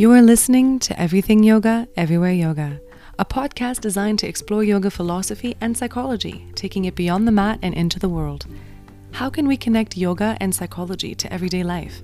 You 0.00 0.12
are 0.12 0.22
listening 0.22 0.78
to 0.78 0.98
Everything 0.98 1.42
Yoga, 1.42 1.86
Everywhere 1.94 2.32
Yoga, 2.32 2.80
a 3.18 3.24
podcast 3.26 3.82
designed 3.82 4.18
to 4.20 4.26
explore 4.26 4.64
yoga 4.64 4.90
philosophy 4.90 5.58
and 5.60 5.76
psychology, 5.76 6.46
taking 6.54 6.86
it 6.86 6.94
beyond 6.94 7.28
the 7.28 7.32
mat 7.32 7.58
and 7.60 7.74
into 7.74 7.98
the 7.98 8.08
world. 8.08 8.46
How 9.12 9.28
can 9.28 9.46
we 9.46 9.58
connect 9.58 9.98
yoga 9.98 10.38
and 10.40 10.54
psychology 10.54 11.14
to 11.16 11.30
everyday 11.30 11.62
life? 11.62 12.00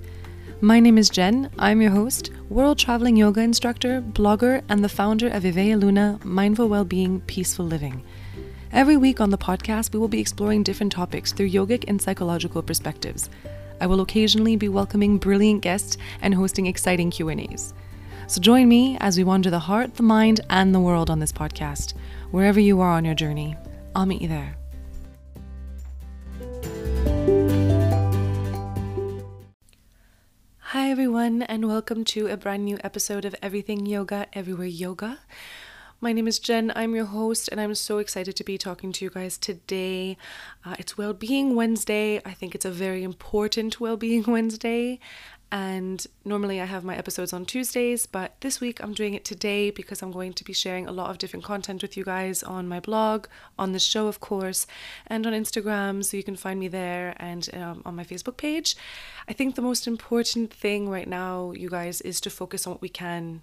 My 0.61 0.79
name 0.79 0.99
is 0.99 1.09
Gen. 1.09 1.49
I'm 1.57 1.81
your 1.81 1.89
host, 1.89 2.29
world 2.49 2.77
traveling 2.77 3.17
yoga 3.17 3.41
instructor, 3.41 3.99
blogger, 3.99 4.61
and 4.69 4.83
the 4.83 4.89
founder 4.89 5.29
of 5.29 5.41
Ivea 5.41 5.81
Luna 5.81 6.19
Mindful 6.23 6.69
Wellbeing, 6.69 7.21
Peaceful 7.21 7.65
Living. 7.65 8.03
Every 8.71 8.97
week 8.97 9.19
on 9.19 9.31
the 9.31 9.39
podcast, 9.39 9.91
we 9.91 9.97
will 9.97 10.07
be 10.07 10.21
exploring 10.21 10.61
different 10.61 10.91
topics 10.91 11.33
through 11.33 11.49
yogic 11.49 11.85
and 11.87 11.99
psychological 11.99 12.61
perspectives. 12.61 13.31
I 13.81 13.87
will 13.87 14.01
occasionally 14.01 14.55
be 14.55 14.69
welcoming 14.69 15.17
brilliant 15.17 15.61
guests 15.61 15.97
and 16.21 16.35
hosting 16.35 16.67
exciting 16.67 17.09
Q&As. 17.09 17.73
So 18.29 18.41
join 18.41 18.67
me 18.67 18.97
as 18.99 19.17
we 19.17 19.23
wander 19.23 19.49
the 19.49 19.57
heart, 19.57 19.95
the 19.95 20.03
mind, 20.03 20.41
and 20.49 20.75
the 20.75 20.81
world 20.81 21.09
on 21.09 21.19
this 21.19 21.31
podcast. 21.31 21.93
Wherever 22.31 22.59
you 22.59 22.81
are 22.81 22.91
on 22.91 23.05
your 23.05 23.15
journey, 23.15 23.55
I'll 23.95 24.05
meet 24.05 24.21
you 24.21 24.27
there. 24.27 24.57
Hi, 30.59 30.91
everyone, 30.91 31.43
and 31.43 31.69
welcome 31.69 32.03
to 32.03 32.27
a 32.27 32.35
brand 32.35 32.65
new 32.65 32.77
episode 32.83 33.23
of 33.23 33.33
Everything 33.41 33.85
Yoga, 33.85 34.27
Everywhere 34.33 34.67
Yoga. 34.67 35.19
My 36.01 36.11
name 36.11 36.27
is 36.27 36.37
Gen. 36.37 36.71
I'm 36.75 36.93
your 36.93 37.05
host, 37.05 37.47
and 37.49 37.61
I'm 37.61 37.73
so 37.73 37.97
excited 37.97 38.35
to 38.35 38.43
be 38.43 38.57
talking 38.57 38.91
to 38.91 39.05
you 39.05 39.09
guys 39.09 39.35
today. 39.35 40.15
Uh, 40.65 40.75
it's 40.77 40.95
Wellbeing 40.95 41.55
Wednesday. 41.55 42.21
I 42.23 42.33
think 42.33 42.53
it's 42.53 42.65
a 42.65 42.71
very 42.71 43.03
important 43.03 43.79
Wellbeing 43.79 44.23
Wednesday. 44.27 44.99
And 45.49 46.05
normally 46.25 46.59
I 46.59 46.65
have 46.65 46.83
my 46.83 46.97
episodes 46.97 47.31
on 47.31 47.45
Tuesdays, 47.45 48.05
but 48.05 48.35
this 48.41 48.59
week 48.59 48.83
I'm 48.83 48.93
doing 48.93 49.13
it 49.13 49.23
today 49.23 49.71
because 49.71 50.01
I'm 50.01 50.11
going 50.11 50.33
to 50.33 50.43
be 50.43 50.51
sharing 50.51 50.87
a 50.87 50.91
lot 50.91 51.09
of 51.09 51.19
different 51.19 51.45
content 51.45 51.81
with 51.81 51.95
you 51.95 52.03
guys 52.03 52.43
on 52.43 52.67
my 52.67 52.81
blog, 52.81 53.27
on 53.57 53.71
the 53.71 53.79
show, 53.79 54.07
of 54.07 54.19
course, 54.19 54.67
and 55.07 55.25
on 55.25 55.31
Instagram. 55.31 56.03
So 56.03 56.17
you 56.17 56.23
can 56.23 56.35
find 56.35 56.59
me 56.59 56.67
there 56.67 57.15
and 57.17 57.47
um, 57.53 57.81
on 57.85 57.95
my 57.95 58.03
Facebook 58.03 58.35
page. 58.35 58.75
I 59.29 59.33
think 59.33 59.55
the 59.55 59.61
most 59.61 59.87
important 59.87 60.53
thing 60.53 60.89
right 60.89 61.07
now, 61.07 61.51
you 61.51 61.69
guys, 61.69 62.01
is 62.01 62.19
to 62.21 62.29
focus 62.29 62.67
on 62.67 62.73
what 62.73 62.81
we 62.81 62.89
can 62.89 63.41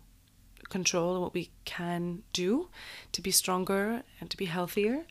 control 0.68 1.14
and 1.14 1.22
what 1.22 1.32
we 1.32 1.50
can 1.64 2.22
do 2.34 2.68
to 3.12 3.22
be 3.22 3.30
stronger 3.30 4.02
and 4.20 4.28
to 4.28 4.36
be 4.36 4.44
healthier. 4.44 5.06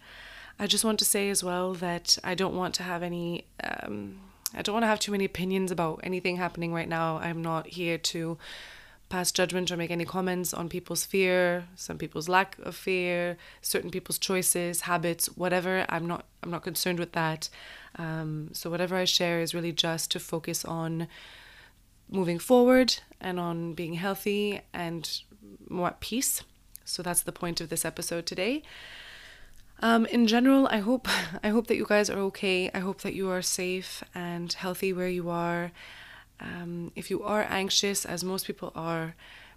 I 0.59 0.67
just 0.67 0.85
want 0.85 0.99
to 0.99 1.05
say 1.05 1.29
as 1.31 1.43
well 1.43 1.73
that 1.73 2.19
I 2.23 2.35
don't 2.35 2.55
want 2.55 2.75
to 2.75 2.83
have 2.83 3.01
any. 3.01 3.47
Um, 3.63 4.19
I 4.53 4.61
don't 4.61 4.73
want 4.73 4.83
to 4.83 4.87
have 4.87 4.99
too 4.99 5.11
many 5.11 5.25
opinions 5.25 5.71
about 5.71 6.01
anything 6.03 6.37
happening 6.37 6.73
right 6.73 6.87
now. 6.87 7.17
I'm 7.17 7.41
not 7.41 7.67
here 7.67 7.97
to 7.97 8.37
pass 9.09 9.31
judgment 9.31 9.71
or 9.71 9.77
make 9.77 9.91
any 9.91 10.05
comments 10.05 10.53
on 10.53 10.69
people's 10.69 11.05
fear, 11.05 11.65
some 11.75 11.97
people's 11.97 12.27
lack 12.27 12.57
of 12.63 12.75
fear, 12.75 13.37
certain 13.61 13.91
people's 13.91 14.17
choices, 14.17 14.81
habits, 14.81 15.27
whatever. 15.37 15.85
I'm 15.89 16.07
not 16.07 16.25
I'm 16.41 16.51
not 16.51 16.63
concerned 16.63 16.99
with 16.99 17.11
that. 17.11 17.49
Um, 17.95 18.49
so 18.53 18.69
whatever 18.69 18.95
I 18.95 19.05
share 19.05 19.39
is 19.39 19.53
really 19.53 19.71
just 19.71 20.09
to 20.11 20.19
focus 20.19 20.65
on 20.65 21.07
moving 22.09 22.39
forward 22.39 22.95
and 23.21 23.39
on 23.39 23.73
being 23.73 23.93
healthy 23.93 24.61
and 24.73 25.21
more 25.69 25.87
at 25.87 25.99
peace. 25.99 26.43
So 26.85 27.03
that's 27.03 27.21
the 27.21 27.31
point 27.31 27.61
of 27.61 27.69
this 27.69 27.85
episode 27.85 28.25
today. 28.25 28.63
Um, 29.83 30.05
in 30.05 30.27
general, 30.27 30.65
I 30.71 30.77
hope 30.77 31.09
I 31.43 31.49
hope 31.49 31.67
that 31.67 31.75
you 31.75 31.85
guys 31.85 32.09
are 32.09 32.19
okay. 32.31 32.71
I 32.73 32.79
hope 32.79 33.01
that 33.01 33.13
you 33.13 33.29
are 33.29 33.41
safe 33.41 34.01
and 34.15 34.51
healthy 34.51 34.93
where 34.93 35.09
you 35.09 35.29
are. 35.29 35.73
Um, 36.39 36.93
if 36.95 37.11
you 37.11 37.21
are 37.21 37.45
anxious, 37.49 38.05
as 38.05 38.23
most 38.23 38.47
people 38.47 38.71
are, 38.75 39.13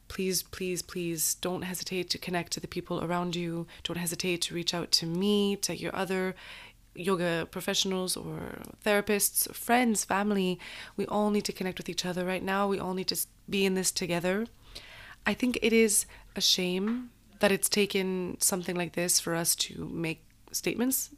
please, 0.09 0.43
please, 0.43 0.83
please 0.83 1.37
don't 1.37 1.63
hesitate 1.63 2.11
to 2.11 2.19
connect 2.19 2.53
to 2.53 2.61
the 2.61 2.67
people 2.67 3.05
around 3.05 3.37
you. 3.37 3.69
Don't 3.85 3.99
hesitate 3.99 4.43
to 4.43 4.55
reach 4.55 4.75
out 4.75 4.91
to 4.99 5.07
me, 5.07 5.55
to 5.63 5.77
your 5.77 5.95
other 5.95 6.35
yoga 6.97 7.47
professionals 7.53 8.17
or 8.17 8.63
therapists, 8.85 9.55
friends, 9.55 10.05
family. 10.05 10.59
We 10.97 11.07
all 11.07 11.31
need 11.31 11.45
to 11.45 11.53
connect 11.53 11.79
with 11.79 11.89
each 11.89 12.05
other 12.05 12.25
right 12.25 12.43
now. 12.43 12.67
We 12.67 12.81
all 12.81 12.95
need 12.95 13.09
to 13.09 13.19
be 13.49 13.65
in 13.65 13.75
this 13.75 13.93
together. 13.93 14.47
I 15.25 15.35
think 15.35 15.57
it 15.63 15.73
is 15.73 16.05
a 16.35 16.41
shame 16.41 17.11
that 17.41 17.53
it's 17.53 17.69
taken 17.69 18.37
something 18.41 18.77
like 18.77 18.93
this 18.93 19.21
for 19.21 19.35
us 19.35 19.55
to 19.57 19.89
make 19.93 20.23
statements 20.53 21.11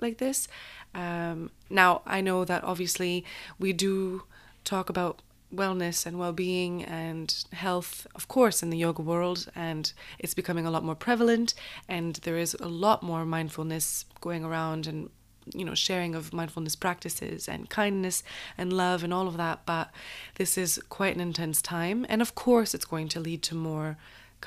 like 0.00 0.18
this. 0.18 0.48
Um, 0.94 1.50
now, 1.70 2.02
I 2.06 2.20
know 2.20 2.44
that 2.44 2.64
obviously 2.64 3.24
we 3.58 3.72
do 3.72 4.22
talk 4.64 4.88
about 4.88 5.20
wellness 5.54 6.06
and 6.06 6.18
well-being 6.18 6.82
and 6.84 7.44
health 7.52 8.08
of 8.16 8.26
course 8.26 8.60
in 8.60 8.70
the 8.70 8.76
yoga 8.76 9.00
world 9.00 9.46
and 9.54 9.92
it's 10.18 10.34
becoming 10.34 10.66
a 10.66 10.70
lot 10.70 10.82
more 10.82 10.96
prevalent 10.96 11.54
and 11.88 12.16
there 12.24 12.36
is 12.36 12.54
a 12.54 12.66
lot 12.66 13.04
more 13.04 13.24
mindfulness 13.24 14.04
going 14.20 14.44
around 14.44 14.88
and 14.88 15.10
you 15.54 15.64
know 15.64 15.74
sharing 15.74 16.14
of 16.14 16.32
mindfulness 16.32 16.74
practices 16.74 17.48
and 17.48 17.70
kindness 17.70 18.22
and 18.56 18.72
love 18.72 19.04
and 19.04 19.12
all 19.12 19.28
of 19.28 19.36
that 19.36 19.60
but 19.66 19.90
this 20.36 20.56
is 20.56 20.80
quite 20.88 21.14
an 21.14 21.20
intense 21.20 21.60
time 21.62 22.04
and 22.08 22.22
of 22.22 22.34
course 22.34 22.74
it's 22.74 22.86
going 22.86 23.08
to 23.08 23.20
lead 23.20 23.42
to 23.42 23.54
more 23.54 23.96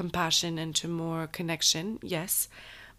compassion 0.02 0.54
and 0.60 0.76
to 0.76 0.88
more 0.88 1.26
connection 1.40 1.98
yes 2.04 2.48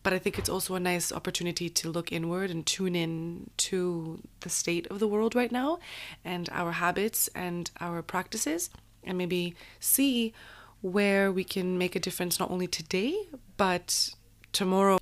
but 0.02 0.12
i 0.12 0.18
think 0.18 0.38
it's 0.38 0.48
also 0.48 0.74
a 0.74 0.80
nice 0.80 1.12
opportunity 1.12 1.68
to 1.70 1.88
look 1.96 2.10
inward 2.10 2.50
and 2.50 2.66
tune 2.66 2.96
in 2.96 3.48
to 3.56 4.20
the 4.40 4.50
state 4.50 4.84
of 4.88 4.98
the 4.98 5.06
world 5.06 5.34
right 5.40 5.52
now 5.52 5.78
and 6.24 6.48
our 6.60 6.72
habits 6.72 7.28
and 7.34 7.70
our 7.80 8.02
practices 8.02 8.68
and 9.04 9.16
maybe 9.16 9.54
see 9.78 10.32
where 10.80 11.30
we 11.30 11.44
can 11.44 11.78
make 11.78 11.94
a 11.94 12.00
difference 12.00 12.40
not 12.40 12.50
only 12.50 12.66
today 12.66 13.14
but 13.56 14.10
tomorrow 14.52 14.98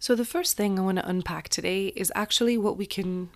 so, 0.00 0.14
the 0.14 0.24
first 0.24 0.56
thing 0.56 0.78
I 0.78 0.82
want 0.82 0.98
to 0.98 1.08
unpack 1.08 1.48
today 1.48 1.88
is 1.88 2.12
actually 2.14 2.56
what 2.56 2.76
we 2.76 2.86
can 2.86 3.30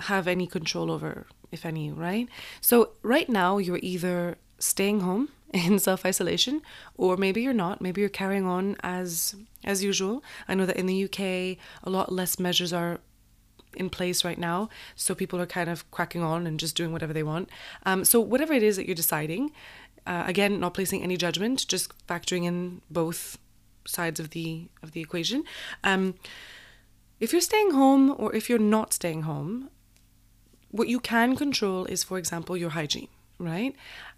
have 0.00 0.26
any 0.26 0.46
control 0.46 0.90
over, 0.90 1.26
if 1.52 1.64
any, 1.64 1.92
right? 1.92 2.28
So, 2.60 2.90
right 3.02 3.28
now, 3.28 3.58
you're 3.58 3.78
either 3.82 4.36
staying 4.58 5.00
home 5.00 5.28
in 5.54 5.78
self 5.78 6.04
isolation 6.04 6.62
or 6.96 7.16
maybe 7.16 7.40
you're 7.40 7.52
not 7.52 7.80
maybe 7.80 8.00
you're 8.00 8.10
carrying 8.10 8.46
on 8.46 8.76
as 8.80 9.34
as 9.64 9.82
usual 9.82 10.22
i 10.48 10.54
know 10.54 10.66
that 10.66 10.76
in 10.76 10.86
the 10.86 11.04
uk 11.04 11.20
a 11.20 11.58
lot 11.84 12.12
less 12.12 12.38
measures 12.38 12.72
are 12.72 12.98
in 13.76 13.90
place 13.90 14.24
right 14.24 14.38
now 14.38 14.68
so 14.94 15.14
people 15.14 15.40
are 15.40 15.46
kind 15.46 15.68
of 15.68 15.88
cracking 15.90 16.22
on 16.22 16.46
and 16.46 16.58
just 16.58 16.76
doing 16.76 16.92
whatever 16.92 17.12
they 17.12 17.22
want 17.22 17.48
um, 17.84 18.04
so 18.04 18.20
whatever 18.20 18.52
it 18.52 18.62
is 18.62 18.76
that 18.76 18.86
you're 18.86 18.94
deciding 18.94 19.52
uh, 20.06 20.24
again 20.26 20.58
not 20.58 20.74
placing 20.74 21.02
any 21.02 21.16
judgment 21.16 21.66
just 21.68 21.92
factoring 22.06 22.44
in 22.44 22.80
both 22.90 23.38
sides 23.88 24.20
of 24.20 24.30
the 24.30 24.68
of 24.82 24.92
the 24.92 25.00
equation. 25.00 25.44
Um, 25.84 26.14
if 27.20 27.32
you're 27.32 27.40
staying 27.40 27.70
home 27.70 28.14
or 28.18 28.34
if 28.34 28.48
you're 28.50 28.58
not 28.58 28.92
staying 28.92 29.22
home, 29.22 29.70
what 30.70 30.88
you 30.88 31.00
can 31.00 31.36
control 31.36 31.86
is, 31.86 32.04
for 32.04 32.18
example, 32.18 32.56
your 32.56 32.70
hygiene, 32.70 33.08
right? 33.38 33.74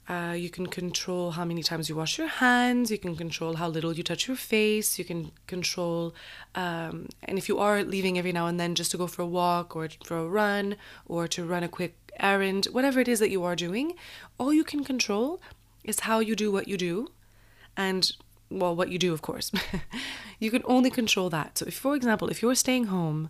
Uh, 0.08 0.32
you 0.32 0.48
can 0.48 0.66
control 0.66 1.32
how 1.32 1.44
many 1.44 1.62
times 1.62 1.88
you 1.88 1.94
wash 1.94 2.16
your 2.16 2.28
hands. 2.28 2.90
You 2.90 2.96
can 2.96 3.14
control 3.14 3.56
how 3.56 3.68
little 3.68 3.92
you 3.92 4.02
touch 4.02 4.26
your 4.26 4.38
face. 4.38 4.98
You 4.98 5.04
can 5.04 5.32
control, 5.46 6.14
um, 6.54 7.08
and 7.24 7.36
if 7.36 7.46
you 7.46 7.58
are 7.58 7.84
leaving 7.84 8.18
every 8.18 8.32
now 8.32 8.46
and 8.46 8.58
then 8.58 8.74
just 8.74 8.90
to 8.92 8.96
go 8.96 9.06
for 9.06 9.20
a 9.22 9.26
walk 9.26 9.76
or 9.76 9.88
for 10.04 10.16
a 10.16 10.26
run 10.26 10.76
or 11.06 11.28
to 11.28 11.44
run 11.44 11.62
a 11.62 11.68
quick 11.68 11.94
errand, 12.18 12.66
whatever 12.72 13.00
it 13.00 13.08
is 13.08 13.18
that 13.18 13.30
you 13.30 13.44
are 13.44 13.54
doing, 13.54 13.94
all 14.38 14.52
you 14.52 14.64
can 14.64 14.82
control 14.82 15.42
is 15.84 16.00
how 16.00 16.20
you 16.20 16.34
do 16.34 16.50
what 16.50 16.66
you 16.66 16.78
do 16.78 17.08
and 17.76 18.12
well, 18.50 18.74
what 18.74 18.88
you 18.88 18.98
do, 18.98 19.12
of 19.12 19.20
course. 19.20 19.52
you 20.38 20.50
can 20.50 20.62
only 20.64 20.90
control 20.90 21.28
that. 21.30 21.58
So, 21.58 21.66
if, 21.66 21.74
for 21.74 21.94
example, 21.94 22.28
if 22.28 22.40
you're 22.40 22.54
staying 22.54 22.84
home, 22.84 23.28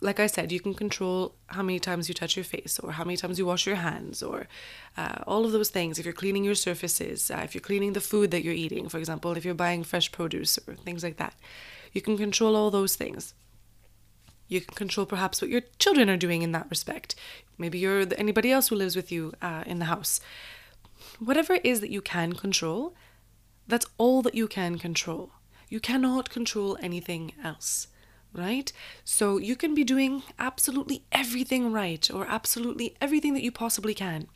like 0.00 0.20
I 0.20 0.28
said, 0.28 0.52
you 0.52 0.60
can 0.60 0.74
control 0.74 1.34
how 1.48 1.62
many 1.62 1.80
times 1.80 2.08
you 2.08 2.14
touch 2.14 2.36
your 2.36 2.44
face 2.44 2.78
or 2.78 2.92
how 2.92 3.04
many 3.04 3.16
times 3.16 3.38
you 3.38 3.46
wash 3.46 3.66
your 3.66 3.76
hands 3.76 4.22
or 4.22 4.46
uh, 4.96 5.16
all 5.26 5.44
of 5.44 5.52
those 5.52 5.70
things. 5.70 5.98
If 5.98 6.04
you're 6.04 6.14
cleaning 6.14 6.44
your 6.44 6.54
surfaces, 6.54 7.30
uh, 7.30 7.40
if 7.42 7.54
you're 7.54 7.62
cleaning 7.62 7.94
the 7.94 8.00
food 8.00 8.30
that 8.30 8.44
you're 8.44 8.54
eating, 8.54 8.88
for 8.88 8.98
example, 8.98 9.36
if 9.36 9.44
you're 9.44 9.54
buying 9.54 9.82
fresh 9.82 10.12
produce 10.12 10.58
or 10.68 10.74
things 10.74 11.02
like 11.02 11.16
that, 11.16 11.34
you 11.92 12.00
can 12.00 12.16
control 12.16 12.54
all 12.54 12.70
those 12.70 12.94
things. 12.94 13.34
You 14.46 14.60
can 14.60 14.74
control 14.74 15.04
perhaps 15.04 15.42
what 15.42 15.50
your 15.50 15.62
children 15.78 16.08
are 16.08 16.16
doing 16.16 16.42
in 16.42 16.52
that 16.52 16.70
respect. 16.70 17.14
Maybe 17.58 17.78
you're 17.78 18.06
anybody 18.16 18.52
else 18.52 18.68
who 18.68 18.76
lives 18.76 18.96
with 18.96 19.10
you 19.10 19.32
uh, 19.42 19.64
in 19.66 19.78
the 19.78 19.86
house. 19.86 20.20
Whatever 21.18 21.54
it 21.54 21.64
is 21.64 21.80
that 21.80 21.90
you 21.90 22.00
can 22.00 22.32
control, 22.34 22.94
that's 23.66 23.86
all 23.98 24.22
that 24.22 24.34
you 24.34 24.48
can 24.48 24.78
control. 24.78 25.32
You 25.68 25.80
cannot 25.80 26.30
control 26.30 26.78
anything 26.80 27.32
else, 27.44 27.88
right? 28.32 28.72
So 29.04 29.38
you 29.38 29.56
can 29.56 29.74
be 29.74 29.84
doing 29.84 30.22
absolutely 30.38 31.02
everything 31.12 31.72
right 31.72 32.08
or 32.10 32.26
absolutely 32.26 32.94
everything 33.00 33.34
that 33.34 33.42
you 33.42 33.52
possibly 33.52 33.94
can, 33.94 34.28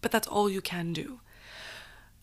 but 0.00 0.10
that's 0.10 0.28
all 0.28 0.48
you 0.48 0.60
can 0.60 0.92
do. 0.92 1.20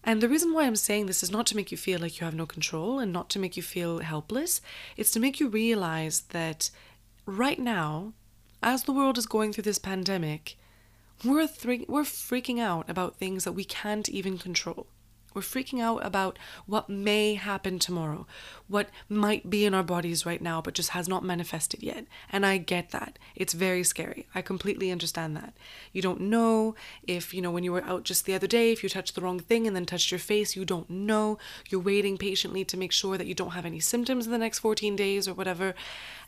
And 0.03 0.19
the 0.19 0.27
reason 0.27 0.53
why 0.53 0.65
I'm 0.65 0.75
saying 0.75 1.05
this 1.05 1.23
is 1.23 1.31
not 1.31 1.45
to 1.47 1.55
make 1.55 1.71
you 1.71 1.77
feel 1.77 1.99
like 1.99 2.19
you 2.19 2.25
have 2.25 2.35
no 2.35 2.45
control 2.45 2.99
and 2.99 3.13
not 3.13 3.29
to 3.31 3.39
make 3.39 3.55
you 3.55 3.63
feel 3.63 3.99
helpless. 3.99 4.59
It's 4.97 5.11
to 5.11 5.19
make 5.19 5.39
you 5.39 5.47
realize 5.47 6.21
that 6.29 6.69
right 7.25 7.59
now, 7.59 8.13
as 8.61 8.83
the 8.83 8.91
world 8.91 9.17
is 9.17 9.25
going 9.25 9.53
through 9.53 9.63
this 9.63 9.79
pandemic, 9.79 10.57
we're 11.23 11.47
we're 11.87 12.03
freaking 12.03 12.59
out 12.59 12.89
about 12.89 13.15
things 13.15 13.45
that 13.45 13.53
we 13.53 13.63
can't 13.63 14.09
even 14.09 14.37
control. 14.37 14.87
We're 15.33 15.41
freaking 15.41 15.81
out 15.81 16.05
about 16.05 16.37
what 16.65 16.89
may 16.89 17.35
happen 17.35 17.79
tomorrow, 17.79 18.27
what 18.67 18.89
might 19.09 19.49
be 19.49 19.65
in 19.65 19.73
our 19.73 19.83
bodies 19.83 20.25
right 20.25 20.41
now, 20.41 20.61
but 20.61 20.73
just 20.73 20.89
has 20.89 21.07
not 21.07 21.23
manifested 21.23 21.81
yet. 21.81 22.05
And 22.31 22.45
I 22.45 22.57
get 22.57 22.91
that. 22.91 23.19
It's 23.35 23.53
very 23.53 23.83
scary. 23.83 24.27
I 24.33 24.41
completely 24.41 24.91
understand 24.91 25.35
that. 25.37 25.53
You 25.91 26.01
don't 26.01 26.21
know 26.21 26.75
if, 27.07 27.33
you 27.33 27.41
know, 27.41 27.51
when 27.51 27.63
you 27.63 27.71
were 27.71 27.83
out 27.83 28.03
just 28.03 28.25
the 28.25 28.35
other 28.35 28.47
day, 28.47 28.71
if 28.71 28.83
you 28.83 28.89
touched 28.89 29.15
the 29.15 29.21
wrong 29.21 29.39
thing 29.39 29.67
and 29.67 29.75
then 29.75 29.85
touched 29.85 30.11
your 30.11 30.19
face, 30.19 30.55
you 30.55 30.65
don't 30.65 30.89
know. 30.89 31.37
You're 31.69 31.81
waiting 31.81 32.17
patiently 32.17 32.65
to 32.65 32.77
make 32.77 32.91
sure 32.91 33.17
that 33.17 33.27
you 33.27 33.33
don't 33.33 33.51
have 33.51 33.65
any 33.65 33.79
symptoms 33.79 34.25
in 34.25 34.31
the 34.31 34.37
next 34.37 34.59
14 34.59 34.95
days 34.95 35.27
or 35.27 35.33
whatever. 35.33 35.73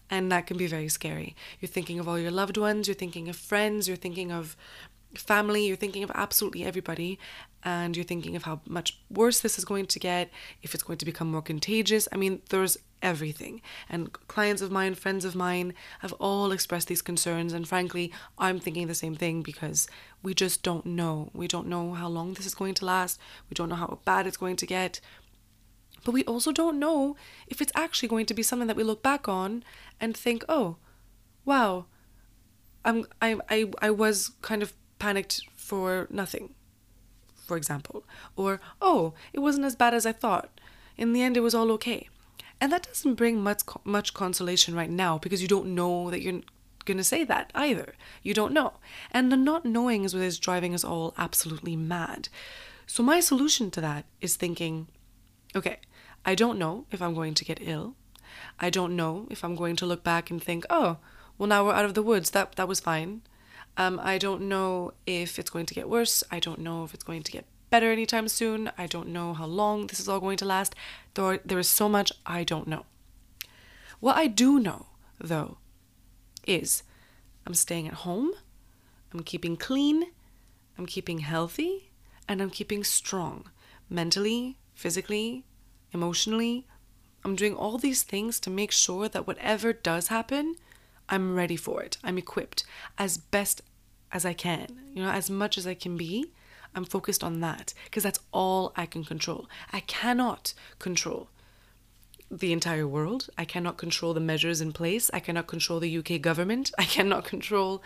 And 0.10 0.31
that 0.31 0.46
can 0.46 0.57
be 0.57 0.68
very 0.68 0.88
scary. 0.88 1.36
You're 1.60 1.69
thinking 1.69 2.00
of 2.00 2.07
all 2.07 2.19
your 2.19 2.31
loved 2.31 2.57
ones, 2.57 2.88
you're 2.88 2.96
thinking 2.96 3.28
of 3.28 3.36
friends, 3.36 3.88
you're 3.88 3.98
thinking 3.98 4.31
of 4.31 4.56
family, 5.16 5.68
you're 5.68 5.76
thinking 5.76 6.04
of 6.04 6.12
absolutely 6.14 6.64
everybody, 6.64 7.20
and 7.64 7.96
you're 7.96 8.06
thinking 8.06 8.36
of 8.36 8.44
how 8.44 8.62
much 8.68 9.00
worse 9.10 9.40
this 9.40 9.58
is 9.58 9.66
going 9.66 9.88
to 9.88 10.00
get, 10.00 10.30
if 10.62 10.74
it's 10.74 10.84
going 10.84 11.00
to 11.00 11.06
become 11.06 11.32
more 11.32 11.42
contagious. 11.42 12.08
I 12.12 12.18
mean, 12.18 12.42
there's 12.50 12.78
everything. 13.02 13.62
And 13.90 14.14
clients 14.28 14.62
of 14.62 14.72
mine, 14.72 14.96
friends 14.96 15.26
of 15.26 15.36
mine 15.36 15.74
have 16.00 16.14
all 16.14 16.52
expressed 16.52 16.88
these 16.88 17.02
concerns, 17.02 17.54
and 17.54 17.68
frankly, 17.68 18.12
I'm 18.38 18.60
thinking 18.60 18.88
the 18.88 18.96
same 18.96 19.16
thing 19.16 19.42
because 19.42 19.88
we 20.22 20.34
just 20.34 20.64
don't 20.64 20.86
know. 20.86 21.30
We 21.34 21.48
don't 21.48 21.68
know 21.68 21.94
how 21.94 22.08
long 22.08 22.34
this 22.34 22.46
is 22.46 22.56
going 22.56 22.76
to 22.76 22.86
last, 22.86 23.20
we 23.50 23.56
don't 23.56 23.70
know 23.70 23.76
how 23.76 24.00
bad 24.06 24.28
it's 24.28 24.38
going 24.38 24.58
to 24.58 24.66
get. 24.66 25.00
But 26.04 26.14
we 26.14 26.24
also 26.26 26.52
don't 26.52 26.80
know 26.80 27.16
if 27.48 27.62
it's 27.62 27.72
actually 27.76 28.10
going 28.10 28.28
to 28.28 28.36
be 28.36 28.44
something 28.44 28.68
that 28.68 28.78
we 28.78 28.84
look 28.84 29.02
back 29.02 29.28
on 29.28 29.64
and 30.00 30.16
think, 30.16 30.46
oh, 30.48 30.78
wow, 31.46 31.86
I'm, 32.84 33.08
I, 33.22 33.40
I, 33.50 33.72
I 33.82 33.90
was 33.90 34.32
kind 34.44 34.62
of 34.62 34.74
panicked 35.06 35.42
for 35.56 36.07
nothing, 36.10 36.56
for 37.46 37.57
example. 37.57 38.04
Or, 38.36 38.60
oh, 38.81 39.13
it 39.34 39.40
wasn't 39.40 39.68
as 39.68 39.75
bad 39.75 39.94
as 39.94 40.04
I 40.07 40.12
thought. 40.12 40.50
In 40.98 41.13
the 41.13 41.22
end, 41.22 41.38
it 41.38 41.42
was 41.42 41.54
all 41.54 41.72
okay. 41.74 42.10
And 42.60 42.72
that 42.72 42.88
doesn't 42.88 43.13
bring 43.13 43.44
much, 43.44 43.62
much 43.84 44.16
consolation 44.16 44.74
right 44.74 44.90
now 44.90 45.19
because 45.19 45.44
you 45.44 45.48
don't 45.48 45.75
know 45.75 46.10
that 46.10 46.24
you're 46.24 46.42
going 46.86 46.98
to 46.98 47.04
say 47.04 47.24
that 47.24 47.52
either. 47.54 47.94
You 48.24 48.34
don't 48.34 48.52
know. 48.52 48.74
And 49.12 49.31
the 49.31 49.38
not 49.38 49.63
knowing 49.63 50.06
is 50.06 50.16
what 50.16 50.24
is 50.24 50.40
driving 50.40 50.74
us 50.74 50.84
all 50.84 51.13
absolutely 51.19 51.75
mad. 51.75 52.30
So, 52.88 53.04
my 53.04 53.19
solution 53.19 53.69
to 53.72 53.81
that 53.81 54.06
is 54.22 54.36
thinking, 54.36 54.88
okay, 55.56 55.78
I 56.25 56.34
don't 56.34 56.57
know 56.57 56.86
if 56.92 57.00
I'm 57.00 57.13
going 57.13 57.36
to 57.36 57.46
get 57.46 57.60
ill. 57.62 57.96
I 58.60 58.72
don't 58.72 58.96
know 58.96 59.28
if 59.30 59.44
I'm 59.44 59.56
going 59.56 59.75
to 59.78 59.86
look 59.86 60.04
back 60.04 60.31
and 60.31 60.42
think, 60.42 60.66
oh, 60.72 60.98
well, 61.38 61.48
now 61.48 61.66
we're 61.66 61.74
out 61.74 61.86
of 61.86 61.94
the 61.94 62.07
woods. 62.10 62.31
That, 62.31 62.56
that 62.56 62.68
was 62.68 62.80
fine. 62.80 63.22
Um, 63.77 64.00
I 64.01 64.18
don't 64.18 64.44
know 64.44 64.94
if 65.06 65.38
it's 65.38 65.50
going 65.50 65.66
to 65.66 65.74
get 65.74 65.89
worse. 65.89 66.24
I 66.31 66.39
don't 66.39 66.60
know 66.60 66.83
if 66.83 66.94
it's 66.94 67.04
going 67.04 67.24
to 67.24 67.31
get 67.31 67.45
better 67.69 67.92
anytime 67.92 68.27
soon. 68.27 68.72
I 68.77 68.88
don't 68.88 69.10
know 69.10 69.33
how 69.33 69.45
long 69.45 69.88
this 69.88 70.00
is 70.00 70.07
all 70.07 70.19
going 70.19 70.38
to 70.38 70.45
last. 70.45 70.75
There, 71.13 71.25
are, 71.25 71.39
there 71.44 71.60
is 71.60 71.68
so 71.68 71.89
much 71.89 72.12
I 72.25 72.44
don't 72.44 72.68
know. 72.68 72.86
What 74.00 74.18
I 74.18 74.27
do 74.27 74.60
know, 74.60 74.88
though, 75.19 75.57
is 76.45 76.83
I'm 77.45 77.54
staying 77.54 77.88
at 77.88 78.06
home, 78.06 78.31
I'm 79.13 79.24
keeping 79.24 79.57
clean, 79.57 80.07
I'm 80.78 80.86
keeping 80.86 81.19
healthy, 81.19 81.89
and 82.28 82.42
I'm 82.42 82.50
keeping 82.50 82.83
strong 82.83 83.50
mentally, 83.89 84.57
physically, 84.74 85.45
emotionally. 85.92 86.68
I'm 87.24 87.36
doing 87.36 87.56
all 87.56 87.78
these 87.78 88.04
things 88.04 88.39
to 88.42 88.50
make 88.50 88.71
sure 88.71 89.10
that 89.10 89.25
whatever 89.25 89.74
does 89.74 90.07
happen, 90.10 90.56
I'm 91.10 91.36
ready 91.36 91.56
for 91.56 91.81
it. 91.84 91.98
I'm 92.04 92.18
equipped 92.18 92.63
as 92.98 93.18
best 93.18 93.62
as 94.12 94.25
I 94.25 94.34
can, 94.34 94.68
you 94.94 95.04
know, 95.04 95.10
as 95.10 95.30
much 95.30 95.57
as 95.57 95.68
I 95.68 95.74
can 95.74 95.98
be. 95.98 96.31
I'm 96.74 96.86
focused 96.86 97.24
on 97.24 97.40
that 97.40 97.74
because 97.86 98.04
that's 98.04 98.19
all 98.31 98.74
I 98.75 98.86
can 98.86 99.04
control. 99.06 99.48
I 99.72 99.80
cannot 99.81 100.54
control 100.80 101.30
the 102.30 102.52
entire 102.52 102.88
world. 102.88 103.30
I 103.38 103.46
cannot 103.46 103.78
control 103.78 104.13
the 104.13 104.19
measures 104.19 104.62
in 104.62 104.74
place. 104.74 105.10
I 105.13 105.19
cannot 105.19 105.48
control 105.48 105.80
the 105.80 105.98
UK 105.98 106.22
government. 106.22 106.72
I 106.78 106.84
cannot 106.84 107.24
control, 107.24 107.81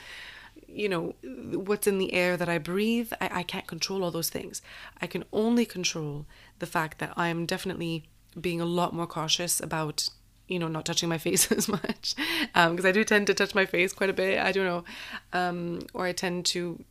you 0.68 0.89
know, 0.89 1.16
what's 1.24 1.88
in 1.88 2.00
the 2.00 2.13
air 2.13 2.38
that 2.38 2.50
I 2.50 2.57
breathe. 2.57 3.12
I, 3.21 3.30
I 3.39 3.44
can't 3.44 3.68
control 3.68 4.04
all 4.04 4.12
those 4.12 4.30
things. 4.30 4.62
I 5.01 5.07
can 5.07 5.24
only 5.31 5.66
control 5.66 6.25
the 6.60 6.66
fact 6.66 7.00
that 7.00 7.13
I 7.16 7.27
am 7.27 7.45
definitely 7.45 8.06
being 8.39 8.62
a 8.62 8.66
lot 8.66 8.94
more 8.94 9.07
cautious 9.07 9.60
about 9.60 10.10
you 10.50 10.60
know, 10.60 10.68
not 10.68 10.86
touching 10.86 11.07
my 11.07 11.18
face 11.18 11.50
as 11.51 11.68
much 11.68 12.16
because 12.54 12.86
um, 12.86 12.86
I 12.86 12.92
do 12.92 13.04
tend 13.04 13.28
to 13.28 13.34
touch 13.34 13.56
my 13.56 13.66
face 13.66 13.94
quite 13.94 14.10
a 14.10 14.13
bit. 14.13 14.40
I 14.40 14.51
don't 14.51 14.66
know, 14.66 14.84
um, 15.31 15.81
or 15.94 16.06
I 16.06 16.12
tend 16.12 16.46
to, 16.48 16.84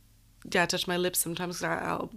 yeah, 0.51 0.65
touch 0.65 0.87
my 0.87 0.97
lips 0.97 1.19
sometimes. 1.19 1.63
I'll, 1.63 2.09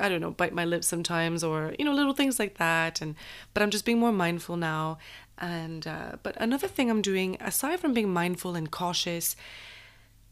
I 0.00 0.08
don't 0.08 0.20
know, 0.20 0.30
bite 0.30 0.54
my 0.54 0.64
lips 0.64 0.88
sometimes, 0.88 1.44
or 1.44 1.74
you 1.78 1.84
know, 1.84 1.92
little 1.92 2.14
things 2.14 2.38
like 2.38 2.58
that. 2.58 3.00
And 3.00 3.14
but 3.54 3.62
I'm 3.62 3.70
just 3.70 3.84
being 3.84 4.00
more 4.00 4.12
mindful 4.12 4.56
now. 4.56 4.98
And 5.36 5.86
uh, 5.86 6.12
but 6.22 6.36
another 6.40 6.66
thing 6.66 6.90
I'm 6.90 7.02
doing 7.02 7.36
aside 7.40 7.78
from 7.78 7.92
being 7.92 8.12
mindful 8.12 8.56
and 8.56 8.70
cautious, 8.70 9.36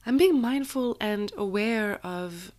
I'm 0.05 0.17
being 0.17 0.41
mindful 0.41 0.97
and 1.01 1.33
aware 1.37 2.01
of 2.05 2.53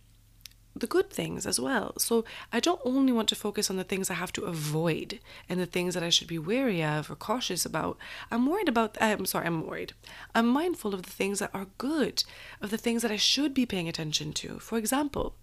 the 0.80 0.86
good 0.86 1.10
things 1.10 1.46
as 1.46 1.58
well. 1.58 1.94
So 1.98 2.24
I 2.52 2.60
don't 2.60 2.80
only 2.84 3.12
want 3.12 3.28
to 3.30 3.34
focus 3.34 3.70
on 3.70 3.76
the 3.76 3.84
things 3.84 4.10
I 4.10 4.14
have 4.14 4.32
to 4.32 4.44
avoid 4.44 5.20
and 5.48 5.58
the 5.58 5.66
things 5.66 5.94
that 5.94 6.02
I 6.02 6.08
should 6.10 6.28
be 6.28 6.38
wary 6.38 6.82
of 6.82 7.10
or 7.10 7.16
cautious 7.16 7.64
about. 7.64 7.98
I'm 8.30 8.46
worried 8.46 8.68
about, 8.68 8.96
I'm 9.00 9.26
sorry, 9.26 9.46
I'm 9.46 9.66
worried. 9.66 9.92
I'm 10.34 10.46
mindful 10.48 10.94
of 10.94 11.02
the 11.02 11.10
things 11.10 11.38
that 11.38 11.50
are 11.54 11.66
good, 11.78 12.24
of 12.60 12.70
the 12.70 12.78
things 12.78 13.02
that 13.02 13.10
I 13.10 13.16
should 13.16 13.54
be 13.54 13.66
paying 13.66 13.88
attention 13.88 14.32
to. 14.34 14.58
For 14.58 14.78
example, 14.78 15.34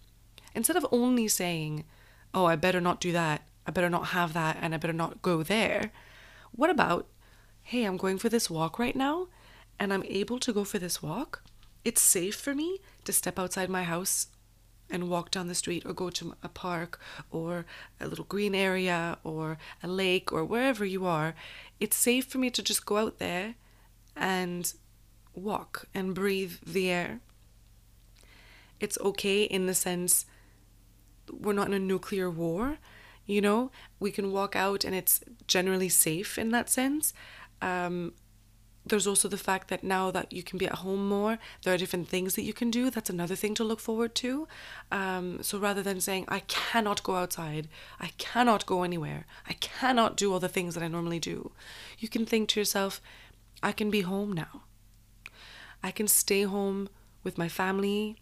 instead 0.54 0.76
of 0.76 0.86
only 0.92 1.28
saying, 1.28 1.86
oh, 2.34 2.46
I 2.46 2.56
better 2.56 2.82
not 2.82 3.00
do 3.00 3.12
that, 3.12 3.42
I 3.68 3.72
better 3.72 3.90
not 3.90 4.08
have 4.08 4.34
that, 4.34 4.58
and 4.62 4.74
I 4.74 4.78
better 4.78 4.94
not 4.94 5.22
go 5.22 5.42
there, 5.42 5.92
what 6.52 6.70
about, 6.70 7.08
hey, 7.64 7.84
I'm 7.84 7.98
going 7.98 8.18
for 8.18 8.30
this 8.30 8.50
walk 8.50 8.78
right 8.78 8.96
now, 8.96 9.28
and 9.80 9.92
I'm 9.92 10.04
able 10.04 10.40
to 10.40 10.54
go 10.54 10.64
for 10.64 10.80
this 10.80 11.02
walk? 11.02 11.44
It's 11.84 12.02
safe 12.02 12.36
for 12.36 12.56
me 12.56 12.80
to 13.04 13.14
step 13.14 13.38
outside 13.38 13.70
my 13.70 13.84
house 13.84 14.28
and 14.90 15.10
walk 15.10 15.32
down 15.32 15.48
the 15.48 15.56
street 15.56 15.86
or 15.86 15.94
go 15.94 16.10
to 16.10 16.36
a 16.44 16.50
park 16.50 17.00
or 17.32 17.66
a 18.00 18.08
little 18.08 18.26
green 18.26 18.54
area 18.54 19.18
or 19.24 19.58
a 19.82 19.88
lake 19.88 20.32
or 20.32 20.46
wherever 20.46 20.86
you 20.86 21.06
are, 21.06 21.36
it's 21.80 21.96
safe 21.96 22.26
for 22.26 22.38
me 22.38 22.50
to 22.50 22.62
just 22.62 22.86
go 22.86 22.98
out 22.98 23.18
there 23.18 23.56
and 24.16 24.74
walk 25.34 25.86
and 25.94 26.14
breathe 26.14 26.54
the 26.66 26.90
air. 26.90 27.20
It's 28.80 28.98
okay 29.00 29.44
in 29.44 29.66
the 29.66 29.74
sense 29.74 30.26
we're 31.32 31.54
not 31.54 31.68
in 31.68 31.74
a 31.74 31.80
nuclear 31.80 32.30
war, 32.30 32.78
you 33.26 33.42
know, 33.42 33.72
we 34.00 34.12
can 34.12 34.32
walk 34.32 34.56
out 34.56 34.84
and 34.84 34.94
it's 34.94 35.22
generally 35.48 35.90
safe 35.90 36.38
in 36.38 36.52
that 36.52 36.70
sense. 36.70 37.14
Um, 37.62 38.14
there's 38.86 39.08
also 39.08 39.28
the 39.28 39.38
fact 39.38 39.70
that 39.70 39.84
now 39.84 40.12
that 40.12 40.32
you 40.32 40.44
can 40.44 40.58
be 40.58 40.68
at 40.68 40.76
home 40.76 41.08
more, 41.10 41.40
there 41.64 41.74
are 41.74 41.78
different 41.78 42.08
things 42.08 42.36
that 42.36 42.44
you 42.44 42.54
can 42.54 42.70
do. 42.70 42.90
That's 42.90 43.10
another 43.10 43.36
thing 43.36 43.56
to 43.56 43.64
look 43.64 43.80
forward 43.80 44.14
to. 44.16 44.48
Um, 44.92 45.42
so 45.42 45.58
rather 45.58 45.82
than 45.82 46.00
saying, 46.00 46.26
I 46.28 46.40
cannot 46.42 47.04
go 47.04 47.16
outside, 47.16 47.68
I 48.00 48.12
cannot 48.18 48.66
go 48.66 48.84
anywhere, 48.84 49.26
I 49.48 49.54
cannot 49.54 50.16
do 50.16 50.32
all 50.32 50.40
the 50.40 50.50
things 50.50 50.76
that 50.76 50.84
I 50.84 50.88
normally 50.88 51.20
do, 51.20 51.52
you 51.98 52.08
can 52.08 52.26
think 52.26 52.50
to 52.50 52.60
yourself, 52.60 53.02
I 53.64 53.72
can 53.72 53.90
be 53.90 54.02
home 54.02 54.32
now. 54.32 54.64
I 55.82 55.92
can 55.92 56.08
stay 56.08 56.44
home 56.44 56.90
with 57.24 57.38
my 57.38 57.48
family 57.48 58.18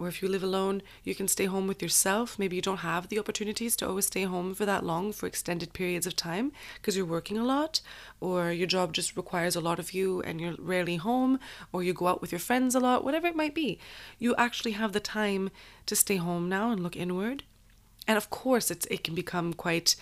or 0.00 0.08
if 0.08 0.22
you 0.22 0.28
live 0.28 0.42
alone, 0.42 0.82
you 1.04 1.14
can 1.14 1.28
stay 1.28 1.44
home 1.44 1.66
with 1.66 1.82
yourself. 1.82 2.38
Maybe 2.38 2.56
you 2.56 2.62
don't 2.62 2.78
have 2.78 3.08
the 3.08 3.18
opportunities 3.18 3.76
to 3.76 3.86
always 3.86 4.06
stay 4.06 4.22
home 4.22 4.54
for 4.54 4.64
that 4.64 4.84
long 4.84 5.12
for 5.12 5.26
extended 5.26 5.74
periods 5.74 6.06
of 6.06 6.16
time 6.16 6.52
because 6.76 6.96
you're 6.96 7.04
working 7.04 7.36
a 7.36 7.44
lot, 7.44 7.82
or 8.18 8.50
your 8.50 8.66
job 8.66 8.94
just 8.94 9.14
requires 9.14 9.54
a 9.54 9.60
lot 9.60 9.78
of 9.78 9.92
you 9.92 10.22
and 10.22 10.40
you're 10.40 10.54
rarely 10.58 10.96
home, 10.96 11.38
or 11.70 11.82
you 11.82 11.92
go 11.92 12.06
out 12.06 12.22
with 12.22 12.32
your 12.32 12.38
friends 12.38 12.74
a 12.74 12.80
lot, 12.80 13.04
whatever 13.04 13.26
it 13.26 13.36
might 13.36 13.54
be. 13.54 13.78
You 14.18 14.34
actually 14.36 14.72
have 14.72 14.92
the 14.92 15.00
time 15.00 15.50
to 15.84 15.94
stay 15.94 16.16
home 16.16 16.48
now 16.48 16.70
and 16.70 16.82
look 16.82 16.96
inward. 16.96 17.44
And 18.08 18.16
of 18.16 18.30
course, 18.30 18.70
it's 18.70 18.86
it 18.86 19.04
can 19.04 19.14
become 19.14 19.52
quite 19.52 19.96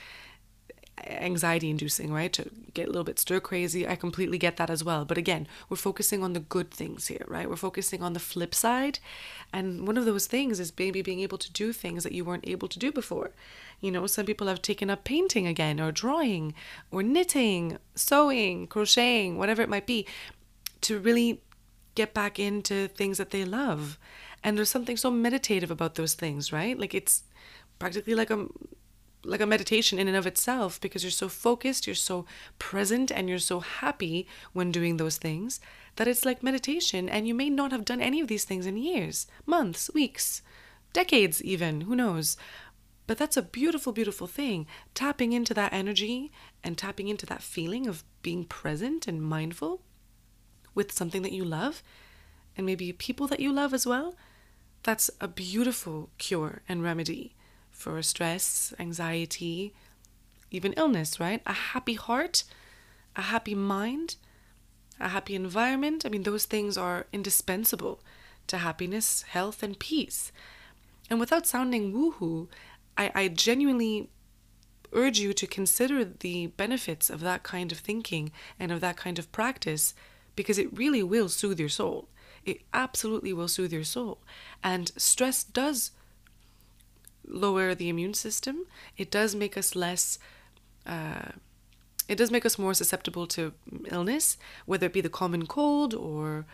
anxiety 1.07 1.71
inducing, 1.71 2.12
right? 2.12 2.33
To 2.33 2.50
get 2.75 2.87
a 2.87 2.90
little 2.90 3.05
bit 3.05 3.19
stir 3.19 3.40
crazy. 3.40 3.87
I 3.87 3.97
completely 3.97 4.38
get 4.38 4.57
that 4.57 4.71
as 4.71 4.85
well. 4.85 5.05
But 5.05 5.19
again, 5.19 5.47
we're 5.69 5.76
focusing 5.76 6.23
on 6.23 6.33
the 6.33 6.40
good 6.40 6.71
things 6.71 7.07
here, 7.07 7.25
right? 7.28 7.49
We're 7.49 7.57
focusing 7.57 8.02
on 8.02 8.12
the 8.12 8.21
flip 8.21 8.55
side. 8.55 8.99
And 9.52 9.87
one 9.87 9.97
of 9.97 10.05
those 10.05 10.26
things 10.26 10.61
is 10.61 10.73
maybe 10.78 11.02
being 11.02 11.21
able 11.21 11.38
to 11.38 11.52
do 11.52 11.73
things 11.73 12.05
that 12.05 12.12
you 12.12 12.25
weren't 12.25 12.49
able 12.49 12.69
to 12.69 12.78
do 12.78 12.93
before. 12.93 13.33
You 13.81 13.90
know, 13.90 14.07
some 14.07 14.26
people 14.26 14.47
have 14.49 14.62
taken 14.62 14.90
up 14.90 15.05
painting 15.05 15.47
again, 15.47 15.81
or 15.81 15.93
drawing, 15.93 16.55
or 16.90 17.02
knitting, 17.02 17.78
sewing, 17.95 18.67
crocheting, 18.67 19.38
whatever 19.38 19.62
it 19.62 19.69
might 19.69 19.87
be, 19.87 20.07
to 20.83 20.99
really 20.99 21.43
get 21.95 22.14
back 22.14 22.38
into 22.38 22.88
things 22.88 23.19
that 23.19 23.31
they 23.31 23.45
love. 23.45 23.99
And 24.43 24.57
there's 24.57 24.69
something 24.69 24.97
so 24.97 25.11
meditative 25.11 25.71
about 25.71 25.97
those 25.97 26.14
things, 26.14 26.52
right? 26.52 26.78
Like 26.78 26.95
it's 26.95 27.25
practically 27.78 28.14
like 28.14 28.31
a 28.31 28.47
like 29.25 29.40
a 29.40 29.46
meditation 29.46 29.98
in 29.98 30.08
and 30.08 30.16
of 30.16 30.26
itself 30.26 30.80
because 30.80 31.02
you're 31.02 31.10
so 31.10 31.28
focused, 31.28 31.87
you're 31.87 31.96
so 31.96 32.25
present, 32.58 33.10
and 33.10 33.28
you're 33.28 33.38
so 33.38 33.60
happy 33.60 34.26
when 34.52 34.72
doing 34.72 34.96
those 34.96 35.16
things 35.16 35.60
that 35.96 36.08
it's 36.08 36.25
like 36.25 36.42
meditation. 36.42 37.08
And 37.08 37.26
you 37.26 37.34
may 37.34 37.50
not 37.50 37.72
have 37.72 37.84
done 37.84 38.00
any 38.00 38.20
of 38.20 38.28
these 38.28 38.44
things 38.44 38.66
in 38.66 38.76
years, 38.76 39.26
months, 39.46 39.90
weeks, 39.92 40.42
decades, 40.92 41.42
even, 41.42 41.82
who 41.82 41.96
knows. 41.96 42.37
But 43.06 43.18
that's 43.18 43.37
a 43.37 43.42
beautiful, 43.42 43.92
beautiful 43.92 44.26
thing. 44.26 44.66
Tapping 44.94 45.32
into 45.32 45.54
that 45.54 45.72
energy 45.72 46.30
and 46.62 46.76
tapping 46.76 47.08
into 47.08 47.26
that 47.26 47.42
feeling 47.42 47.87
of 47.87 48.04
being 48.22 48.44
present 48.44 49.08
and 49.08 49.22
mindful 49.22 49.82
with 50.75 50.92
something 50.92 51.22
that 51.22 51.32
you 51.32 51.44
love 51.44 51.82
and 52.56 52.66
maybe 52.66 52.92
people 52.92 53.26
that 53.28 53.40
you 53.40 53.52
love 53.52 53.72
as 53.72 53.87
well. 53.87 54.14
That's 54.82 55.10
a 55.20 55.26
beautiful 55.26 56.10
cure 56.18 56.62
and 56.68 56.82
remedy 56.82 57.34
for 57.78 58.02
stress, 58.02 58.75
anxiety, 58.80 59.73
even 60.50 60.73
illness, 60.73 61.20
right? 61.20 61.40
A 61.47 61.52
happy 61.52 61.94
heart, 61.94 62.42
a 63.14 63.23
happy 63.23 63.54
mind, 63.54 64.16
a 64.99 65.08
happy 65.08 65.37
environment. 65.37 66.04
I 66.04 66.08
mean, 66.08 66.25
those 66.25 66.44
things 66.44 66.76
are 66.76 67.06
indispensable 67.12 68.00
to 68.49 68.58
happiness, 68.58 69.23
health, 69.23 69.62
and 69.62 69.78
peace. 69.78 70.32
And 71.08 71.20
without 71.20 71.47
sounding 71.47 71.92
woohoo, 71.92 72.49
I, 72.97 73.12
I 73.14 73.28
genuinely 73.28 74.11
urge 74.92 75.20
you 75.20 75.32
to 75.35 75.47
consider 75.47 76.04
the 76.04 76.49
benefits 76.49 77.08
of 77.08 77.20
that 77.20 77.44
kind 77.44 77.70
of 77.70 77.78
thinking 77.78 78.32
and 78.58 78.73
of 78.73 78.80
that 78.80 78.97
kind 78.97 79.20
of 79.20 79.30
practice 79.30 79.94
because 80.35 80.58
it 80.58 80.76
really 80.76 81.02
will 81.02 81.28
soothe 81.28 81.61
your 81.61 81.68
soul. 81.68 82.08
It 82.44 82.62
absolutely 82.75 83.32
will 83.32 83.49
soothe 83.49 83.73
your 83.73 83.85
soul. 83.85 84.18
And 84.64 84.90
stress 84.97 85.44
does 85.44 85.92
lower 87.28 87.75
the 87.75 87.88
immune 87.88 88.14
system. 88.14 88.66
It 88.97 89.11
does 89.11 89.35
make 89.35 89.56
us 89.56 89.76
less. 89.76 90.18
Uh, 90.87 91.32
it 92.08 92.16
does 92.16 92.30
make 92.30 92.47
us 92.47 92.58
more 92.58 92.73
susceptible 92.73 93.26
to 93.28 93.52
illness, 93.90 94.38
whether 94.64 94.87
it 94.87 94.94
be 94.94 95.02
the 95.02 95.11
common 95.11 95.47
cold 95.47 95.92
or 95.94 96.47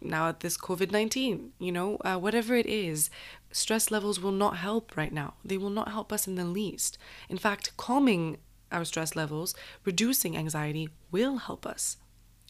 now 0.00 0.28
at 0.28 0.40
this 0.40 0.56
COVID 0.56 0.90
19, 0.90 1.52
you 1.58 1.72
know, 1.72 1.96
uh, 2.04 2.16
whatever 2.16 2.54
it 2.54 2.66
is, 2.66 3.10
stress 3.50 3.90
levels 3.90 4.20
will 4.20 4.32
not 4.32 4.58
help 4.58 4.96
right 4.96 5.12
now. 5.12 5.34
They 5.44 5.58
will 5.58 5.70
not 5.70 5.88
help 5.88 6.12
us 6.12 6.26
in 6.26 6.34
the 6.34 6.44
least. 6.44 6.98
In 7.28 7.38
fact, 7.38 7.76
calming 7.76 8.38
our 8.72 8.84
stress 8.84 9.16
levels, 9.16 9.54
reducing 9.84 10.36
anxiety 10.36 10.88
will 11.10 11.38
help 11.38 11.66
us. 11.66 11.96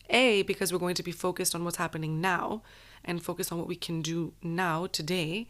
A, 0.09 0.43
because 0.43 0.73
we're 0.73 0.79
going 0.79 0.95
to 0.95 1.03
be 1.03 1.13
focused 1.13 1.55
on 1.55 1.65
what's 1.65 1.77
happening 1.77 2.21
now 2.21 2.63
and 3.05 3.23
focused 3.23 3.53
on 3.53 3.59
what 3.59 3.69
we 3.69 3.77
can 3.77 4.03
do 4.03 4.33
now, 4.43 4.87
today, 4.87 5.49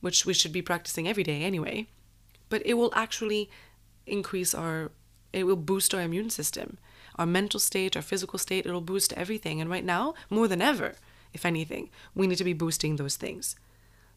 which 0.00 0.26
we 0.26 0.34
should 0.34 0.52
be 0.52 0.62
practicing 0.62 1.06
every 1.08 1.22
day 1.22 1.42
anyway, 1.42 1.86
but 2.48 2.62
it 2.64 2.74
will 2.74 2.92
actually 2.94 3.50
increase 4.06 4.54
our, 4.54 4.90
it 5.32 5.44
will 5.44 5.56
boost 5.56 5.94
our 5.94 6.02
immune 6.02 6.30
system, 6.30 6.78
our 7.16 7.26
mental 7.26 7.60
state, 7.60 7.96
our 7.96 8.02
physical 8.02 8.38
state, 8.38 8.66
it'll 8.66 8.80
boost 8.80 9.12
everything. 9.14 9.60
And 9.60 9.70
right 9.70 9.84
now, 9.84 10.14
more 10.28 10.48
than 10.48 10.62
ever, 10.62 10.94
if 11.32 11.44
anything, 11.44 11.90
we 12.14 12.26
need 12.26 12.38
to 12.38 12.44
be 12.44 12.52
boosting 12.52 12.96
those 12.96 13.16
things. 13.16 13.56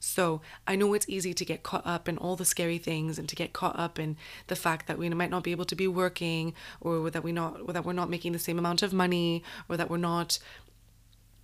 So 0.05 0.41
I 0.67 0.75
know 0.75 0.93
it's 0.93 1.07
easy 1.07 1.33
to 1.33 1.45
get 1.45 1.63
caught 1.63 1.87
up 1.87 2.09
in 2.09 2.17
all 2.17 2.35
the 2.35 2.43
scary 2.43 2.77
things 2.77 3.17
and 3.17 3.29
to 3.29 3.37
get 3.37 3.53
caught 3.53 3.79
up 3.79 3.97
in 3.97 4.17
the 4.47 4.55
fact 4.55 4.85
that 4.87 4.97
we 4.97 5.07
might 5.09 5.29
not 5.29 5.43
be 5.43 5.51
able 5.51 5.63
to 5.63 5.75
be 5.75 5.87
working 5.87 6.53
or 6.81 7.09
that 7.09 7.23
we 7.23 7.31
not 7.31 7.61
or 7.65 7.71
that 7.71 7.85
we're 7.85 7.93
not 7.93 8.09
making 8.09 8.33
the 8.33 8.39
same 8.39 8.59
amount 8.59 8.83
of 8.83 8.91
money 8.91 9.43
or 9.69 9.77
that 9.77 9.89
we're 9.89 9.95
not 9.95 10.39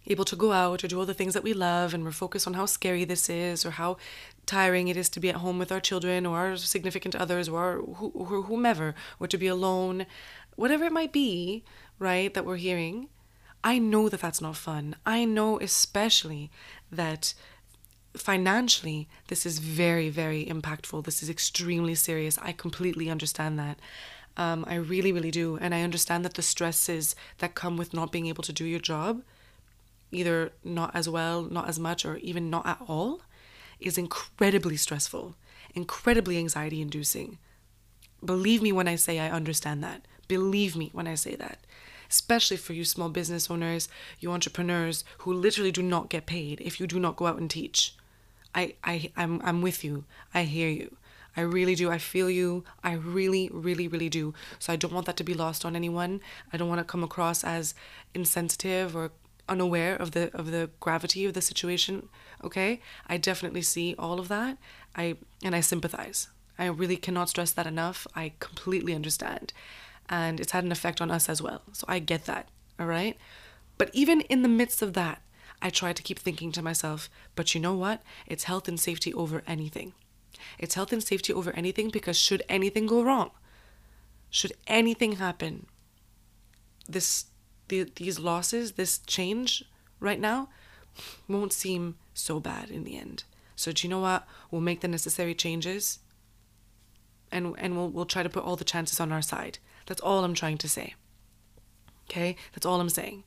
able 0.07 0.25
to 0.25 0.35
go 0.35 0.51
out 0.51 0.83
or 0.83 0.87
do 0.87 0.99
all 0.99 1.05
the 1.05 1.13
things 1.13 1.33
that 1.33 1.43
we 1.43 1.53
love 1.53 1.93
and 1.93 2.03
we're 2.03 2.11
focused 2.11 2.47
on 2.47 2.53
how 2.53 2.65
scary 2.65 3.05
this 3.05 3.29
is 3.29 3.65
or 3.65 3.71
how 3.71 3.97
tiring 4.45 4.87
it 4.87 4.97
is 4.97 5.09
to 5.09 5.19
be 5.19 5.29
at 5.29 5.35
home 5.35 5.59
with 5.59 5.71
our 5.71 5.79
children 5.79 6.25
or 6.25 6.37
our 6.37 6.57
significant 6.57 7.15
others 7.15 7.47
or 7.47 7.81
whomever 7.81 8.95
or 9.19 9.27
to 9.27 9.37
be 9.37 9.47
alone. 9.47 10.05
Whatever 10.55 10.85
it 10.85 10.91
might 10.91 11.11
be 11.11 11.63
right 11.99 12.33
that 12.33 12.45
we're 12.45 12.55
hearing 12.55 13.09
i 13.63 13.77
know 13.77 14.07
that 14.09 14.21
that's 14.21 14.41
not 14.41 14.55
fun. 14.55 14.95
I 15.05 15.25
know 15.25 15.59
especially 15.59 16.49
that 16.91 17.33
financially 18.15 19.07
this 19.27 19.45
is 19.45 19.59
very 19.59 20.09
very 20.09 20.45
impactful. 20.45 21.03
This 21.03 21.21
is 21.21 21.29
extremely 21.29 21.95
serious. 21.95 22.37
I 22.41 22.51
completely 22.53 23.09
understand 23.09 23.59
that. 23.59 23.79
Um, 24.37 24.63
i 24.67 24.75
really 24.75 25.11
really 25.11 25.31
do. 25.31 25.57
And 25.61 25.75
i 25.75 25.81
understand 25.81 26.23
that 26.25 26.35
the 26.35 26.41
stresses 26.41 27.15
that 27.39 27.53
come 27.53 27.77
with 27.77 27.93
not 27.93 28.11
being 28.11 28.27
able 28.27 28.43
to 28.43 28.53
do 28.53 28.65
your 28.65 28.79
job 28.79 29.21
either 30.11 30.51
not 30.63 30.95
as 30.95 31.07
well, 31.07 31.43
not 31.43 31.67
as 31.67 31.79
much, 31.79 32.05
or 32.05 32.17
even 32.17 32.49
not 32.49 32.65
at 32.65 32.81
all, 32.87 33.21
is 33.79 33.97
incredibly 33.97 34.77
stressful, 34.77 35.35
incredibly 35.73 36.37
anxiety 36.37 36.81
inducing. 36.81 37.37
Believe 38.23 38.61
me 38.61 38.71
when 38.71 38.87
I 38.87 38.95
say 38.95 39.19
I 39.19 39.29
understand 39.29 39.83
that. 39.83 40.05
Believe 40.27 40.75
me 40.75 40.89
when 40.93 41.07
I 41.07 41.15
say 41.15 41.35
that. 41.35 41.59
Especially 42.09 42.57
for 42.57 42.73
you 42.73 42.83
small 42.83 43.09
business 43.09 43.49
owners, 43.49 43.87
you 44.19 44.31
entrepreneurs 44.31 45.03
who 45.19 45.33
literally 45.33 45.71
do 45.71 45.83
not 45.83 46.09
get 46.09 46.25
paid 46.25 46.59
if 46.61 46.79
you 46.79 46.87
do 46.87 46.99
not 46.99 47.15
go 47.15 47.27
out 47.27 47.37
and 47.37 47.49
teach. 47.49 47.95
I, 48.53 48.73
I 48.83 49.11
I'm 49.15 49.39
I'm 49.43 49.61
with 49.61 49.83
you. 49.83 50.05
I 50.33 50.43
hear 50.43 50.69
you. 50.69 50.97
I 51.37 51.41
really 51.41 51.75
do. 51.75 51.91
I 51.91 51.99
feel 51.99 52.29
you. 52.29 52.63
I 52.83 52.93
really, 52.93 53.49
really, 53.53 53.87
really 53.87 54.09
do. 54.09 54.33
So 54.57 54.73
I 54.73 54.75
don't 54.75 54.91
want 54.91 55.05
that 55.05 55.17
to 55.17 55.23
be 55.23 55.33
lost 55.35 55.63
on 55.63 55.75
anyone. 55.75 56.21
I 56.51 56.57
don't 56.57 56.67
want 56.67 56.79
to 56.79 56.83
come 56.83 57.03
across 57.03 57.43
as 57.43 57.75
insensitive 58.13 58.95
or 58.95 59.11
unaware 59.49 59.95
of 59.95 60.11
the 60.11 60.33
of 60.35 60.51
the 60.51 60.69
gravity 60.79 61.25
of 61.25 61.33
the 61.33 61.41
situation 61.41 62.09
okay? 62.43 62.81
I 63.07 63.17
definitely 63.17 63.61
see 63.61 63.95
all 63.97 64.19
of 64.19 64.27
that. 64.29 64.57
I 64.95 65.17
and 65.43 65.55
i 65.55 65.61
sympathize. 65.61 66.29
I 66.57 66.65
really 66.65 66.97
cannot 66.97 67.29
stress 67.29 67.51
that 67.51 67.67
enough. 67.67 68.05
I 68.15 68.33
completely 68.39 68.93
understand. 68.93 69.53
And 70.09 70.39
it's 70.39 70.51
had 70.51 70.63
an 70.63 70.71
effect 70.71 71.01
on 71.01 71.11
us 71.11 71.29
as 71.29 71.41
well. 71.41 71.61
So 71.73 71.85
i 71.87 71.99
get 71.99 72.25
that 72.25 72.47
all 72.79 72.85
right? 72.85 73.17
But 73.77 73.89
even 73.93 74.21
in 74.21 74.41
the 74.41 74.49
midst 74.49 74.81
of 74.81 74.93
that 74.93 75.21
i 75.61 75.69
try 75.69 75.91
to 75.91 76.03
keep 76.03 76.19
thinking 76.19 76.51
to 76.53 76.61
myself 76.61 77.09
but 77.35 77.53
you 77.53 77.61
know 77.61 77.75
what? 77.75 78.01
It's 78.27 78.45
health 78.45 78.67
and 78.67 78.79
safety 78.79 79.13
over 79.13 79.43
anything. 79.47 79.93
It's 80.57 80.75
health 80.75 80.93
and 80.93 81.03
safety 81.03 81.33
over 81.33 81.51
anything 81.51 81.89
because 81.89 82.17
should 82.17 82.43
anything 82.49 82.85
go 82.85 83.03
wrong 83.03 83.31
should 84.29 84.53
anything 84.67 85.13
happen 85.13 85.65
this 86.87 87.25
the, 87.69 87.91
these 87.95 88.19
losses, 88.19 88.73
this 88.73 88.99
change 88.99 89.63
right 89.99 90.19
now, 90.19 90.49
won't 91.27 91.53
seem 91.53 91.95
so 92.13 92.39
bad 92.39 92.69
in 92.69 92.83
the 92.83 92.97
end. 92.97 93.23
So 93.55 93.71
do 93.71 93.85
you 93.85 93.89
know 93.89 93.99
what? 93.99 94.27
We'll 94.51 94.61
make 94.61 94.81
the 94.81 94.87
necessary 94.87 95.33
changes 95.33 95.99
and 97.31 97.55
and 97.57 97.75
we'll 97.75 97.89
we'll 97.89 98.05
try 98.05 98.23
to 98.23 98.29
put 98.29 98.43
all 98.43 98.55
the 98.55 98.63
chances 98.63 98.99
on 98.99 99.11
our 99.11 99.21
side. 99.21 99.59
That's 99.85 100.01
all 100.01 100.23
I'm 100.23 100.33
trying 100.33 100.57
to 100.59 100.69
say. 100.69 100.95
Okay? 102.09 102.35
That's 102.53 102.65
all 102.65 102.79
I'm 102.79 102.89
saying. 102.89 103.23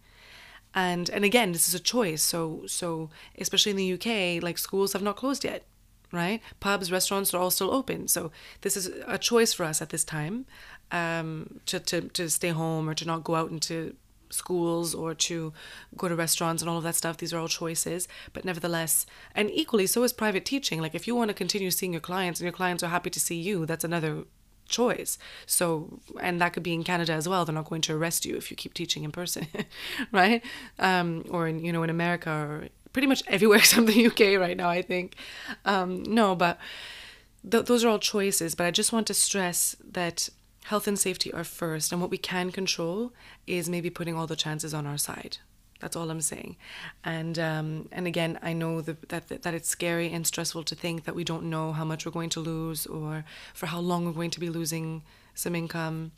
And 0.74 1.10
and 1.10 1.24
again, 1.24 1.52
this 1.52 1.68
is 1.68 1.74
a 1.74 1.80
choice. 1.80 2.22
So 2.22 2.62
so 2.66 3.10
especially 3.38 3.70
in 3.70 3.76
the 3.76 3.92
UK, 3.94 4.42
like 4.42 4.58
schools 4.58 4.92
have 4.92 5.02
not 5.02 5.16
closed 5.16 5.44
yet, 5.44 5.64
right? 6.10 6.40
Pubs, 6.60 6.90
restaurants 6.90 7.32
are 7.34 7.38
all 7.38 7.50
still 7.50 7.72
open. 7.72 8.08
So 8.08 8.30
this 8.62 8.76
is 8.76 8.90
a 9.06 9.18
choice 9.18 9.52
for 9.52 9.64
us 9.64 9.82
at 9.82 9.90
this 9.90 10.04
time 10.04 10.46
um, 10.90 11.60
to, 11.66 11.80
to, 11.80 12.02
to 12.08 12.28
stay 12.30 12.50
home 12.50 12.88
or 12.88 12.94
to 12.94 13.06
not 13.06 13.24
go 13.24 13.34
out 13.34 13.50
into 13.50 13.94
schools 14.32 14.94
or 14.94 15.14
to 15.14 15.52
go 15.96 16.08
to 16.08 16.16
restaurants 16.16 16.62
and 16.62 16.68
all 16.68 16.78
of 16.78 16.84
that 16.84 16.94
stuff. 16.94 17.18
These 17.18 17.32
are 17.32 17.38
all 17.38 17.48
choices, 17.48 18.08
but 18.32 18.44
nevertheless, 18.44 19.06
and 19.34 19.50
equally 19.50 19.86
so 19.86 20.02
is 20.02 20.12
private 20.12 20.44
teaching. 20.44 20.80
Like 20.80 20.94
if 20.94 21.06
you 21.06 21.14
want 21.14 21.28
to 21.28 21.34
continue 21.34 21.70
seeing 21.70 21.92
your 21.92 22.00
clients 22.00 22.40
and 22.40 22.44
your 22.44 22.52
clients 22.52 22.82
are 22.82 22.88
happy 22.88 23.10
to 23.10 23.20
see 23.20 23.36
you, 23.36 23.66
that's 23.66 23.84
another 23.84 24.24
choice. 24.68 25.18
So, 25.46 26.00
and 26.20 26.40
that 26.40 26.52
could 26.52 26.62
be 26.62 26.72
in 26.72 26.82
Canada 26.82 27.12
as 27.12 27.28
well. 27.28 27.44
They're 27.44 27.54
not 27.54 27.68
going 27.68 27.82
to 27.82 27.94
arrest 27.94 28.24
you 28.24 28.36
if 28.36 28.50
you 28.50 28.56
keep 28.56 28.74
teaching 28.74 29.04
in 29.04 29.12
person, 29.12 29.46
right? 30.12 30.42
Um, 30.78 31.24
or 31.30 31.46
in, 31.46 31.64
you 31.64 31.72
know, 31.72 31.82
in 31.82 31.90
America 31.90 32.30
or 32.30 32.68
pretty 32.92 33.06
much 33.06 33.22
everywhere 33.26 33.58
except 33.64 33.86
the 33.86 34.06
UK 34.06 34.40
right 34.40 34.56
now, 34.56 34.68
I 34.68 34.82
think. 34.82 35.16
Um, 35.64 36.02
no, 36.02 36.34
but 36.34 36.58
th- 37.48 37.66
those 37.66 37.84
are 37.84 37.88
all 37.88 37.98
choices. 37.98 38.54
But 38.54 38.66
I 38.66 38.70
just 38.70 38.92
want 38.92 39.06
to 39.08 39.14
stress 39.14 39.76
that 39.92 40.28
health 40.64 40.86
and 40.86 40.98
safety 40.98 41.32
are 41.32 41.44
first, 41.44 41.92
and 41.92 42.00
what 42.00 42.10
we 42.10 42.18
can 42.18 42.50
control 42.52 43.12
is 43.46 43.68
maybe 43.68 43.90
putting 43.90 44.16
all 44.16 44.26
the 44.26 44.36
chances 44.36 44.72
on 44.72 44.86
our 44.86 44.98
side. 44.98 45.38
That's 45.80 45.96
all 45.96 46.10
I'm 46.10 46.20
saying. 46.20 46.56
And 47.04 47.38
um, 47.40 47.88
and 47.90 48.06
again, 48.06 48.38
I 48.40 48.52
know 48.52 48.80
the, 48.80 48.96
that 49.08 49.42
that 49.42 49.52
it's 49.52 49.68
scary 49.68 50.12
and 50.12 50.24
stressful 50.24 50.62
to 50.64 50.76
think 50.76 51.04
that 51.04 51.16
we 51.16 51.24
don't 51.24 51.50
know 51.50 51.72
how 51.72 51.84
much 51.84 52.06
we're 52.06 52.12
going 52.12 52.30
to 52.30 52.40
lose 52.40 52.86
or 52.86 53.24
for 53.52 53.66
how 53.66 53.80
long 53.80 54.06
we're 54.06 54.12
going 54.12 54.30
to 54.30 54.40
be 54.40 54.48
losing 54.48 55.02
some 55.34 55.56
income. 55.56 56.12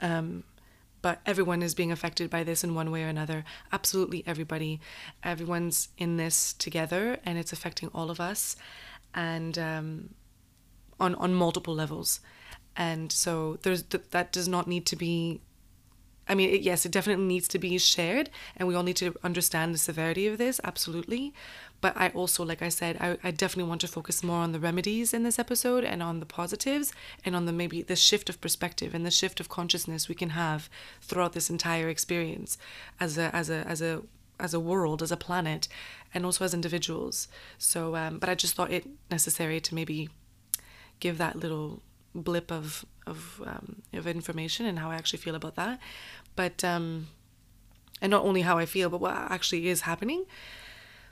Um, 0.00 0.42
but 1.00 1.20
everyone 1.26 1.62
is 1.62 1.74
being 1.74 1.92
affected 1.92 2.28
by 2.28 2.42
this 2.42 2.64
in 2.64 2.74
one 2.74 2.90
way 2.90 3.04
or 3.04 3.08
another. 3.08 3.44
Absolutely 3.72 4.24
everybody. 4.26 4.80
Everyone's 5.22 5.88
in 5.96 6.16
this 6.16 6.52
together, 6.52 7.18
and 7.24 7.38
it's 7.38 7.52
affecting 7.52 7.88
all 7.94 8.10
of 8.10 8.20
us, 8.20 8.56
and 9.14 9.56
um, 9.58 10.14
on 10.98 11.14
on 11.14 11.32
multiple 11.34 11.74
levels 11.74 12.18
and 12.76 13.12
so 13.12 13.58
there's 13.62 13.82
th- 13.82 14.04
that 14.10 14.32
does 14.32 14.48
not 14.48 14.66
need 14.66 14.86
to 14.86 14.96
be 14.96 15.40
I 16.28 16.34
mean, 16.34 16.50
it, 16.50 16.62
yes, 16.62 16.86
it 16.86 16.92
definitely 16.92 17.24
needs 17.24 17.48
to 17.48 17.58
be 17.58 17.76
shared, 17.78 18.30
and 18.56 18.68
we 18.68 18.74
all 18.74 18.84
need 18.84 18.96
to 18.96 19.14
understand 19.24 19.74
the 19.74 19.78
severity 19.78 20.28
of 20.28 20.38
this, 20.38 20.60
absolutely. 20.62 21.34
But 21.80 21.96
I 21.96 22.10
also, 22.10 22.44
like 22.44 22.62
I 22.62 22.68
said, 22.68 22.96
I, 23.00 23.18
I 23.24 23.32
definitely 23.32 23.68
want 23.68 23.80
to 23.80 23.88
focus 23.88 24.22
more 24.22 24.38
on 24.38 24.52
the 24.52 24.60
remedies 24.60 25.12
in 25.12 25.24
this 25.24 25.40
episode 25.40 25.84
and 25.84 26.00
on 26.00 26.20
the 26.20 26.26
positives 26.26 26.92
and 27.24 27.34
on 27.34 27.46
the 27.46 27.52
maybe 27.52 27.82
the 27.82 27.96
shift 27.96 28.28
of 28.30 28.40
perspective 28.40 28.94
and 28.94 29.04
the 29.04 29.10
shift 29.10 29.40
of 29.40 29.48
consciousness 29.48 30.08
we 30.08 30.14
can 30.14 30.30
have 30.30 30.70
throughout 31.00 31.32
this 31.32 31.50
entire 31.50 31.88
experience 31.88 32.56
as 33.00 33.18
a 33.18 33.34
as 33.34 33.50
a 33.50 33.66
as 33.66 33.82
a 33.82 34.02
as 34.38 34.54
a 34.54 34.60
world, 34.60 35.02
as 35.02 35.12
a 35.12 35.16
planet, 35.16 35.66
and 36.14 36.24
also 36.24 36.44
as 36.44 36.54
individuals. 36.54 37.28
So, 37.58 37.96
um, 37.96 38.18
but 38.18 38.28
I 38.28 38.34
just 38.34 38.54
thought 38.54 38.72
it 38.72 38.86
necessary 39.10 39.60
to 39.60 39.74
maybe 39.74 40.08
give 41.00 41.18
that 41.18 41.36
little 41.36 41.82
blip 42.14 42.50
of 42.50 42.84
of 43.06 43.42
um, 43.46 43.82
of 43.92 44.06
information 44.06 44.66
and 44.66 44.78
how 44.78 44.90
I 44.90 44.94
actually 44.94 45.18
feel 45.20 45.34
about 45.34 45.56
that. 45.56 45.78
But 46.36 46.64
um, 46.64 47.08
and 48.00 48.10
not 48.10 48.24
only 48.24 48.42
how 48.42 48.58
I 48.58 48.66
feel, 48.66 48.90
but 48.90 49.00
what 49.00 49.14
actually 49.14 49.68
is 49.68 49.82
happening. 49.82 50.26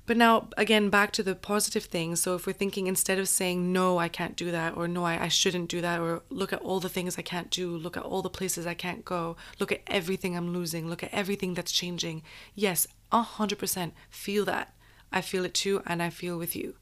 But 0.07 0.16
now, 0.16 0.49
again, 0.57 0.90
back 0.90 1.12
to 1.12 1.23
the 1.23 1.37
positive 1.37 1.85
things. 1.85 2.21
So, 2.21 2.35
if 2.35 2.45
we're 2.45 2.52
thinking 2.52 2.88
instead 2.88 3.21
of 3.21 3.28
saying, 3.28 3.73
no, 3.73 3.99
I 3.99 4.09
can't 4.09 4.35
do 4.35 4.50
that, 4.50 4.76
or 4.76 4.88
no, 4.88 5.04
I, 5.04 5.25
I 5.25 5.28
shouldn't 5.28 5.71
do 5.71 5.80
that, 5.83 6.00
or 6.00 6.23
look 6.30 6.52
at 6.52 6.62
all 6.62 6.80
the 6.80 6.88
things 6.88 7.16
I 7.16 7.23
can't 7.23 7.49
do, 7.49 7.76
look 7.76 7.97
at 7.97 8.02
all 8.02 8.21
the 8.21 8.28
places 8.28 8.66
I 8.66 8.75
can't 8.75 9.04
go, 9.04 9.37
look 9.61 9.71
at 9.71 9.83
everything 9.87 10.37
I'm 10.37 10.52
losing, 10.52 10.88
look 10.88 11.04
at 11.04 11.14
everything 11.14 11.54
that's 11.54 11.71
changing. 11.71 12.23
Yes, 12.57 12.88
100% 13.12 13.92
feel 14.09 14.45
that. 14.47 14.75
I 15.12 15.21
feel 15.21 15.45
it 15.45 15.54
too, 15.54 15.80
and 15.87 16.02
I 16.02 16.11
feel 16.11 16.37
with 16.37 16.57
you. 16.57 16.75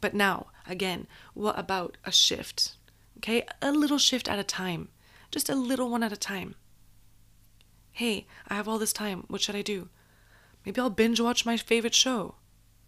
But 0.00 0.14
now, 0.14 0.46
again, 0.68 1.08
what 1.34 1.58
about 1.58 1.96
a 2.04 2.12
shift? 2.12 2.75
Okay, 3.18 3.44
a 3.62 3.72
little 3.72 3.98
shift 3.98 4.28
at 4.28 4.38
a 4.38 4.44
time, 4.44 4.88
just 5.30 5.48
a 5.48 5.54
little 5.54 5.90
one 5.90 6.02
at 6.02 6.12
a 6.12 6.16
time. 6.16 6.54
Hey, 7.92 8.26
I 8.46 8.54
have 8.54 8.68
all 8.68 8.78
this 8.78 8.92
time. 8.92 9.24
What 9.28 9.40
should 9.40 9.56
I 9.56 9.62
do? 9.62 9.88
Maybe 10.64 10.80
I'll 10.80 10.90
binge 10.90 11.20
watch 11.20 11.46
my 11.46 11.56
favorite 11.56 11.94
show. 11.94 12.34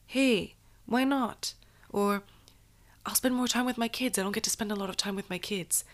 Hey, 0.07 0.55
why 0.85 1.05
not? 1.05 1.55
Or 1.91 2.23
I'll 3.07 3.15
spend 3.15 3.35
more 3.35 3.49
time 3.49 3.65
with 3.65 3.79
my 3.79 3.89
kids. 3.89 4.19
I 4.19 4.23
don't 4.23 4.33
get 4.33 4.45
to 4.45 4.51
spend 4.51 4.71
a 4.71 4.77
lot 4.77 4.91
of 4.91 4.97
time 4.97 5.17
with 5.17 5.31
my 5.31 5.39
kids. 5.39 5.85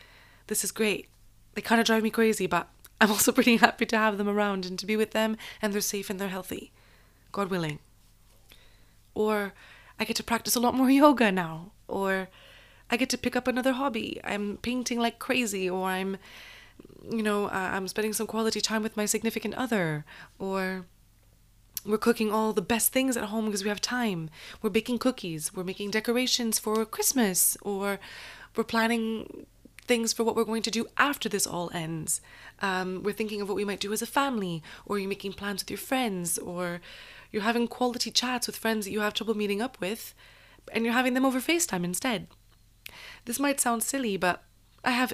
This 0.48 0.64
is 0.64 0.72
great. 0.72 1.08
They 1.54 1.60
kind 1.60 1.80
of 1.80 1.86
drive 1.86 2.02
me 2.02 2.10
crazy, 2.10 2.46
but 2.46 2.68
I'm 3.00 3.10
also 3.10 3.30
pretty 3.38 3.56
happy 3.56 3.86
to 3.86 3.96
have 3.96 4.18
them 4.18 4.28
around 4.28 4.66
and 4.66 4.78
to 4.78 4.86
be 4.86 4.96
with 4.96 5.12
them 5.12 5.36
and 5.62 5.72
they're 5.72 5.80
safe 5.80 6.10
and 6.10 6.18
they're 6.18 6.28
healthy. 6.28 6.72
God 7.30 7.50
willing. 7.50 7.78
Or 9.14 9.52
I 9.98 10.04
get 10.04 10.16
to 10.16 10.24
practice 10.24 10.56
a 10.56 10.60
lot 10.60 10.74
more 10.74 10.90
yoga 11.02 11.30
now. 11.30 11.72
Or 11.86 12.28
I 12.94 12.96
get 12.96 13.10
to 13.10 13.18
pick 13.18 13.34
up 13.34 13.48
another 13.48 13.72
hobby. 13.72 14.20
I'm 14.22 14.56
painting 14.58 15.00
like 15.00 15.18
crazy, 15.18 15.68
or 15.68 15.88
I'm, 15.88 16.16
you 17.10 17.24
know, 17.24 17.46
uh, 17.46 17.70
I'm 17.74 17.88
spending 17.88 18.12
some 18.12 18.28
quality 18.28 18.60
time 18.60 18.84
with 18.84 18.96
my 18.96 19.04
significant 19.04 19.54
other, 19.54 20.04
or 20.38 20.86
we're 21.84 21.98
cooking 21.98 22.30
all 22.30 22.52
the 22.52 22.62
best 22.62 22.92
things 22.92 23.16
at 23.16 23.24
home 23.24 23.46
because 23.46 23.64
we 23.64 23.68
have 23.68 23.80
time. 23.80 24.30
We're 24.62 24.70
baking 24.70 25.00
cookies. 25.00 25.52
We're 25.52 25.64
making 25.64 25.90
decorations 25.90 26.60
for 26.60 26.84
Christmas, 26.84 27.56
or 27.62 27.98
we're 28.54 28.62
planning 28.62 29.46
things 29.88 30.12
for 30.12 30.22
what 30.22 30.36
we're 30.36 30.44
going 30.44 30.62
to 30.62 30.70
do 30.70 30.86
after 30.96 31.28
this 31.28 31.48
all 31.48 31.72
ends. 31.74 32.20
Um, 32.62 33.02
we're 33.02 33.12
thinking 33.12 33.40
of 33.40 33.48
what 33.48 33.56
we 33.56 33.64
might 33.64 33.80
do 33.80 33.92
as 33.92 34.02
a 34.02 34.06
family, 34.06 34.62
or 34.86 35.00
you're 35.00 35.08
making 35.08 35.32
plans 35.32 35.64
with 35.64 35.70
your 35.70 35.78
friends, 35.78 36.38
or 36.38 36.80
you're 37.32 37.42
having 37.42 37.66
quality 37.66 38.12
chats 38.12 38.46
with 38.46 38.56
friends 38.56 38.86
that 38.86 38.92
you 38.92 39.00
have 39.00 39.14
trouble 39.14 39.36
meeting 39.36 39.60
up 39.60 39.80
with, 39.80 40.14
and 40.72 40.84
you're 40.84 40.94
having 40.94 41.14
them 41.14 41.24
over 41.26 41.40
FaceTime 41.40 41.82
instead. 41.82 42.28
This 43.24 43.38
might 43.38 43.60
sound 43.60 43.82
silly, 43.82 44.16
but 44.16 44.42
I 44.84 44.90
have 44.90 45.12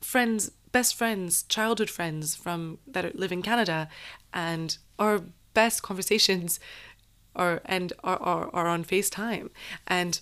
friends, 0.00 0.50
best 0.72 0.94
friends, 0.94 1.42
childhood 1.44 1.90
friends 1.90 2.34
from 2.34 2.78
that 2.86 3.16
live 3.16 3.32
in 3.32 3.42
Canada, 3.42 3.88
and 4.32 4.76
our 4.98 5.22
best 5.54 5.82
conversations 5.82 6.60
are 7.36 7.62
and 7.64 7.92
are, 8.04 8.20
are, 8.20 8.50
are 8.52 8.66
on 8.68 8.84
FaceTime. 8.84 9.50
And 9.86 10.20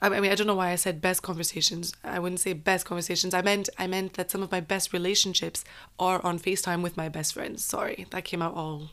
I 0.00 0.08
mean, 0.20 0.30
I 0.30 0.34
don't 0.34 0.46
know 0.46 0.54
why 0.54 0.70
I 0.70 0.76
said 0.76 1.00
best 1.00 1.22
conversations. 1.22 1.94
I 2.04 2.18
wouldn't 2.18 2.40
say 2.40 2.52
best 2.52 2.84
conversations. 2.84 3.32
I 3.32 3.42
meant 3.42 3.68
I 3.78 3.86
meant 3.86 4.14
that 4.14 4.30
some 4.30 4.42
of 4.42 4.52
my 4.52 4.60
best 4.60 4.92
relationships 4.92 5.64
are 5.98 6.24
on 6.24 6.38
FaceTime 6.38 6.82
with 6.82 6.96
my 6.96 7.08
best 7.08 7.34
friends. 7.34 7.64
Sorry, 7.64 8.06
that 8.10 8.24
came 8.24 8.42
out 8.42 8.54
all 8.54 8.90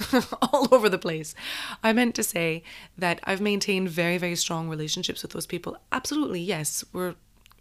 all 0.42 0.68
over 0.72 0.88
the 0.88 0.98
place. 0.98 1.34
I 1.82 1.92
meant 1.92 2.14
to 2.16 2.22
say 2.22 2.62
that 2.96 3.20
I've 3.24 3.40
maintained 3.40 3.88
very, 3.88 4.18
very 4.18 4.36
strong 4.36 4.68
relationships 4.68 5.22
with 5.22 5.32
those 5.32 5.46
people. 5.46 5.76
Absolutely, 5.92 6.40
yes. 6.40 6.84
We're 6.92 7.14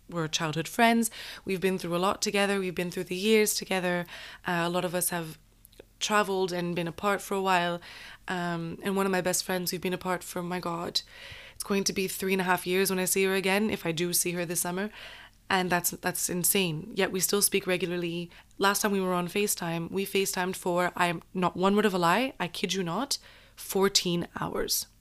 we're 0.10 0.28
childhood 0.28 0.68
friends. 0.68 1.12
We've 1.46 1.62
been 1.62 1.78
through 1.78 1.96
a 1.96 1.98
lot 1.98 2.20
together. 2.20 2.60
We've 2.60 2.74
been 2.74 2.90
through 2.90 3.04
the 3.06 3.16
years 3.16 3.54
together. 3.54 4.08
Uh, 4.48 4.64
a 4.66 4.70
lot 4.70 4.84
of 4.84 4.96
us 4.96 5.10
have 5.10 5.38
traveled 6.00 6.52
and 6.52 6.76
been 6.76 6.88
apart 6.88 7.22
for 7.22 7.36
a 7.36 7.42
while. 7.42 7.80
Um, 8.28 8.80
and 8.82 8.96
one 8.96 9.06
of 9.06 9.12
my 9.12 9.22
best 9.22 9.44
friends, 9.44 9.72
we've 9.72 9.82
been 9.82 9.94
apart 9.94 10.24
for 10.24 10.42
my 10.42 10.60
God, 10.60 11.02
it's 11.54 11.64
going 11.64 11.84
to 11.84 11.94
be 11.94 12.08
three 12.08 12.34
and 12.34 12.42
a 12.42 12.46
half 12.46 12.66
years 12.66 12.90
when 12.90 12.98
I 12.98 13.06
see 13.06 13.24
her 13.26 13.36
again, 13.36 13.70
if 13.70 13.86
I 13.86 13.92
do 13.92 14.12
see 14.14 14.32
her 14.32 14.46
this 14.46 14.62
summer 14.62 14.90
and 15.50 15.70
that's 15.70 15.92
that's 15.92 16.30
insane. 16.30 16.92
Yet 16.94 17.12
we 17.12 17.20
still 17.20 17.42
speak 17.42 17.66
regularly. 17.66 18.30
Last 18.58 18.82
time 18.82 18.92
we 18.92 19.02
were 19.02 19.14
on 19.14 19.28
FaceTime, 19.28 19.90
we 19.92 20.06
FaceTimed 20.06 20.56
for 20.56 20.92
I'm 20.96 21.22
not 21.34 21.58
one 21.58 21.76
word 21.76 21.86
of 21.86 21.94
a 21.94 21.98
lie, 21.98 22.34
I 22.40 22.48
kid 22.48 22.74
you 22.74 22.84
not, 22.84 23.18
14 23.56 24.28
hours. 24.40 24.88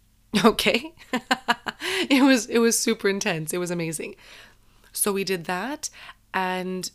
Okay? 0.44 0.94
it 2.10 2.22
was 2.22 2.46
it 2.46 2.58
was 2.58 2.78
super 2.78 3.08
intense. 3.08 3.54
It 3.54 3.58
was 3.58 3.70
amazing. 3.70 4.14
So 4.92 5.10
we 5.10 5.24
did 5.24 5.44
that 5.44 5.88
and 6.34 6.90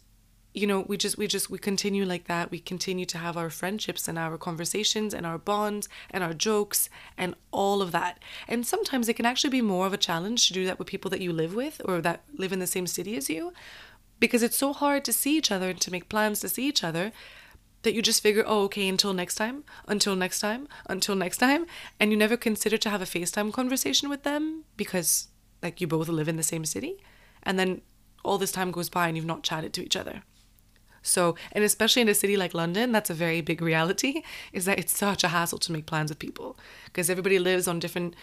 you 0.53 0.67
know 0.67 0.81
we 0.81 0.97
just 0.97 1.17
we 1.17 1.27
just 1.27 1.49
we 1.49 1.57
continue 1.57 2.05
like 2.05 2.25
that. 2.25 2.51
We 2.51 2.59
continue 2.59 3.05
to 3.05 3.17
have 3.17 3.35
our 3.35 3.49
friendships 3.49 4.07
and 4.07 4.19
our 4.19 4.37
conversations 4.37 5.13
and 5.13 5.25
our 5.25 5.37
bonds 5.37 5.89
and 6.11 6.23
our 6.23 6.33
jokes 6.33 6.89
and 7.17 7.35
all 7.51 7.81
of 7.81 7.91
that. 7.91 8.19
And 8.47 8.65
sometimes 8.65 9.09
it 9.09 9.15
can 9.15 9.25
actually 9.25 9.49
be 9.49 9.61
more 9.61 9.87
of 9.87 9.93
a 9.93 9.97
challenge 9.97 10.47
to 10.47 10.53
do 10.53 10.65
that 10.65 10.77
with 10.77 10.87
people 10.87 11.09
that 11.11 11.21
you 11.21 11.33
live 11.33 11.55
with 11.55 11.81
or 11.85 12.01
that 12.01 12.23
live 12.37 12.53
in 12.53 12.59
the 12.59 12.67
same 12.67 12.87
city 12.87 13.17
as 13.17 13.29
you 13.29 13.53
because 14.19 14.43
it's 14.43 14.57
so 14.57 14.73
hard 14.73 15.03
to 15.05 15.13
see 15.13 15.37
each 15.37 15.51
other 15.51 15.69
and 15.69 15.81
to 15.81 15.91
make 15.91 16.07
plans 16.07 16.39
to 16.41 16.49
see 16.49 16.67
each 16.67 16.83
other 16.83 17.11
that 17.81 17.93
you 17.93 18.01
just 18.01 18.23
figure 18.23 18.43
oh 18.45 18.63
okay 18.63 18.87
until 18.87 19.13
next 19.13 19.35
time 19.35 19.63
until 19.87 20.15
next 20.15 20.39
time 20.39 20.67
until 20.85 21.15
next 21.15 21.37
time. 21.37 21.65
And 21.99 22.11
you 22.11 22.17
never 22.17 22.37
consider 22.37 22.77
to 22.77 22.89
have 22.91 23.01
a 23.01 23.05
facetime 23.05 23.51
conversation 23.51 24.07
with 24.07 24.23
them 24.23 24.65
because 24.77 25.29
like 25.63 25.81
you 25.81 25.87
both 25.87 26.09
live 26.09 26.27
in 26.27 26.37
the 26.37 26.43
same 26.43 26.65
city. 26.65 26.97
And 27.41 27.57
then 27.57 27.81
all 28.23 28.37
this 28.37 28.51
time 28.51 28.71
goes 28.71 28.89
by 28.89 29.07
and 29.07 29.17
you've 29.17 29.25
not 29.25 29.43
chatted 29.43 29.73
to 29.73 29.83
each 29.83 29.95
other 29.95 30.21
so, 31.03 31.35
and 31.51 31.63
especially 31.63 32.01
in 32.01 32.09
a 32.09 32.15
city 32.15 32.37
like 32.37 32.53
London, 32.53 32.91
that's 32.91 33.09
a 33.09 33.13
very 33.13 33.41
big 33.41 33.61
reality 33.61 34.23
is 34.53 34.65
that 34.65 34.79
it's 34.79 34.97
such 34.97 35.23
a 35.23 35.27
hassle 35.27 35.59
to 35.59 35.71
make 35.71 35.85
plans 35.85 36.09
with 36.09 36.17
people. 36.17 36.57
Because 36.85 37.09
everybody 37.09 37.37
lives 37.37 37.67
on 37.67 37.79
different 37.79 38.15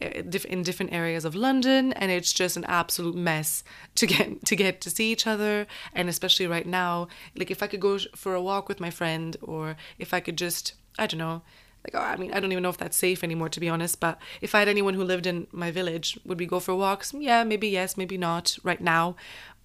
eh, 0.00 0.22
in 0.48 0.62
different 0.64 0.92
areas 0.92 1.24
of 1.24 1.36
London 1.36 1.92
and 1.92 2.10
it's 2.10 2.32
just 2.32 2.56
an 2.56 2.64
absolute 2.64 3.14
mess 3.14 3.62
to 3.94 4.06
get 4.06 4.44
to 4.44 4.56
get 4.56 4.80
to 4.82 4.90
see 4.90 5.12
each 5.12 5.26
other. 5.26 5.66
And 5.94 6.08
especially 6.08 6.46
right 6.46 6.66
now 6.66 7.08
like 7.36 7.50
if 7.50 7.62
I 7.62 7.68
could 7.68 7.80
go 7.80 7.98
for 8.14 8.34
a 8.34 8.42
walk 8.42 8.68
with 8.68 8.80
my 8.80 8.90
friend 8.90 9.36
or 9.40 9.76
if 9.98 10.12
I 10.12 10.20
could 10.20 10.36
just 10.36 10.74
I 10.98 11.06
don't 11.06 11.18
know 11.18 11.42
like 11.84 11.94
oh, 11.94 12.04
I 12.04 12.16
mean 12.16 12.32
I 12.32 12.40
don't 12.40 12.50
even 12.50 12.62
know 12.62 12.70
if 12.70 12.78
that's 12.78 12.96
safe 12.96 13.22
anymore 13.22 13.50
to 13.50 13.60
be 13.60 13.68
honest 13.68 14.00
but 14.00 14.18
if 14.40 14.54
I 14.54 14.58
had 14.60 14.68
anyone 14.68 14.94
who 14.94 15.04
lived 15.04 15.26
in 15.26 15.46
my 15.52 15.70
village 15.70 16.18
would 16.24 16.40
we 16.40 16.46
go 16.46 16.58
for 16.58 16.74
walks? 16.74 17.14
Yeah 17.14 17.44
maybe 17.44 17.68
yes 17.68 17.96
maybe 17.96 18.18
not 18.18 18.58
right 18.64 18.80
now 18.80 19.14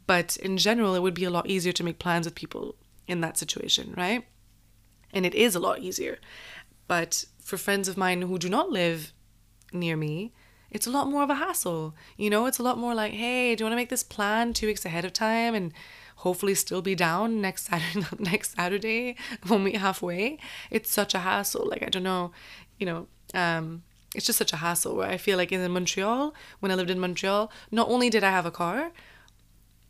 but 0.10 0.38
in 0.38 0.58
general, 0.58 0.96
it 0.96 1.04
would 1.04 1.14
be 1.14 1.24
a 1.24 1.30
lot 1.30 1.46
easier 1.46 1.72
to 1.72 1.84
make 1.84 2.00
plans 2.00 2.26
with 2.26 2.34
people 2.34 2.74
in 3.08 3.22
that 3.22 3.38
situation, 3.38 3.94
right? 3.96 4.26
And 5.14 5.24
it 5.24 5.36
is 5.36 5.54
a 5.54 5.60
lot 5.60 5.82
easier. 5.82 6.18
But 6.88 7.26
for 7.40 7.58
friends 7.58 7.88
of 7.88 7.96
mine 7.96 8.24
who 8.24 8.40
do 8.40 8.50
not 8.50 8.72
live 8.72 9.14
near 9.72 9.96
me, 9.96 10.34
it's 10.72 10.88
a 10.88 10.90
lot 10.90 11.12
more 11.12 11.22
of 11.22 11.30
a 11.30 11.36
hassle. 11.36 11.94
You 12.18 12.32
know, 12.32 12.48
it's 12.48 12.58
a 12.58 12.64
lot 12.64 12.80
more 12.80 12.96
like, 12.96 13.14
hey, 13.14 13.54
do 13.54 13.62
you 13.62 13.66
want 13.66 13.74
to 13.74 13.82
make 13.84 13.90
this 13.90 14.02
plan 14.02 14.52
two 14.52 14.66
weeks 14.66 14.84
ahead 14.84 15.06
of 15.06 15.14
time 15.14 15.54
and 15.54 15.74
hopefully 16.16 16.56
still 16.56 16.82
be 16.82 16.96
down 16.96 17.40
next 17.40 17.68
Saturday 17.68 18.08
next 18.18 18.56
Saturday 18.56 19.16
we'll 19.48 19.60
meet 19.60 19.78
halfway? 19.78 20.40
It's 20.72 20.90
such 20.90 21.14
a 21.14 21.20
hassle. 21.20 21.68
Like 21.70 21.84
I 21.84 21.90
don't 21.90 22.02
know, 22.02 22.32
you 22.80 22.88
know, 22.88 23.06
um, 23.36 23.84
it's 24.16 24.26
just 24.26 24.40
such 24.40 24.54
a 24.54 24.58
hassle 24.66 24.96
where 24.96 25.08
I 25.08 25.18
feel 25.18 25.38
like 25.38 25.52
in 25.52 25.72
Montreal, 25.72 26.34
when 26.62 26.72
I 26.72 26.76
lived 26.76 26.90
in 26.90 27.00
Montreal, 27.00 27.52
not 27.70 27.88
only 27.90 28.10
did 28.10 28.24
I 28.24 28.32
have 28.32 28.48
a 28.48 28.52
car, 28.52 28.92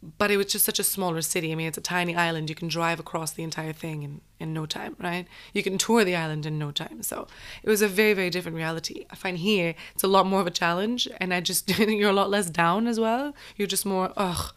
but 0.02 0.32
it 0.32 0.38
was 0.38 0.48
just 0.48 0.66
such 0.66 0.80
a 0.80 0.84
smaller 0.84 1.22
city. 1.22 1.52
I 1.52 1.56
mean, 1.56 1.68
it's 1.68 1.78
a 1.78 1.82
tiny 1.82 2.16
island. 2.16 2.50
You 2.50 2.56
can 2.56 2.70
drive 2.70 3.00
across 3.00 3.32
the 3.32 3.44
entire 3.44 3.74
thing 3.74 4.04
in, 4.04 4.22
in 4.40 4.54
no 4.54 4.66
time, 4.66 4.96
right? 4.98 5.28
You 5.54 5.62
can 5.62 5.78
tour 5.78 6.06
the 6.06 6.16
island 6.16 6.46
in 6.46 6.58
no 6.58 6.72
time. 6.72 7.04
So 7.04 7.28
it 7.64 7.70
was 7.70 7.82
a 7.82 7.88
very, 7.88 8.14
very 8.14 8.30
different 8.30 8.56
reality. 8.56 9.06
I 9.10 9.16
find 9.16 9.38
here 9.38 9.76
it's 9.94 10.04
a 10.04 10.08
lot 10.08 10.26
more 10.26 10.40
of 10.40 10.48
a 10.48 10.52
challenge, 10.52 11.08
and 11.20 11.34
I 11.34 11.42
just 11.42 11.70
you're 11.80 12.12
a 12.12 12.14
lot 12.14 12.30
less 12.30 12.50
down 12.50 12.88
as 12.88 13.00
well. 13.00 13.36
You're 13.58 13.68
just 13.68 13.86
more, 13.86 14.14
ugh, 14.16 14.54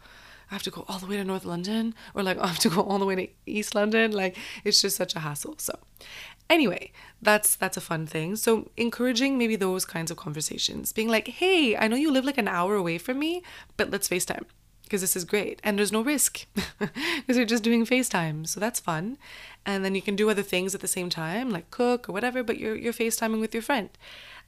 I 0.49 0.55
have 0.55 0.63
to 0.63 0.71
go 0.71 0.85
all 0.87 0.99
the 0.99 1.07
way 1.07 1.17
to 1.17 1.25
North 1.25 1.45
London, 1.45 1.93
or 2.13 2.23
like 2.23 2.37
oh, 2.37 2.43
I 2.43 2.47
have 2.47 2.59
to 2.59 2.69
go 2.69 2.81
all 2.81 2.99
the 2.99 3.05
way 3.05 3.15
to 3.15 3.27
East 3.45 3.75
London. 3.75 4.11
Like 4.11 4.37
it's 4.63 4.81
just 4.81 4.95
such 4.95 5.15
a 5.15 5.19
hassle. 5.19 5.55
So 5.57 5.77
anyway 6.49 6.91
that's 7.21 7.55
that's 7.55 7.77
a 7.77 7.81
fun 7.81 8.05
thing 8.05 8.35
so 8.35 8.69
encouraging 8.75 9.37
maybe 9.37 9.55
those 9.55 9.85
kinds 9.85 10.11
of 10.11 10.17
conversations 10.17 10.91
being 10.91 11.07
like 11.07 11.29
hey 11.29 11.75
i 11.77 11.87
know 11.87 11.95
you 11.95 12.11
live 12.11 12.25
like 12.25 12.37
an 12.37 12.49
hour 12.49 12.75
away 12.75 12.97
from 12.97 13.17
me 13.17 13.41
but 13.77 13.89
let's 13.89 14.09
facetime 14.09 14.43
because 14.93 15.01
this 15.01 15.15
is 15.15 15.25
great 15.25 15.59
and 15.63 15.79
there's 15.79 15.91
no 15.91 16.03
risk 16.03 16.45
because 16.79 17.35
you're 17.35 17.47
just 17.47 17.63
doing 17.63 17.83
FaceTime. 17.83 18.47
So 18.47 18.59
that's 18.59 18.79
fun. 18.79 19.17
And 19.65 19.83
then 19.83 19.95
you 19.95 20.03
can 20.03 20.15
do 20.15 20.29
other 20.29 20.43
things 20.43 20.75
at 20.75 20.81
the 20.81 20.87
same 20.87 21.09
time, 21.09 21.49
like 21.49 21.71
cook 21.71 22.07
or 22.07 22.11
whatever, 22.11 22.43
but 22.43 22.59
you're, 22.59 22.75
you're 22.75 22.93
FaceTiming 22.93 23.39
with 23.39 23.55
your 23.55 23.63
friend. 23.63 23.89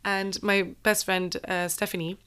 And 0.03 0.41
my 0.43 0.61
best 0.83 1.03
friend, 1.03 1.35
uh, 1.47 1.67
Stephanie, 1.67 2.19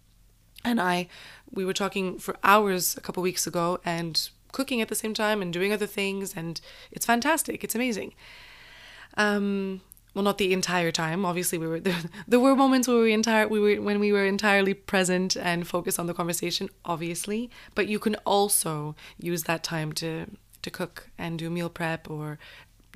and 0.65 0.81
I, 0.81 1.07
we 1.53 1.65
were 1.65 1.73
talking 1.73 2.19
for 2.19 2.37
hours 2.43 2.97
a 2.97 3.01
couple 3.01 3.23
weeks 3.23 3.47
ago 3.47 3.79
and 3.85 4.29
cooking 4.51 4.81
at 4.81 4.89
the 4.89 4.97
same 4.97 5.15
time 5.15 5.41
and 5.41 5.53
doing 5.53 5.73
other 5.73 5.87
things. 5.87 6.35
And 6.35 6.61
it's 6.91 7.07
fantastic. 7.07 7.63
It's 7.63 7.77
amazing. 7.77 8.15
Um, 9.17 9.81
well 10.15 10.25
not 10.25 10.39
the 10.39 10.53
entire 10.53 10.91
time. 10.91 11.25
Obviously 11.25 11.59
we 11.59 11.67
were 11.67 11.81
there, 11.81 11.97
there 12.29 12.41
were 12.41 12.57
moments 12.57 12.89
where 12.89 13.03
we 13.03 13.13
entire 13.13 13.47
we 13.49 13.61
were 13.61 13.81
when 13.81 14.01
we 14.01 14.13
were 14.13 14.25
entirely 14.25 14.75
present 14.75 15.37
and 15.37 15.67
focused 15.67 15.99
on 15.99 16.07
the 16.07 16.15
conversation 16.15 16.69
obviously. 16.85 17.51
But 17.75 17.89
you 17.89 17.99
can 17.99 18.15
also 18.27 18.95
use 19.19 19.45
that 19.45 19.63
time 19.63 19.93
to 19.95 20.27
to 20.63 20.71
cook 20.71 21.09
and 21.17 21.39
do 21.39 21.51
meal 21.51 21.71
prep 21.71 22.11
or 22.11 22.39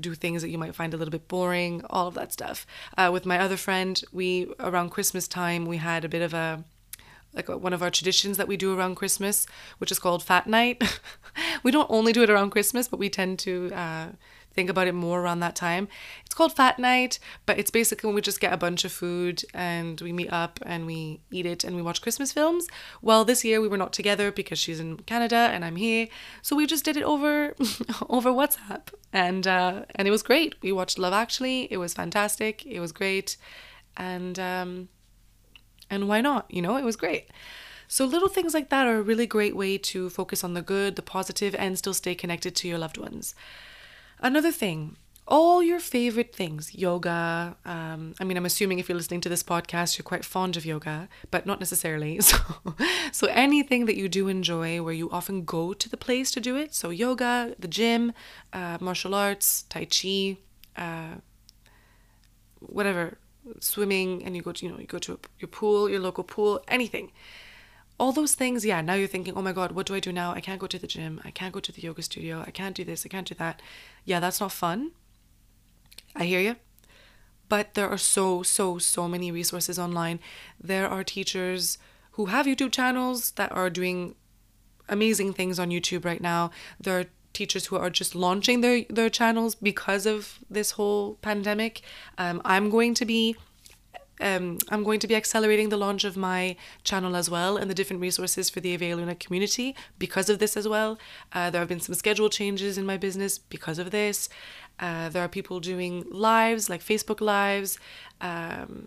do 0.01 0.15
things 0.15 0.43
that 0.43 0.49
you 0.49 0.59
might 0.59 0.75
find 0.75 0.95
a 0.95 0.97
little 0.97 1.13
bit 1.13 1.29
boring 1.29 1.85
all 1.91 2.09
of 2.09 2.15
that 2.15 2.33
stuff. 2.33 2.67
Uh, 2.97 3.11
with 3.13 3.27
my 3.27 3.39
other 3.39 3.57
friend 3.57 4.03
we 4.13 4.53
around 4.59 4.91
christmas 4.91 5.29
time 5.29 5.67
we 5.67 5.77
had 5.77 6.05
a 6.05 6.09
bit 6.09 6.23
of 6.23 6.35
a 6.35 6.65
like 7.35 7.49
one 7.49 7.73
of 7.73 7.83
our 7.83 7.91
traditions 7.91 8.37
that 8.37 8.49
we 8.49 8.57
do 8.57 8.77
around 8.77 8.97
Christmas, 8.97 9.47
which 9.79 9.91
is 9.91 9.99
called 9.99 10.23
Fat 10.23 10.47
Night. 10.47 10.83
we 11.63 11.71
don't 11.71 11.91
only 11.91 12.13
do 12.13 12.23
it 12.23 12.31
around 12.31 12.51
Christmas, 12.51 12.89
but 12.89 12.99
we 12.99 13.09
tend 13.09 13.39
to 13.41 13.71
uh, 13.73 14.09
think 14.53 14.71
about 14.71 14.87
it 14.87 14.95
more 14.95 15.21
around 15.21 15.41
that 15.41 15.57
time. 15.57 15.89
It's 16.25 16.35
called 16.35 16.55
Fat 16.55 16.79
Night, 16.79 17.19
but 17.47 17.59
it's 17.59 17.71
basically 17.71 18.09
when 18.09 18.15
we 18.15 18.21
just 18.21 18.41
get 18.41 18.53
a 18.53 18.57
bunch 18.57 18.85
of 18.85 18.93
food 18.93 19.43
and 19.55 20.01
we 20.01 20.13
meet 20.13 20.33
up 20.33 20.61
and 20.65 20.87
we 20.87 21.21
eat 21.31 21.47
it 21.47 21.65
and 21.65 21.77
we 21.77 21.83
watch 21.83 22.03
Christmas 22.03 22.33
films. 22.33 22.69
Well, 23.01 23.25
this 23.25 23.45
year 23.45 23.61
we 23.61 23.69
were 23.69 23.77
not 23.77 23.93
together 23.93 24.31
because 24.31 24.59
she's 24.59 24.81
in 24.81 24.99
Canada 24.99 25.51
and 25.53 25.65
I'm 25.65 25.77
here, 25.77 26.09
so 26.43 26.57
we 26.57 26.67
just 26.67 26.85
did 26.85 26.97
it 26.97 27.05
over 27.05 27.55
over 28.09 28.31
WhatsApp, 28.31 28.89
and 29.13 29.47
uh, 29.47 29.83
and 29.95 30.09
it 30.09 30.11
was 30.11 30.23
great. 30.23 30.55
We 30.63 30.73
watched 30.73 30.99
Love 30.99 31.13
Actually. 31.13 31.69
It 31.73 31.79
was 31.79 31.95
fantastic. 31.95 32.65
It 32.67 32.81
was 32.81 32.93
great, 32.93 33.37
and 33.97 34.39
um, 34.39 34.89
and 35.91 36.09
why 36.09 36.21
not? 36.21 36.47
You 36.49 36.63
know, 36.63 36.77
it 36.77 36.85
was 36.85 36.97
great. 36.97 37.31
So, 37.93 38.07
little 38.07 38.29
things 38.29 38.55
like 38.55 38.71
that 38.71 38.87
are 38.87 38.97
a 38.97 39.03
really 39.03 39.27
great 39.27 39.55
way 39.55 39.77
to 39.77 40.09
focus 40.09 40.43
on 40.43 40.55
the 40.55 40.63
good, 40.63 40.97
the 40.97 41.03
positive, 41.03 41.55
and 41.55 41.77
still 41.77 41.93
stay 41.93 42.15
connected 42.15 42.57
to 42.57 42.67
your 42.67 42.79
loved 42.79 42.97
ones. 42.97 43.35
Another 44.23 44.53
thing, 44.53 44.97
all 45.27 45.65
your 45.65 45.81
favorite 45.81 46.33
things, 46.33 46.73
yoga. 46.77 47.57
Um, 47.65 48.15
I 48.21 48.25
mean, 48.25 48.37
I'm 48.37 48.47
assuming 48.47 48.79
if 48.79 48.89
you're 48.89 48.97
listening 48.97 49.21
to 49.23 49.29
this 49.29 49.43
podcast, 49.43 49.99
you're 49.99 50.05
quite 50.05 50.25
fond 50.25 50.57
of 50.57 50.65
yoga, 50.65 51.09
but 51.33 51.45
not 51.45 51.59
necessarily. 51.59 52.21
So, 52.31 52.39
so 53.11 53.27
anything 53.27 53.87
that 53.87 53.97
you 53.97 54.09
do 54.09 54.29
enjoy, 54.29 54.81
where 54.81 54.95
you 54.95 55.11
often 55.11 55.45
go 55.45 55.73
to 55.73 55.89
the 55.89 55.97
place 55.97 56.31
to 56.33 56.41
do 56.41 56.57
it. 56.57 56.73
So, 56.73 56.91
yoga, 56.91 57.57
the 57.59 57.67
gym, 57.67 58.13
uh, 58.53 58.79
martial 58.81 59.13
arts, 59.13 59.65
tai 59.69 59.87
chi, 59.87 60.37
uh, 60.77 61.17
whatever, 62.61 63.19
swimming, 63.59 64.23
and 64.25 64.37
you 64.37 64.43
go 64.43 64.53
to 64.53 64.65
you 64.65 64.71
know 64.71 64.79
you 64.79 64.87
go 64.87 65.01
to 65.01 65.19
your 65.41 65.49
pool, 65.49 65.91
your 65.91 66.01
local 66.01 66.23
pool, 66.23 66.63
anything 66.69 67.11
all 68.03 68.11
those 68.11 68.35
things, 68.35 68.65
yeah, 68.65 68.81
now 68.81 68.95
you're 68.95 69.07
thinking, 69.07 69.35
oh 69.37 69.43
my 69.43 69.53
God, 69.53 69.73
what 69.73 69.87
do 69.87 69.95
I 69.95 70.01
do 70.01 70.11
now? 70.11 70.33
I 70.33 70.41
can't 70.41 70.61
go 70.61 70.67
to 70.67 70.79
the 70.79 70.89
gym. 70.89 71.21
I 71.25 71.31
can't 71.31 71.53
go 71.53 71.61
to 71.61 71.71
the 71.71 71.81
yoga 71.81 72.03
studio. 72.03 72.43
I 72.45 72.51
can't 72.51 72.75
do 72.75 72.83
this. 72.83 73.07
I 73.07 73.09
can't 73.09 73.29
do 73.29 73.37
that. 73.37 73.63
Yeah, 74.05 74.21
that's 74.21 74.41
not 74.41 74.53
fun. 74.53 74.93
I 76.15 76.25
hear 76.25 76.41
you. 76.41 76.57
But 77.49 77.75
there 77.75 77.89
are 77.89 77.99
so, 77.99 78.43
so, 78.43 78.79
so 78.79 79.09
many 79.09 79.31
resources 79.31 79.79
online. 79.79 80.21
There 80.61 80.89
are 80.89 81.05
teachers 81.05 81.79
who 82.13 82.27
have 82.27 82.47
YouTube 82.47 82.73
channels 82.73 83.33
that 83.33 83.53
are 83.53 83.71
doing 83.71 84.15
amazing 84.89 85.33
things 85.33 85.59
on 85.59 85.71
YouTube 85.71 86.05
right 86.05 86.21
now. 86.21 86.51
There 86.81 87.01
are 87.01 87.05
teachers 87.33 87.67
who 87.67 87.77
are 87.77 87.91
just 87.91 88.15
launching 88.15 88.61
their, 88.61 88.85
their 88.89 89.09
channels 89.09 89.55
because 89.55 90.07
of 90.07 90.39
this 90.51 90.73
whole 90.73 91.15
pandemic. 91.23 91.83
Um, 92.19 92.43
I'm 92.45 92.71
going 92.71 92.95
to 92.95 93.05
be 93.05 93.37
um, 94.23 94.59
I'm 94.71 94.85
going 94.85 95.01
to 95.01 95.09
be 95.09 95.17
accelerating 95.17 95.69
the 95.69 95.77
launch 95.77 96.05
of 96.05 96.17
my 96.17 96.57
channel 96.85 97.17
as 97.17 97.29
well 97.29 97.57
and 97.57 97.69
the 97.71 97.75
different 97.75 98.01
resources 98.01 98.49
for 98.49 98.61
the 98.61 98.77
Avea 98.77 98.97
Luna 98.97 99.15
community 99.15 99.75
because 99.99 100.31
of 100.31 100.39
this 100.39 100.57
as 100.57 100.67
well. 100.69 100.99
Uh, 101.33 101.51
there 101.51 101.61
have 101.61 101.69
been 101.69 101.81
some 101.81 101.95
schedule 101.95 102.29
changes 102.29 102.79
in 102.79 102.87
my 102.87 102.97
business 102.97 103.39
because 103.39 103.79
of 103.79 103.91
this. 103.91 104.29
Uh, 104.81 105.09
there 105.09 105.23
are 105.23 105.29
people 105.29 105.61
doing 105.61 106.05
lives 106.11 106.71
like 106.71 106.83
Facebook 106.83 107.21
lives. 107.21 107.79
Um, 108.21 108.87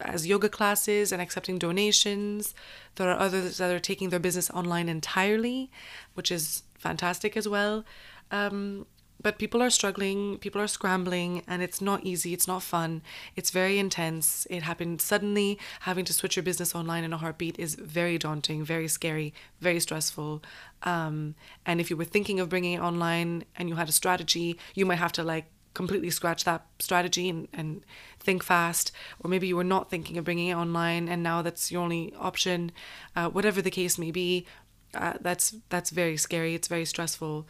as 0.00 0.26
yoga 0.26 0.48
classes 0.48 1.12
and 1.12 1.22
accepting 1.22 1.58
donations. 1.58 2.54
There 2.96 3.08
are 3.08 3.18
others 3.18 3.58
that 3.58 3.74
are 3.74 3.78
taking 3.78 4.10
their 4.10 4.18
business 4.18 4.50
online 4.50 4.88
entirely, 4.88 5.70
which 6.14 6.30
is 6.30 6.62
fantastic 6.78 7.36
as 7.36 7.48
well. 7.48 7.84
Um, 8.30 8.86
but 9.26 9.38
people 9.38 9.60
are 9.60 9.70
struggling, 9.70 10.38
people 10.38 10.60
are 10.60 10.68
scrambling, 10.68 11.42
and 11.48 11.60
it's 11.60 11.80
not 11.80 12.06
easy, 12.06 12.32
it's 12.32 12.46
not 12.46 12.62
fun, 12.62 13.02
it's 13.34 13.50
very 13.50 13.76
intense. 13.76 14.46
It 14.48 14.62
happened 14.62 15.02
suddenly. 15.02 15.58
Having 15.80 16.04
to 16.04 16.12
switch 16.12 16.36
your 16.36 16.44
business 16.44 16.76
online 16.76 17.02
in 17.02 17.12
a 17.12 17.16
heartbeat 17.16 17.58
is 17.58 17.74
very 17.74 18.18
daunting, 18.18 18.64
very 18.64 18.86
scary, 18.86 19.34
very 19.60 19.80
stressful. 19.80 20.44
Um, 20.84 21.34
and 21.66 21.80
if 21.80 21.90
you 21.90 21.96
were 21.96 22.04
thinking 22.04 22.38
of 22.38 22.48
bringing 22.48 22.74
it 22.74 22.80
online 22.80 23.42
and 23.56 23.68
you 23.68 23.74
had 23.74 23.88
a 23.88 23.98
strategy, 24.00 24.60
you 24.76 24.86
might 24.86 25.00
have 25.00 25.10
to 25.14 25.24
like 25.24 25.46
completely 25.74 26.10
scratch 26.10 26.44
that 26.44 26.64
strategy 26.78 27.28
and, 27.28 27.48
and 27.52 27.82
think 28.20 28.44
fast 28.44 28.92
or 29.18 29.28
maybe 29.28 29.48
you 29.48 29.56
were 29.56 29.64
not 29.64 29.90
thinking 29.90 30.16
of 30.18 30.24
bringing 30.24 30.46
it 30.46 30.54
online 30.54 31.08
and 31.08 31.20
now 31.24 31.42
that's 31.42 31.72
your 31.72 31.82
only 31.82 32.14
option 32.16 32.70
uh, 33.16 33.28
whatever 33.28 33.60
the 33.60 33.70
case 33.70 33.98
may 33.98 34.12
be 34.12 34.46
uh, 34.94 35.14
that's 35.20 35.56
that's 35.68 35.90
very 35.90 36.16
scary 36.16 36.54
it's 36.54 36.68
very 36.68 36.86
stressful 36.86 37.46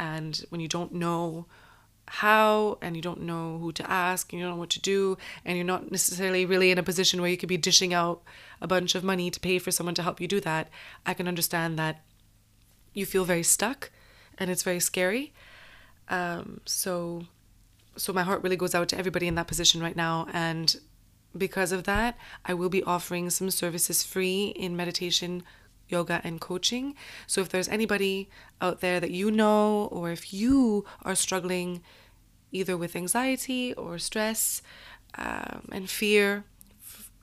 and 0.00 0.44
when 0.48 0.60
you 0.60 0.66
don't 0.66 0.92
know 0.92 1.46
how 2.06 2.76
and 2.82 2.96
you 2.96 3.02
don't 3.02 3.20
know 3.20 3.58
who 3.58 3.70
to 3.70 3.88
ask 3.88 4.32
and 4.32 4.40
you 4.40 4.44
don't 4.44 4.56
know 4.56 4.60
what 4.60 4.70
to 4.70 4.80
do 4.80 5.16
and 5.44 5.56
you're 5.56 5.64
not 5.64 5.92
necessarily 5.92 6.44
really 6.44 6.72
in 6.72 6.78
a 6.78 6.82
position 6.82 7.20
where 7.20 7.30
you 7.30 7.36
could 7.36 7.48
be 7.48 7.56
dishing 7.56 7.94
out 7.94 8.20
a 8.60 8.66
bunch 8.66 8.96
of 8.96 9.04
money 9.04 9.30
to 9.30 9.38
pay 9.38 9.60
for 9.60 9.70
someone 9.70 9.94
to 9.94 10.02
help 10.02 10.20
you 10.20 10.26
do 10.26 10.40
that 10.40 10.68
i 11.06 11.14
can 11.14 11.28
understand 11.28 11.78
that 11.78 12.02
you 12.94 13.06
feel 13.06 13.24
very 13.24 13.44
stuck 13.44 13.90
and 14.38 14.50
it's 14.50 14.62
very 14.62 14.80
scary. 14.80 15.32
Um, 16.08 16.60
so 16.64 17.26
so 17.96 18.12
my 18.12 18.22
heart 18.22 18.42
really 18.42 18.56
goes 18.56 18.74
out 18.74 18.88
to 18.88 18.98
everybody 18.98 19.28
in 19.28 19.34
that 19.34 19.46
position 19.46 19.82
right 19.82 19.96
now 19.96 20.26
and 20.32 20.76
because 21.36 21.70
of 21.70 21.84
that 21.84 22.16
i 22.44 22.54
will 22.54 22.68
be 22.68 22.82
offering 22.84 23.28
some 23.30 23.50
services 23.50 24.02
free 24.02 24.46
in 24.56 24.76
meditation 24.76 25.42
yoga, 25.90 26.20
and 26.24 26.40
coaching. 26.40 26.94
So 27.26 27.40
if 27.40 27.48
there's 27.48 27.68
anybody 27.68 28.28
out 28.60 28.80
there 28.80 29.00
that 29.00 29.10
you 29.10 29.30
know, 29.30 29.88
or 29.90 30.10
if 30.10 30.32
you 30.32 30.84
are 31.02 31.14
struggling 31.14 31.82
either 32.52 32.76
with 32.76 32.96
anxiety 32.96 33.74
or 33.74 33.98
stress 33.98 34.62
um, 35.16 35.68
and 35.72 35.88
fear 35.88 36.44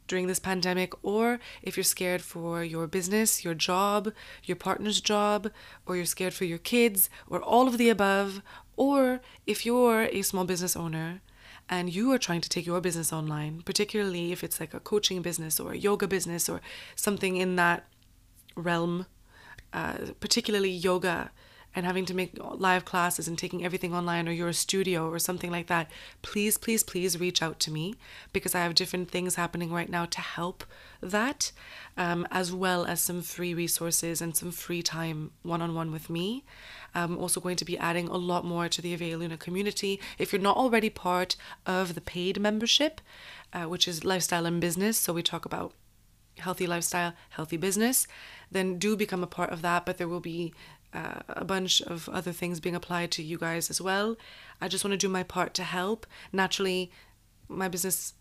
during 0.08 0.28
this 0.28 0.40
pandemic, 0.40 0.94
or 1.04 1.40
if 1.62 1.76
you're 1.76 1.84
scared 1.84 2.22
for 2.22 2.64
your 2.64 2.88
business, 2.88 3.44
your 3.44 3.54
job, 3.54 4.14
your 4.46 4.56
partner's 4.56 5.02
job, 5.02 5.52
or 5.86 5.96
you're 5.96 6.06
scared 6.06 6.34
for 6.34 6.46
your 6.46 6.58
kids, 6.58 7.10
or 7.30 7.42
all 7.42 7.68
of 7.68 7.78
the 7.78 7.90
above, 7.90 8.42
or 8.78 9.20
if 9.46 9.66
you're 9.66 10.04
a 10.04 10.22
small 10.22 10.46
business 10.46 10.76
owner 10.76 11.22
and 11.70 11.94
you 11.94 12.12
are 12.14 12.18
trying 12.18 12.42
to 12.42 12.50
take 12.50 12.66
your 12.66 12.80
business 12.80 13.12
online, 13.12 13.62
particularly 13.66 14.32
if 14.32 14.44
it's 14.44 14.60
like 14.60 14.74
a 14.74 14.80
coaching 14.80 15.22
business 15.22 15.60
or 15.60 15.74
a 15.74 15.78
yoga 15.78 16.08
business 16.08 16.48
or 16.48 16.62
something 16.96 17.36
in 17.36 17.58
that 17.58 17.86
realm, 18.58 19.06
uh, 19.74 19.98
particularly 20.20 20.72
yoga 20.72 21.32
and 21.78 21.86
having 21.86 22.06
to 22.06 22.14
make 22.16 22.32
live 22.42 22.86
classes 22.86 23.28
and 23.28 23.38
taking 23.38 23.64
everything 23.64 23.94
online 23.94 24.28
or 24.28 24.32
you're 24.32 24.48
a 24.48 24.54
studio 24.54 25.08
or 25.08 25.20
something 25.20 25.52
like 25.52 25.68
that, 25.68 25.92
please, 26.24 26.58
please, 26.58 26.82
please 26.82 27.20
reach 27.20 27.44
out 27.44 27.60
to 27.60 27.72
me 27.72 27.94
because 28.34 28.56
I 28.56 28.64
have 28.64 28.74
different 28.74 29.12
things 29.12 29.36
happening 29.36 29.72
right 29.72 29.88
now 29.88 30.06
to 30.06 30.20
help 30.20 30.64
that, 31.02 31.52
um, 31.96 32.28
as 32.32 32.52
well 32.52 32.86
as 32.86 33.00
some 33.00 33.22
free 33.22 33.54
resources 33.54 34.24
and 34.24 34.36
some 34.36 34.50
free 34.50 34.82
time 34.82 35.30
one 35.44 35.62
on 35.62 35.76
one 35.76 35.92
with 35.92 36.10
me. 36.10 36.44
I'm 36.96 37.16
also 37.16 37.40
going 37.40 37.58
to 37.58 37.66
be 37.66 37.78
adding 37.78 38.08
a 38.08 38.18
lot 38.18 38.44
more 38.44 38.68
to 38.70 38.82
the 38.82 38.98
Avea 38.98 39.20
Luna 39.20 39.38
community. 39.38 40.00
If 40.18 40.34
you're 40.34 40.42
not 40.42 40.58
already 40.58 40.90
part 40.90 41.36
of 41.68 41.94
the 41.94 42.02
paid 42.02 42.42
membership, 42.42 43.02
uh, 43.54 43.66
which 43.66 43.88
is 43.88 44.04
lifestyle 44.04 44.48
and 44.48 44.60
business, 44.60 44.98
so 44.98 45.14
we 45.14 45.22
talk 45.22 45.46
about 45.46 45.74
healthy 46.40 46.66
lifestyle, 46.66 47.14
healthy 47.30 47.58
business 47.58 48.08
then 48.52 48.78
do 48.78 48.96
become 48.96 49.24
a 49.24 49.28
part 49.28 49.52
of 49.52 49.62
that. 49.62 49.86
But 49.86 49.98
there 49.98 50.08
will 50.08 50.20
be 50.20 50.54
uh, 50.94 51.20
a 51.30 51.46
bunch 51.46 51.82
of 51.82 52.10
other 52.10 52.32
things 52.32 52.60
being 52.60 52.76
applied 52.76 53.12
to 53.12 53.24
you 53.24 53.38
guys 53.38 53.70
as 53.70 53.82
well. 53.82 54.18
I 54.62 54.68
just 54.68 54.84
want 54.84 54.94
to 54.94 54.98
do 54.98 55.10
my 55.10 55.24
part 55.24 55.54
to 55.56 55.64
help. 55.64 56.06
Naturally, 56.32 56.92
my 57.48 57.68
business 57.68 58.14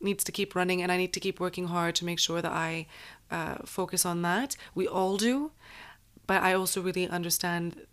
needs 0.00 0.22
to 0.24 0.32
keep 0.32 0.54
running 0.54 0.82
and 0.82 0.92
I 0.92 0.96
need 0.96 1.12
to 1.14 1.20
keep 1.20 1.40
working 1.40 1.68
hard 1.68 1.94
to 1.96 2.04
make 2.04 2.18
sure 2.18 2.40
that 2.40 2.52
I 2.52 2.86
uh, 3.30 3.56
focus 3.64 4.06
on 4.06 4.22
that. 4.22 4.56
We 4.74 4.86
all 4.86 5.16
do, 5.16 5.52
but 6.26 6.42
I 6.42 6.54
also 6.54 6.80
really 6.80 7.08
understand 7.08 7.86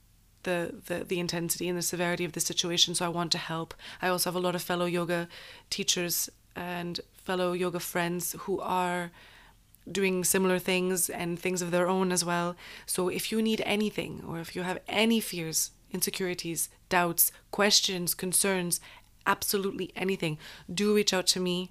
the, 0.44 0.76
the 0.86 1.04
the 1.04 1.20
intensity 1.20 1.68
and 1.68 1.78
the 1.78 1.82
severity 1.82 2.24
of 2.24 2.34
the 2.34 2.40
situation 2.40 2.94
so 2.94 3.06
I 3.06 3.10
want 3.10 3.32
to 3.32 3.38
help. 3.40 3.74
I 4.02 4.08
also 4.08 4.30
have 4.30 4.36
a 4.36 4.46
lot 4.46 4.54
of 4.54 4.62
fellow 4.62 4.86
yoga 4.86 5.28
teachers 5.72 6.30
and 6.56 7.00
fellow 7.24 7.54
yoga 7.54 7.80
friends 7.80 8.36
who 8.42 8.60
are 8.62 9.12
doing 9.92 10.24
similar 10.24 10.60
things 10.60 11.10
and 11.10 11.40
things 11.40 11.62
of 11.62 11.72
their 11.72 11.88
own 11.88 12.12
as 12.12 12.26
well. 12.26 12.56
So 12.86 13.10
if 13.10 13.32
you 13.32 13.42
need 13.42 13.62
anything 13.66 14.24
or 14.28 14.40
if 14.40 14.56
you 14.56 14.64
have 14.64 14.80
any 14.88 15.20
fears, 15.20 15.72
insecurities, 15.92 16.70
doubts, 16.90 17.32
questions, 17.52 18.14
concerns, 18.14 18.80
absolutely 19.26 19.92
anything, 19.96 20.38
do 20.74 20.96
reach 20.96 21.14
out 21.14 21.28
to 21.28 21.40
me. 21.40 21.70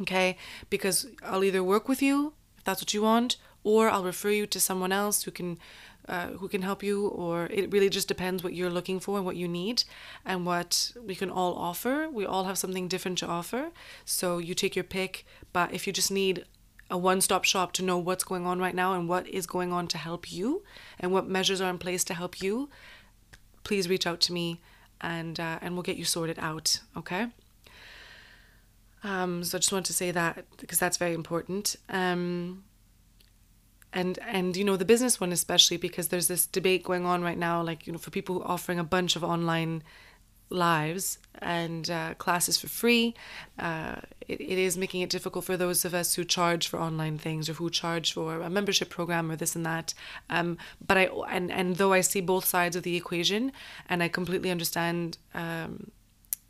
Okay? 0.00 0.36
Because 0.70 1.06
I'll 1.22 1.44
either 1.44 1.62
work 1.62 1.88
with 1.88 2.02
you 2.02 2.34
if 2.56 2.64
that's 2.64 2.82
what 2.82 2.94
you 2.94 3.02
want 3.02 3.36
or 3.62 3.88
I'll 3.88 4.04
refer 4.04 4.30
you 4.30 4.46
to 4.46 4.60
someone 4.60 4.92
else 4.92 5.22
who 5.22 5.30
can 5.30 5.58
uh, 6.06 6.28
who 6.28 6.48
can 6.48 6.60
help 6.60 6.82
you 6.82 7.06
or 7.08 7.46
it 7.46 7.72
really 7.72 7.88
just 7.88 8.08
depends 8.08 8.44
what 8.44 8.52
you're 8.52 8.68
looking 8.68 9.00
for 9.00 9.16
and 9.16 9.24
what 9.24 9.36
you 9.36 9.48
need 9.48 9.84
and 10.26 10.44
what 10.44 10.92
we 11.02 11.14
can 11.14 11.30
all 11.30 11.54
offer 11.54 12.10
we 12.10 12.26
all 12.26 12.44
have 12.44 12.58
something 12.58 12.88
different 12.88 13.16
to 13.16 13.26
offer 13.26 13.70
so 14.04 14.36
you 14.36 14.54
take 14.54 14.76
your 14.76 14.84
pick 14.84 15.24
but 15.54 15.72
if 15.72 15.86
you 15.86 15.94
just 15.94 16.10
need 16.10 16.44
a 16.90 16.98
one-stop 16.98 17.44
shop 17.44 17.72
to 17.72 17.82
know 17.82 17.98
what's 17.98 18.24
going 18.24 18.46
on 18.46 18.58
right 18.58 18.74
now 18.74 18.94
and 18.94 19.08
what 19.08 19.26
is 19.28 19.46
going 19.46 19.72
on 19.72 19.86
to 19.88 19.98
help 19.98 20.30
you 20.30 20.62
and 20.98 21.12
what 21.12 21.26
measures 21.26 21.60
are 21.60 21.70
in 21.70 21.78
place 21.78 22.04
to 22.04 22.14
help 22.14 22.42
you 22.42 22.68
please 23.62 23.88
reach 23.88 24.06
out 24.06 24.20
to 24.20 24.32
me 24.32 24.60
and 25.00 25.40
uh, 25.40 25.58
and 25.62 25.74
we'll 25.74 25.82
get 25.82 25.96
you 25.96 26.04
sorted 26.04 26.38
out 26.38 26.80
okay 26.96 27.28
um, 29.04 29.44
so 29.44 29.58
I 29.58 29.60
just 29.60 29.72
want 29.72 29.86
to 29.86 29.92
say 29.92 30.10
that 30.10 30.46
because 30.56 30.78
that's 30.78 30.96
very 30.96 31.12
important. 31.12 31.76
Um, 31.90 32.64
and 33.92 34.18
and 34.26 34.56
you 34.56 34.64
know 34.64 34.76
the 34.76 34.84
business 34.84 35.20
one 35.20 35.30
especially 35.30 35.76
because 35.76 36.08
there's 36.08 36.26
this 36.26 36.46
debate 36.46 36.82
going 36.82 37.06
on 37.06 37.22
right 37.22 37.38
now 37.38 37.62
like 37.62 37.86
you 37.86 37.92
know 37.92 37.98
for 37.98 38.10
people 38.10 38.42
offering 38.44 38.80
a 38.80 38.82
bunch 38.82 39.14
of 39.14 39.22
online 39.22 39.84
lives 40.50 41.18
and 41.40 41.90
uh, 41.90 42.14
classes 42.14 42.56
for 42.56 42.68
free 42.68 43.14
uh, 43.58 43.96
it, 44.28 44.40
it 44.40 44.58
is 44.58 44.76
making 44.76 45.00
it 45.00 45.10
difficult 45.10 45.44
for 45.44 45.56
those 45.56 45.84
of 45.84 45.94
us 45.94 46.14
who 46.14 46.24
charge 46.24 46.68
for 46.68 46.78
online 46.78 47.18
things 47.18 47.48
or 47.48 47.54
who 47.54 47.68
charge 47.70 48.12
for 48.12 48.40
a 48.40 48.50
membership 48.50 48.88
program 48.88 49.30
or 49.30 49.36
this 49.36 49.56
and 49.56 49.66
that 49.66 49.94
um, 50.30 50.56
but 50.86 50.96
i 50.96 51.08
and 51.30 51.50
and 51.50 51.76
though 51.76 51.92
i 51.92 52.00
see 52.00 52.20
both 52.20 52.44
sides 52.44 52.76
of 52.76 52.82
the 52.82 52.96
equation 52.96 53.52
and 53.88 54.02
i 54.02 54.08
completely 54.08 54.50
understand 54.50 55.18
um, 55.34 55.90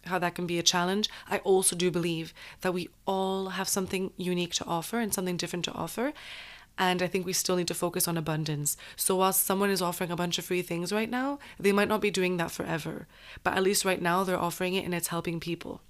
how 0.07 0.19
that 0.19 0.35
can 0.35 0.47
be 0.47 0.59
a 0.59 0.63
challenge, 0.63 1.09
I 1.29 1.39
also 1.39 1.77
do 1.77 1.91
believe 1.91 2.35
that 2.61 2.73
we 2.73 2.89
all 3.07 3.51
have 3.51 3.69
something 3.69 4.13
unique 4.17 4.55
to 4.55 4.65
offer 4.67 4.99
and 4.99 5.13
something 5.13 5.37
different 5.37 5.65
to 5.67 5.73
offer. 5.73 6.13
And 6.77 7.03
I 7.03 7.07
think 7.07 7.25
we 7.25 7.33
still 7.33 7.57
need 7.57 7.69
to 7.69 7.75
focus 7.75 8.09
on 8.09 8.17
abundance. 8.17 8.77
So, 8.97 9.17
while 9.17 9.33
someone 9.33 9.71
is 9.71 9.81
offering 9.81 10.11
a 10.11 10.17
bunch 10.17 10.39
of 10.39 10.45
free 10.45 10.63
things 10.63 10.93
right 10.93 11.09
now, 11.09 11.39
they 11.59 11.73
might 11.73 11.89
not 11.89 12.01
be 12.01 12.11
doing 12.11 12.37
that 12.37 12.51
forever. 12.51 13.07
But 13.45 13.55
at 13.55 13.63
least 13.63 13.85
right 13.85 14.03
now, 14.03 14.25
they're 14.25 14.39
offering 14.39 14.75
it 14.75 14.85
and 14.85 14.95
it's 14.95 15.09
helping 15.09 15.39
people. 15.39 15.83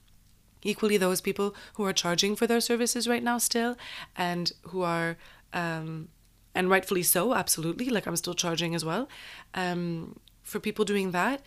Equally, 0.62 0.97
those 0.97 1.20
people 1.20 1.55
who 1.75 1.85
are 1.85 1.92
charging 1.92 2.37
for 2.37 2.47
their 2.47 2.61
services 2.61 3.09
right 3.09 3.23
now, 3.23 3.38
still, 3.38 3.77
and 4.16 4.53
who 4.68 4.83
are, 4.83 5.16
um, 5.53 6.09
and 6.55 6.68
rightfully 6.68 7.03
so, 7.03 7.35
absolutely, 7.35 7.88
like 7.88 8.07
I'm 8.07 8.16
still 8.16 8.35
charging 8.35 8.75
as 8.75 8.85
well. 8.85 9.09
Um, 9.55 10.18
for 10.42 10.61
people 10.61 10.85
doing 10.85 11.12
that, 11.12 11.42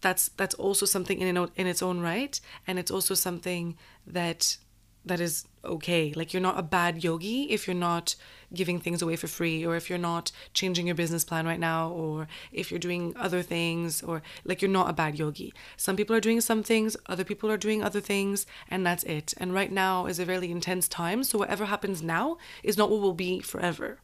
that's 0.00 0.28
that's 0.36 0.54
also 0.56 0.84
something 0.86 1.20
in 1.20 1.36
in 1.56 1.66
its 1.66 1.82
own 1.82 2.00
right, 2.00 2.40
and 2.66 2.78
it's 2.78 2.90
also 2.90 3.14
something 3.14 3.76
that 4.06 4.58
that 5.04 5.20
is 5.20 5.46
okay. 5.64 6.12
Like 6.14 6.32
you're 6.32 6.42
not 6.42 6.58
a 6.58 6.62
bad 6.62 7.04
yogi 7.04 7.50
if 7.50 7.66
you're 7.66 7.74
not 7.74 8.14
giving 8.52 8.78
things 8.78 9.00
away 9.00 9.16
for 9.16 9.28
free 9.28 9.64
or 9.64 9.76
if 9.76 9.88
you're 9.88 9.98
not 9.98 10.32
changing 10.52 10.86
your 10.86 10.94
business 10.94 11.24
plan 11.24 11.46
right 11.46 11.60
now 11.60 11.90
or 11.90 12.28
if 12.52 12.70
you're 12.70 12.80
doing 12.80 13.14
other 13.16 13.42
things 13.42 14.02
or 14.02 14.22
like 14.44 14.60
you're 14.60 14.70
not 14.70 14.90
a 14.90 14.92
bad 14.92 15.18
yogi. 15.18 15.52
Some 15.76 15.96
people 15.96 16.14
are 16.14 16.20
doing 16.20 16.40
some 16.40 16.62
things, 16.62 16.96
other 17.06 17.24
people 17.24 17.50
are 17.50 17.56
doing 17.56 17.82
other 17.82 18.00
things 18.00 18.46
and 18.68 18.84
that's 18.84 19.04
it. 19.04 19.34
And 19.38 19.54
right 19.54 19.72
now 19.72 20.06
is 20.06 20.18
a 20.18 20.26
really 20.26 20.50
intense 20.50 20.88
time, 20.88 21.24
so 21.24 21.38
whatever 21.38 21.66
happens 21.66 22.02
now 22.02 22.36
is 22.62 22.76
not 22.76 22.90
what 22.90 23.00
will 23.00 23.14
be 23.14 23.40
forever. 23.40 24.00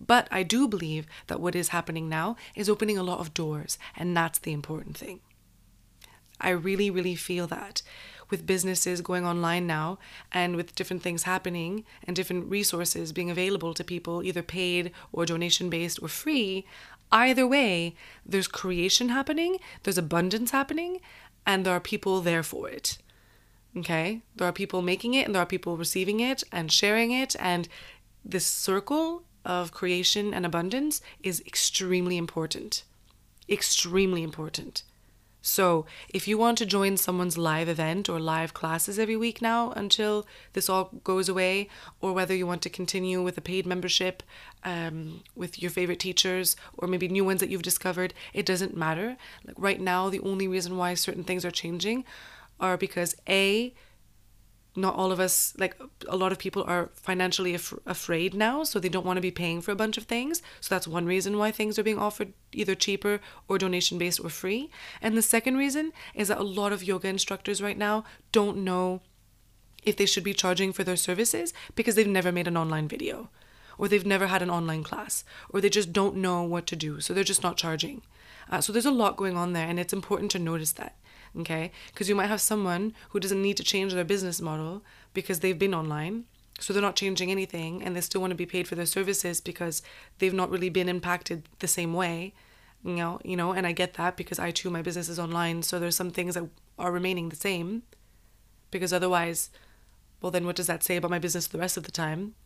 But 0.00 0.28
I 0.30 0.42
do 0.42 0.66
believe 0.66 1.06
that 1.26 1.40
what 1.40 1.54
is 1.54 1.68
happening 1.68 2.08
now 2.08 2.36
is 2.56 2.70
opening 2.70 2.96
a 2.96 3.02
lot 3.02 3.20
of 3.20 3.34
doors, 3.34 3.78
and 3.94 4.16
that's 4.16 4.38
the 4.38 4.52
important 4.52 4.96
thing. 4.96 5.20
I 6.40 6.50
really, 6.50 6.90
really 6.90 7.14
feel 7.14 7.46
that 7.48 7.82
with 8.30 8.46
businesses 8.46 9.00
going 9.00 9.26
online 9.26 9.66
now 9.66 9.98
and 10.32 10.56
with 10.56 10.74
different 10.74 11.02
things 11.02 11.24
happening 11.24 11.84
and 12.04 12.14
different 12.16 12.50
resources 12.50 13.12
being 13.12 13.30
available 13.30 13.74
to 13.74 13.84
people, 13.84 14.22
either 14.22 14.42
paid 14.42 14.92
or 15.12 15.26
donation 15.26 15.68
based 15.70 16.02
or 16.02 16.08
free, 16.08 16.64
either 17.12 17.46
way, 17.46 17.94
there's 18.24 18.48
creation 18.48 19.08
happening, 19.08 19.58
there's 19.82 19.98
abundance 19.98 20.50
happening, 20.50 21.00
and 21.46 21.64
there 21.64 21.74
are 21.74 21.80
people 21.80 22.20
there 22.20 22.42
for 22.42 22.68
it. 22.68 22.98
Okay? 23.76 24.22
There 24.36 24.48
are 24.48 24.52
people 24.52 24.82
making 24.82 25.14
it 25.14 25.26
and 25.26 25.34
there 25.34 25.42
are 25.42 25.46
people 25.46 25.76
receiving 25.76 26.20
it 26.20 26.42
and 26.52 26.72
sharing 26.72 27.10
it. 27.12 27.36
And 27.38 27.68
this 28.24 28.46
circle 28.46 29.24
of 29.44 29.72
creation 29.72 30.34
and 30.34 30.44
abundance 30.44 31.00
is 31.22 31.42
extremely 31.46 32.16
important. 32.16 32.84
Extremely 33.48 34.22
important. 34.22 34.82
So, 35.42 35.86
if 36.10 36.28
you 36.28 36.36
want 36.36 36.58
to 36.58 36.66
join 36.66 36.96
someone's 36.96 37.38
live 37.38 37.68
event 37.68 38.08
or 38.08 38.20
live 38.20 38.52
classes 38.52 38.98
every 38.98 39.16
week 39.16 39.40
now 39.40 39.72
until 39.72 40.26
this 40.52 40.68
all 40.68 40.90
goes 41.02 41.28
away, 41.28 41.68
or 42.00 42.12
whether 42.12 42.34
you 42.34 42.46
want 42.46 42.60
to 42.62 42.70
continue 42.70 43.22
with 43.22 43.38
a 43.38 43.40
paid 43.40 43.64
membership 43.64 44.22
um, 44.64 45.22
with 45.34 45.60
your 45.60 45.70
favorite 45.70 46.00
teachers 46.00 46.56
or 46.76 46.86
maybe 46.86 47.08
new 47.08 47.24
ones 47.24 47.40
that 47.40 47.48
you've 47.48 47.62
discovered, 47.62 48.12
it 48.34 48.44
doesn't 48.44 48.76
matter. 48.76 49.16
Like 49.44 49.56
right 49.58 49.80
now, 49.80 50.10
the 50.10 50.20
only 50.20 50.46
reason 50.46 50.76
why 50.76 50.94
certain 50.94 51.24
things 51.24 51.44
are 51.44 51.50
changing 51.50 52.04
are 52.58 52.76
because 52.76 53.16
A, 53.26 53.72
not 54.76 54.94
all 54.94 55.10
of 55.10 55.18
us 55.18 55.52
like 55.58 55.76
a 56.08 56.16
lot 56.16 56.32
of 56.32 56.38
people 56.38 56.62
are 56.64 56.90
financially 56.94 57.54
af- 57.54 57.74
afraid 57.86 58.34
now 58.34 58.62
so 58.62 58.78
they 58.78 58.88
don't 58.88 59.06
want 59.06 59.16
to 59.16 59.22
be 59.22 59.30
paying 59.30 59.60
for 59.60 59.72
a 59.72 59.76
bunch 59.76 59.96
of 59.96 60.04
things. 60.04 60.42
So 60.60 60.74
that's 60.74 60.86
one 60.86 61.06
reason 61.06 61.38
why 61.38 61.50
things 61.50 61.78
are 61.78 61.82
being 61.82 61.98
offered 61.98 62.32
either 62.52 62.74
cheaper 62.74 63.20
or 63.48 63.58
donation 63.58 63.98
based 63.98 64.20
or 64.22 64.30
free. 64.30 64.70
And 65.02 65.16
the 65.16 65.22
second 65.22 65.56
reason 65.56 65.92
is 66.14 66.28
that 66.28 66.38
a 66.38 66.44
lot 66.44 66.72
of 66.72 66.84
yoga 66.84 67.08
instructors 67.08 67.62
right 67.62 67.78
now 67.78 68.04
don't 68.32 68.58
know 68.58 69.00
if 69.82 69.96
they 69.96 70.06
should 70.06 70.24
be 70.24 70.34
charging 70.34 70.72
for 70.72 70.84
their 70.84 70.96
services 70.96 71.52
because 71.74 71.94
they've 71.94 72.06
never 72.06 72.30
made 72.30 72.46
an 72.46 72.56
online 72.56 72.86
video 72.86 73.30
or 73.78 73.88
they've 73.88 74.06
never 74.06 74.26
had 74.26 74.42
an 74.42 74.50
online 74.50 74.84
class 74.84 75.24
or 75.48 75.60
they 75.60 75.70
just 75.70 75.92
don't 75.92 76.16
know 76.16 76.42
what 76.42 76.66
to 76.66 76.76
do 76.76 77.00
so 77.00 77.12
they're 77.12 77.24
just 77.24 77.42
not 77.42 77.56
charging. 77.56 78.02
Uh, 78.50 78.60
so 78.60 78.72
there's 78.72 78.86
a 78.86 78.90
lot 78.90 79.16
going 79.16 79.36
on 79.36 79.52
there 79.52 79.66
and 79.66 79.80
it's 79.80 79.92
important 79.92 80.30
to 80.30 80.38
notice 80.38 80.72
that 80.72 80.96
okay? 81.38 81.72
Because 81.92 82.08
you 82.08 82.14
might 82.14 82.28
have 82.28 82.40
someone 82.40 82.94
who 83.10 83.20
doesn't 83.20 83.42
need 83.42 83.56
to 83.56 83.64
change 83.64 83.92
their 83.92 84.04
business 84.04 84.40
model 84.40 84.82
because 85.14 85.40
they've 85.40 85.58
been 85.58 85.74
online, 85.74 86.24
so 86.58 86.72
they're 86.72 86.82
not 86.82 86.96
changing 86.96 87.30
anything 87.30 87.82
and 87.82 87.96
they 87.96 88.00
still 88.00 88.20
want 88.20 88.32
to 88.32 88.36
be 88.36 88.46
paid 88.46 88.68
for 88.68 88.74
their 88.74 88.86
services 88.86 89.40
because 89.40 89.82
they've 90.18 90.34
not 90.34 90.50
really 90.50 90.68
been 90.68 90.88
impacted 90.88 91.48
the 91.60 91.68
same 91.68 91.94
way. 91.94 92.34
You 92.84 92.94
know, 92.94 93.20
you 93.24 93.36
know, 93.36 93.52
and 93.52 93.66
I 93.66 93.72
get 93.72 93.94
that 93.94 94.16
because 94.16 94.38
I 94.38 94.50
too 94.50 94.70
my 94.70 94.82
business 94.82 95.08
is 95.08 95.18
online, 95.18 95.62
so 95.62 95.78
there's 95.78 95.96
some 95.96 96.10
things 96.10 96.34
that 96.34 96.48
are 96.78 96.92
remaining 96.92 97.28
the 97.28 97.36
same 97.36 97.82
because 98.70 98.92
otherwise 98.92 99.50
well 100.20 100.30
then 100.30 100.46
what 100.46 100.56
does 100.56 100.66
that 100.66 100.82
say 100.82 100.96
about 100.96 101.10
my 101.10 101.18
business 101.18 101.46
the 101.46 101.58
rest 101.58 101.76
of 101.76 101.84
the 101.84 101.90
time 101.90 102.34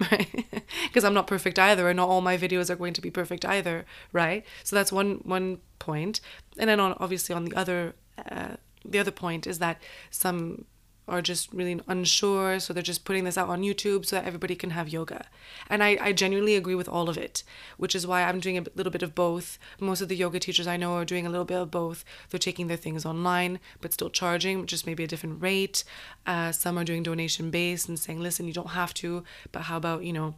because 0.85 1.05
i'm 1.05 1.15
not 1.15 1.27
perfect 1.27 1.59
either 1.59 1.89
and 1.89 1.97
not 1.97 2.09
all 2.09 2.21
my 2.21 2.37
videos 2.37 2.71
are 2.71 2.77
going 2.77 2.93
to 2.93 3.01
be 3.01 3.11
perfect 3.11 3.45
either 3.45 3.85
right 4.13 4.45
so 4.63 4.77
that's 4.77 4.93
one 4.93 5.21
one 5.25 5.59
point 5.79 6.21
and 6.59 6.69
then 6.69 6.81
on 6.81 6.95
obviously 6.99 7.35
on 7.35 7.45
the 7.45 7.55
other 7.55 7.95
uh, 8.31 8.57
the 8.85 8.99
other 8.99 9.11
point 9.11 9.47
is 9.47 9.59
that 9.59 9.81
some 10.11 10.65
are 11.07 11.21
just 11.21 11.53
really 11.53 11.81
unsure, 11.87 12.59
so 12.59 12.73
they're 12.73 12.83
just 12.83 13.05
putting 13.05 13.25
this 13.25 13.37
out 13.37 13.49
on 13.49 13.63
YouTube 13.63 14.07
so 14.07 14.17
that 14.17 14.25
everybody 14.25 14.55
can 14.55 14.71
have 14.71 14.89
yoga. 14.89 15.27
And 15.69 15.83
I, 15.83 15.99
I 16.01 16.13
genuinely 16.13 16.57
agree 16.57 16.75
with 16.75 16.89
all 16.89 17.11
of 17.11 17.19
it, 17.19 17.43
which 17.77 17.95
is 17.95 18.07
why 18.07 18.23
I'm 18.23 18.41
doing 18.41 18.57
a 18.57 18.65
little 18.75 18.91
bit 18.91 19.03
of 19.03 19.15
both. 19.15 19.59
Most 19.79 20.01
of 20.01 20.09
the 20.09 20.17
yoga 20.17 20.41
teachers 20.41 20.67
I 20.67 20.79
know 20.79 20.95
are 20.95 21.05
doing 21.05 21.27
a 21.27 21.31
little 21.31 21.45
bit 21.45 21.61
of 21.61 21.71
both. 21.71 22.05
They're 22.31 22.39
taking 22.39 22.69
their 22.69 22.79
things 22.79 23.05
online, 23.05 23.61
but 23.83 23.93
still 23.93 24.09
charging, 24.09 24.65
just 24.65 24.87
maybe 24.87 25.05
a 25.05 25.09
different 25.09 25.43
rate. 25.43 25.85
Uh, 26.27 26.53
some 26.53 26.79
are 26.79 26.85
doing 26.85 27.03
donation 27.03 27.51
based 27.51 27.89
and 27.89 27.99
saying, 27.99 28.21
listen, 28.21 28.47
you 28.47 28.55
don't 28.55 28.71
have 28.71 28.95
to, 28.95 29.25
but 29.53 29.63
how 29.63 29.77
about, 29.77 30.05
you 30.05 30.13
know, 30.13 30.35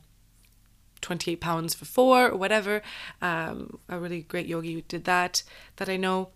28 1.00 1.40
pounds 1.40 1.74
for 1.74 1.84
four 1.84 2.30
or 2.30 2.36
whatever. 2.36 2.82
Um, 3.22 3.78
a 3.88 3.98
really 3.98 4.22
great 4.22 4.46
yogi 4.46 4.82
did 4.88 5.04
that, 5.04 5.44
that 5.76 5.88
I 5.88 5.96
know. 5.96 6.30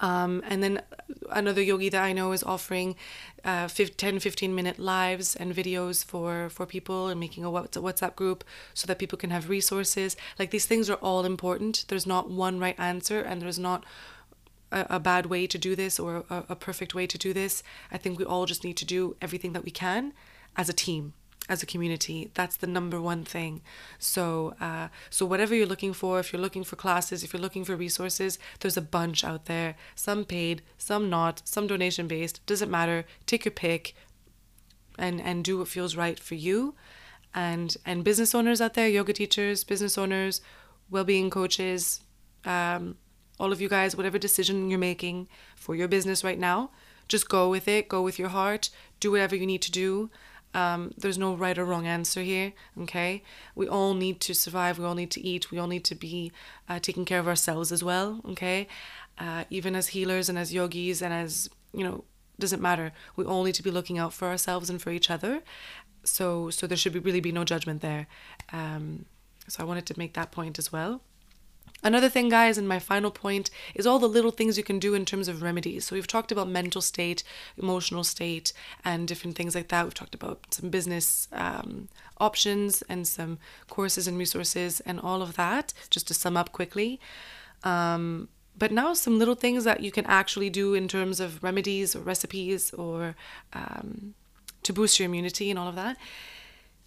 Um, 0.00 0.42
and 0.48 0.62
then 0.62 0.82
another 1.30 1.62
yogi 1.62 1.88
that 1.88 2.02
I 2.02 2.12
know 2.12 2.32
is 2.32 2.42
offering 2.42 2.96
uh, 3.44 3.68
10, 3.68 4.20
15 4.20 4.54
minute 4.54 4.78
lives 4.78 5.36
and 5.36 5.54
videos 5.54 6.04
for, 6.04 6.48
for 6.48 6.66
people 6.66 7.08
and 7.08 7.20
making 7.20 7.44
a 7.44 7.50
WhatsApp 7.50 8.16
group 8.16 8.44
so 8.72 8.86
that 8.86 8.98
people 8.98 9.18
can 9.18 9.30
have 9.30 9.48
resources. 9.48 10.16
Like 10.38 10.50
these 10.50 10.66
things 10.66 10.90
are 10.90 10.96
all 10.96 11.24
important. 11.24 11.84
There's 11.88 12.06
not 12.06 12.30
one 12.30 12.58
right 12.58 12.78
answer 12.78 13.20
and 13.20 13.40
there's 13.42 13.58
not 13.58 13.84
a, 14.72 14.86
a 14.90 15.00
bad 15.00 15.26
way 15.26 15.46
to 15.46 15.58
do 15.58 15.76
this 15.76 15.98
or 15.98 16.24
a, 16.28 16.44
a 16.50 16.56
perfect 16.56 16.94
way 16.94 17.06
to 17.06 17.18
do 17.18 17.32
this. 17.32 17.62
I 17.92 17.98
think 17.98 18.18
we 18.18 18.24
all 18.24 18.46
just 18.46 18.64
need 18.64 18.76
to 18.78 18.84
do 18.84 19.16
everything 19.20 19.52
that 19.52 19.64
we 19.64 19.70
can 19.70 20.12
as 20.56 20.68
a 20.68 20.72
team 20.72 21.14
as 21.48 21.62
a 21.62 21.66
community 21.66 22.30
that's 22.34 22.56
the 22.56 22.66
number 22.66 23.00
one 23.00 23.22
thing 23.22 23.60
so 23.98 24.54
uh, 24.60 24.88
so 25.10 25.26
whatever 25.26 25.54
you're 25.54 25.66
looking 25.66 25.92
for 25.92 26.18
if 26.18 26.32
you're 26.32 26.40
looking 26.40 26.64
for 26.64 26.76
classes 26.76 27.22
if 27.22 27.32
you're 27.32 27.42
looking 27.42 27.64
for 27.64 27.76
resources 27.76 28.38
there's 28.60 28.76
a 28.76 28.82
bunch 28.82 29.22
out 29.24 29.44
there 29.44 29.74
some 29.94 30.24
paid 30.24 30.62
some 30.78 31.10
not 31.10 31.42
some 31.44 31.66
donation 31.66 32.08
based 32.08 32.44
doesn't 32.46 32.70
matter 32.70 33.04
take 33.26 33.44
your 33.44 33.52
pick 33.52 33.94
and 34.98 35.20
and 35.20 35.44
do 35.44 35.58
what 35.58 35.68
feels 35.68 35.96
right 35.96 36.18
for 36.18 36.34
you 36.34 36.74
and 37.34 37.76
and 37.84 38.04
business 38.04 38.34
owners 38.34 38.60
out 38.60 38.74
there, 38.74 38.88
yoga 38.88 39.12
teachers, 39.12 39.64
business 39.64 39.98
owners, 39.98 40.40
well-being 40.90 41.30
coaches, 41.30 42.00
um, 42.44 42.96
all 43.40 43.52
of 43.52 43.60
you 43.60 43.68
guys, 43.68 43.96
whatever 43.96 44.18
decision 44.18 44.70
you're 44.70 44.78
making 44.78 45.28
for 45.56 45.74
your 45.74 45.88
business 45.88 46.22
right 46.22 46.38
now, 46.38 46.70
just 47.08 47.28
go 47.28 47.50
with 47.50 47.66
it. 47.66 47.88
Go 47.88 48.02
with 48.02 48.18
your 48.18 48.28
heart. 48.28 48.70
Do 49.00 49.10
whatever 49.10 49.34
you 49.34 49.46
need 49.46 49.62
to 49.62 49.72
do. 49.72 50.10
Um, 50.54 50.94
there's 50.96 51.18
no 51.18 51.34
right 51.34 51.58
or 51.58 51.64
wrong 51.64 51.86
answer 51.86 52.22
here. 52.22 52.52
Okay, 52.82 53.22
we 53.54 53.68
all 53.68 53.94
need 53.94 54.20
to 54.20 54.34
survive. 54.34 54.78
We 54.78 54.84
all 54.84 54.94
need 54.94 55.10
to 55.12 55.20
eat. 55.20 55.50
We 55.50 55.58
all 55.58 55.66
need 55.66 55.84
to 55.84 55.94
be 55.94 56.32
uh, 56.68 56.78
taking 56.78 57.04
care 57.04 57.18
of 57.18 57.28
ourselves 57.28 57.72
as 57.72 57.82
well. 57.82 58.20
Okay, 58.30 58.68
uh, 59.18 59.44
even 59.50 59.74
as 59.74 59.88
healers 59.88 60.28
and 60.28 60.38
as 60.38 60.54
yogis 60.54 61.02
and 61.02 61.12
as 61.12 61.50
you 61.72 61.84
know, 61.84 62.04
doesn't 62.38 62.62
matter. 62.62 62.92
We 63.16 63.24
all 63.24 63.44
need 63.44 63.54
to 63.56 63.62
be 63.62 63.70
looking 63.70 63.98
out 63.98 64.12
for 64.12 64.28
ourselves 64.28 64.70
and 64.70 64.80
for 64.80 64.90
each 64.90 65.10
other. 65.10 65.42
So 66.04 66.50
so 66.50 66.66
there 66.66 66.76
should 66.76 66.92
be 66.92 66.98
really 66.98 67.20
be 67.20 67.32
no 67.32 67.44
judgment 67.44 67.82
there. 67.82 68.06
Um, 68.52 69.06
so 69.48 69.62
I 69.62 69.66
wanted 69.66 69.86
to 69.86 69.98
make 69.98 70.14
that 70.14 70.32
point 70.32 70.58
as 70.58 70.72
well. 70.72 71.02
Another 71.84 72.08
thing, 72.08 72.30
guys, 72.30 72.56
and 72.56 72.66
my 72.66 72.78
final 72.78 73.10
point 73.10 73.50
is 73.74 73.86
all 73.86 73.98
the 73.98 74.08
little 74.08 74.30
things 74.30 74.56
you 74.56 74.64
can 74.64 74.78
do 74.78 74.94
in 74.94 75.04
terms 75.04 75.28
of 75.28 75.42
remedies. 75.42 75.84
So, 75.84 75.94
we've 75.94 76.06
talked 76.06 76.32
about 76.32 76.48
mental 76.48 76.80
state, 76.80 77.22
emotional 77.58 78.02
state, 78.04 78.54
and 78.86 79.06
different 79.06 79.36
things 79.36 79.54
like 79.54 79.68
that. 79.68 79.84
We've 79.84 79.92
talked 79.92 80.14
about 80.14 80.46
some 80.50 80.70
business 80.70 81.28
um, 81.30 81.90
options 82.18 82.80
and 82.88 83.06
some 83.06 83.38
courses 83.68 84.08
and 84.08 84.16
resources 84.16 84.80
and 84.80 84.98
all 84.98 85.20
of 85.20 85.36
that, 85.36 85.74
just 85.90 86.08
to 86.08 86.14
sum 86.14 86.38
up 86.38 86.52
quickly. 86.52 86.98
Um, 87.64 88.28
but 88.56 88.72
now, 88.72 88.94
some 88.94 89.18
little 89.18 89.34
things 89.34 89.64
that 89.64 89.80
you 89.80 89.92
can 89.92 90.06
actually 90.06 90.48
do 90.48 90.72
in 90.72 90.88
terms 90.88 91.20
of 91.20 91.44
remedies 91.44 91.94
or 91.94 92.00
recipes 92.00 92.72
or 92.72 93.14
um, 93.52 94.14
to 94.62 94.72
boost 94.72 94.98
your 94.98 95.06
immunity 95.06 95.50
and 95.50 95.58
all 95.58 95.68
of 95.68 95.74
that. 95.74 95.98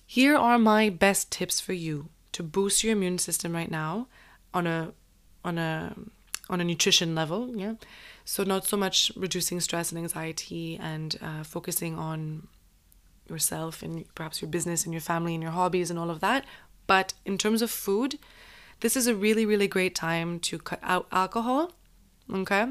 Here 0.08 0.36
are 0.36 0.58
my 0.58 0.90
best 0.90 1.32
tips 1.32 1.60
for 1.60 1.74
you 1.74 2.10
to 2.32 2.42
boost 2.42 2.84
your 2.84 2.94
immune 2.94 3.20
system 3.20 3.54
right 3.54 3.70
now 3.70 4.08
on 4.58 4.68
a 4.68 4.92
on 5.44 5.58
a 5.58 5.96
on 6.50 6.62
a 6.62 6.64
nutrition 6.64 7.14
level 7.16 7.56
yeah? 7.56 7.74
So 8.26 8.44
not 8.44 8.66
so 8.66 8.76
much 8.76 9.12
reducing 9.16 9.60
stress 9.62 9.92
and 9.92 10.00
anxiety 10.00 10.78
and 10.82 11.18
uh, 11.22 11.44
focusing 11.44 11.98
on 11.98 12.48
yourself 13.30 13.84
and 13.84 14.04
perhaps 14.16 14.42
your 14.42 14.50
business 14.50 14.84
and 14.86 14.94
your 14.94 15.02
family 15.02 15.34
and 15.34 15.44
your 15.44 15.52
hobbies 15.52 15.90
and 15.90 16.00
all 16.00 16.10
of 16.10 16.20
that 16.22 16.46
but 16.88 17.14
in 17.26 17.38
terms 17.38 17.62
of 17.62 17.70
food 17.70 18.18
this 18.80 18.96
is 18.96 19.08
a 19.08 19.16
really 19.16 19.46
really 19.46 19.68
great 19.68 19.94
time 19.96 20.40
to 20.40 20.58
cut 20.58 20.80
out 20.82 21.08
alcohol 21.12 21.72
okay? 22.34 22.66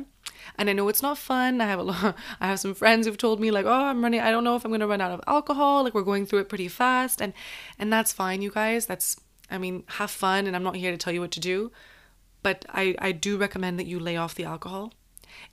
And 0.58 0.68
i 0.68 0.72
know 0.72 0.88
it's 0.88 1.02
not 1.02 1.18
fun. 1.18 1.60
I 1.60 1.66
have 1.66 1.78
a 1.78 1.82
lot 1.82 2.16
i 2.40 2.46
have 2.46 2.60
some 2.60 2.74
friends 2.74 3.06
who've 3.06 3.24
told 3.24 3.40
me 3.40 3.50
like 3.50 3.66
oh 3.66 3.84
i'm 3.90 4.02
running 4.02 4.20
i 4.20 4.30
don't 4.30 4.44
know 4.44 4.56
if 4.56 4.64
i'm 4.64 4.70
going 4.70 4.80
to 4.80 4.86
run 4.86 5.00
out 5.00 5.12
of 5.12 5.20
alcohol. 5.26 5.84
Like 5.84 5.94
we're 5.94 6.10
going 6.12 6.26
through 6.26 6.40
it 6.40 6.48
pretty 6.48 6.68
fast 6.68 7.20
and 7.22 7.32
and 7.78 7.92
that's 7.92 8.12
fine 8.12 8.42
you 8.42 8.50
guys. 8.50 8.86
That's 8.86 9.16
I 9.50 9.58
mean, 9.58 9.84
have 9.86 10.10
fun, 10.10 10.46
and 10.46 10.56
I'm 10.56 10.62
not 10.62 10.76
here 10.76 10.90
to 10.90 10.96
tell 10.96 11.12
you 11.12 11.20
what 11.20 11.30
to 11.32 11.40
do, 11.40 11.72
but 12.42 12.64
I, 12.68 12.94
I 12.98 13.12
do 13.12 13.36
recommend 13.36 13.78
that 13.78 13.86
you 13.86 13.98
lay 13.98 14.16
off 14.16 14.34
the 14.34 14.44
alcohol. 14.44 14.92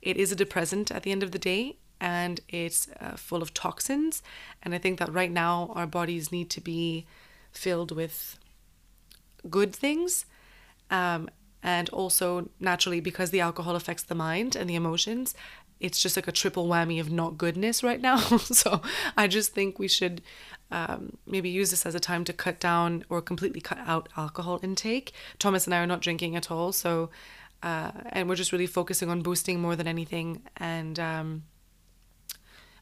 It 0.02 0.16
is 0.16 0.32
a 0.32 0.36
depressant 0.36 0.90
at 0.90 1.02
the 1.02 1.12
end 1.12 1.22
of 1.22 1.32
the 1.32 1.38
day, 1.38 1.76
and 2.00 2.40
it's 2.48 2.88
uh, 3.00 3.16
full 3.16 3.42
of 3.42 3.54
toxins. 3.54 4.22
And 4.62 4.74
I 4.74 4.78
think 4.78 4.98
that 4.98 5.12
right 5.12 5.30
now 5.30 5.72
our 5.74 5.86
bodies 5.86 6.32
need 6.32 6.50
to 6.50 6.60
be 6.60 7.06
filled 7.52 7.92
with 7.92 8.38
good 9.48 9.74
things. 9.74 10.26
Um, 10.90 11.30
and 11.62 11.88
also, 11.90 12.50
naturally, 12.60 13.00
because 13.00 13.30
the 13.30 13.40
alcohol 13.40 13.74
affects 13.74 14.02
the 14.02 14.14
mind 14.14 14.54
and 14.54 14.68
the 14.68 14.74
emotions, 14.74 15.34
it's 15.84 16.00
just 16.00 16.16
like 16.16 16.26
a 16.26 16.32
triple 16.32 16.66
whammy 16.66 16.98
of 16.98 17.12
not 17.12 17.36
goodness 17.36 17.82
right 17.82 18.00
now. 18.00 18.16
so 18.38 18.80
I 19.18 19.26
just 19.26 19.52
think 19.52 19.78
we 19.78 19.86
should 19.86 20.22
um, 20.70 21.18
maybe 21.26 21.50
use 21.50 21.70
this 21.70 21.84
as 21.84 21.94
a 21.94 22.00
time 22.00 22.24
to 22.24 22.32
cut 22.32 22.58
down 22.58 23.04
or 23.10 23.20
completely 23.20 23.60
cut 23.60 23.78
out 23.86 24.08
alcohol 24.16 24.58
intake. 24.62 25.12
Thomas 25.38 25.66
and 25.66 25.74
I 25.74 25.80
are 25.80 25.86
not 25.86 26.00
drinking 26.00 26.36
at 26.36 26.50
all, 26.50 26.72
so 26.72 27.10
uh, 27.62 27.92
and 28.06 28.28
we're 28.28 28.34
just 28.34 28.50
really 28.50 28.66
focusing 28.66 29.10
on 29.10 29.20
boosting 29.20 29.60
more 29.60 29.76
than 29.76 29.86
anything. 29.86 30.42
And 30.56 30.98
um, 30.98 31.42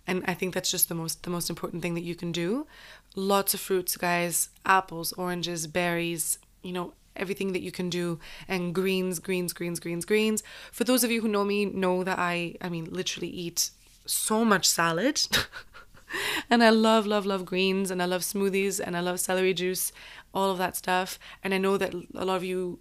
and 0.07 0.23
I 0.29 0.35
think 0.35 0.55
that's 0.55 0.71
just 0.71 0.89
the 0.89 0.95
most 0.95 1.25
the 1.25 1.31
most 1.31 1.51
important 1.51 1.83
thing 1.83 1.95
that 1.95 2.05
you 2.05 2.15
can 2.15 2.31
do. 2.31 2.69
Lots 3.17 3.53
of 3.53 3.59
fruits, 3.59 3.97
guys, 3.97 4.49
apples, 4.65 5.13
oranges, 5.15 5.67
berries, 5.67 6.39
you 6.63 6.73
know, 6.73 6.93
everything 7.17 7.53
that 7.53 7.63
you 7.63 7.71
can 7.71 7.91
do 7.91 8.19
and 8.49 8.75
greens 8.75 9.19
greens 9.19 9.53
greens 9.53 9.79
greens 9.81 10.05
greens 10.05 10.43
for 10.71 10.85
those 10.85 11.05
of 11.05 11.11
you 11.11 11.21
who 11.21 11.29
know 11.29 11.45
me 11.45 11.65
know 11.65 12.03
that 12.03 12.19
i 12.19 12.55
i 12.61 12.69
mean 12.69 12.87
literally 12.91 13.29
eat 13.29 13.71
so 14.07 14.45
much 14.45 14.69
salad 14.69 15.21
and 16.51 16.63
I 16.63 16.71
love, 16.71 17.07
love, 17.07 17.27
love 17.27 17.45
greens 17.45 17.91
and 17.91 18.03
I 18.03 18.07
love 18.07 18.23
smoothies 18.23 18.81
and 18.81 18.97
I 18.97 19.01
love 19.01 19.21
celery 19.21 19.55
juice, 19.55 19.93
all 20.35 20.51
of 20.51 20.59
that 20.59 20.77
stuff. 20.77 21.19
And 21.43 21.55
I 21.55 21.59
know 21.59 21.77
that 21.77 21.95
a 21.95 22.25
lot 22.25 22.37
of 22.37 22.45
you 22.45 22.79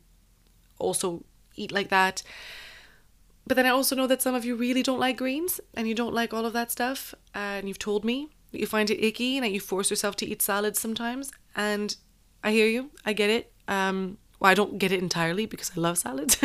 also 0.79 1.23
eat 1.55 1.71
like 1.71 1.89
that. 1.89 2.23
But 3.47 3.55
then 3.55 3.65
I 3.65 3.69
also 3.69 3.95
know 3.95 4.07
that 4.07 4.21
some 4.21 4.35
of 4.35 4.45
you 4.45 4.55
really 4.55 4.83
don't 4.83 4.99
like 4.99 5.17
greens 5.17 5.59
and 5.73 5.87
you 5.87 5.95
don't 5.95 6.13
like 6.13 6.33
all 6.33 6.45
of 6.45 6.53
that 6.53 6.71
stuff. 6.71 7.13
And 7.33 7.67
you've 7.67 7.79
told 7.79 8.05
me 8.05 8.29
that 8.51 8.59
you 8.59 8.67
find 8.67 8.89
it 8.89 9.03
icky 9.03 9.37
and 9.37 9.45
that 9.45 9.51
you 9.51 9.59
force 9.59 9.89
yourself 9.89 10.15
to 10.17 10.25
eat 10.25 10.41
salads 10.41 10.79
sometimes. 10.79 11.31
And 11.55 11.95
I 12.43 12.51
hear 12.51 12.67
you, 12.67 12.91
I 13.05 13.13
get 13.13 13.29
it. 13.29 13.51
Um, 13.67 14.17
well, 14.41 14.49
I 14.49 14.55
don't 14.55 14.79
get 14.79 14.91
it 14.91 14.99
entirely 14.99 15.45
because 15.45 15.71
I 15.77 15.79
love 15.79 15.99
salads, 15.99 16.35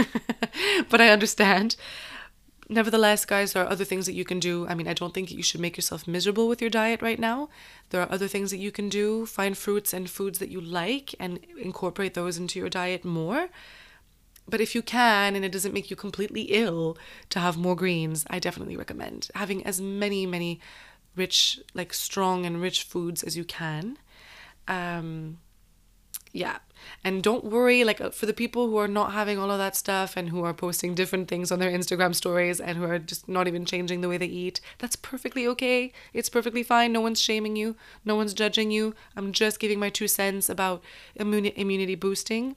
but 0.91 1.01
I 1.01 1.09
understand. 1.09 1.77
Nevertheless, 2.69 3.25
guys, 3.25 3.53
there 3.53 3.65
are 3.65 3.71
other 3.71 3.85
things 3.85 4.05
that 4.05 4.13
you 4.13 4.25
can 4.25 4.39
do. 4.39 4.67
I 4.69 4.75
mean, 4.75 4.87
I 4.87 4.93
don't 4.93 5.15
think 5.15 5.31
you 5.31 5.43
should 5.43 5.61
make 5.61 5.79
yourself 5.79 6.07
miserable 6.07 6.47
with 6.47 6.61
your 6.61 6.69
diet 6.69 7.01
right 7.01 7.19
now. 7.19 7.49
There 7.89 8.03
are 8.03 8.13
other 8.13 8.29
things 8.29 8.51
that 8.51 8.59
you 8.59 8.71
can 8.71 8.91
do. 8.91 9.25
Find 9.25 9.57
fruits 9.57 9.95
and 9.95 10.11
foods 10.11 10.41
that 10.41 10.51
you 10.51 10.61
like 10.61 11.15
and 11.19 11.39
incorporate 11.59 12.13
those 12.13 12.37
into 12.37 12.59
your 12.59 12.69
diet 12.69 13.03
more. 13.03 13.49
But 14.47 14.61
if 14.61 14.75
you 14.75 14.83
can 14.83 15.35
and 15.35 15.45
it 15.45 15.53
doesn't 15.53 15.73
make 15.73 15.89
you 15.89 15.97
completely 15.97 16.43
ill 16.43 16.99
to 17.31 17.41
have 17.41 17.57
more 17.57 17.77
greens, 17.77 18.27
I 18.29 18.41
definitely 18.41 18.77
recommend 18.77 19.31
having 19.35 19.65
as 19.65 19.81
many, 19.81 20.27
many 20.27 20.61
rich, 21.17 21.61
like 21.73 21.95
strong 21.95 22.45
and 22.45 22.61
rich 22.61 22.83
foods 22.83 23.23
as 23.23 23.39
you 23.39 23.45
can. 23.45 23.97
Um, 24.69 25.39
yeah. 26.37 26.59
And 27.03 27.23
don't 27.23 27.45
worry 27.45 27.83
like 27.83 28.01
uh, 28.01 28.11
for 28.11 28.27
the 28.27 28.35
people 28.35 28.69
who 28.69 28.77
are 28.77 28.87
not 28.89 29.13
having 29.13 29.39
all 29.39 29.51
of 29.51 29.59
that 29.59 29.75
stuff 29.75 30.17
and 30.17 30.29
who 30.29 30.45
are 30.45 30.53
posting 30.53 30.95
different 30.95 31.29
things 31.29 31.51
on 31.51 31.59
their 31.59 31.71
instagram 31.71 32.15
stories 32.15 32.61
and 32.61 32.77
who 32.77 32.85
are 32.85 32.99
just 32.99 33.29
not 33.29 33.49
even 33.49 33.65
changing 33.65 34.03
the 34.03 34.09
way 34.09 34.19
they 34.19 34.27
eat 34.27 34.61
that's 34.79 34.97
perfectly 34.97 35.47
okay. 35.49 35.93
It's 36.13 36.29
perfectly 36.29 36.63
fine. 36.63 36.93
No 36.93 37.01
one's 37.01 37.21
shaming 37.21 37.57
you. 37.57 37.77
No 38.05 38.15
one's 38.17 38.35
judging 38.35 38.71
you. 38.71 38.95
I'm 39.17 39.33
just 39.33 39.59
giving 39.59 39.81
my 39.81 39.89
two 39.89 40.09
cents 40.09 40.49
about 40.49 40.83
immuni- 41.19 41.55
immunity 41.57 41.95
boosting 41.95 42.57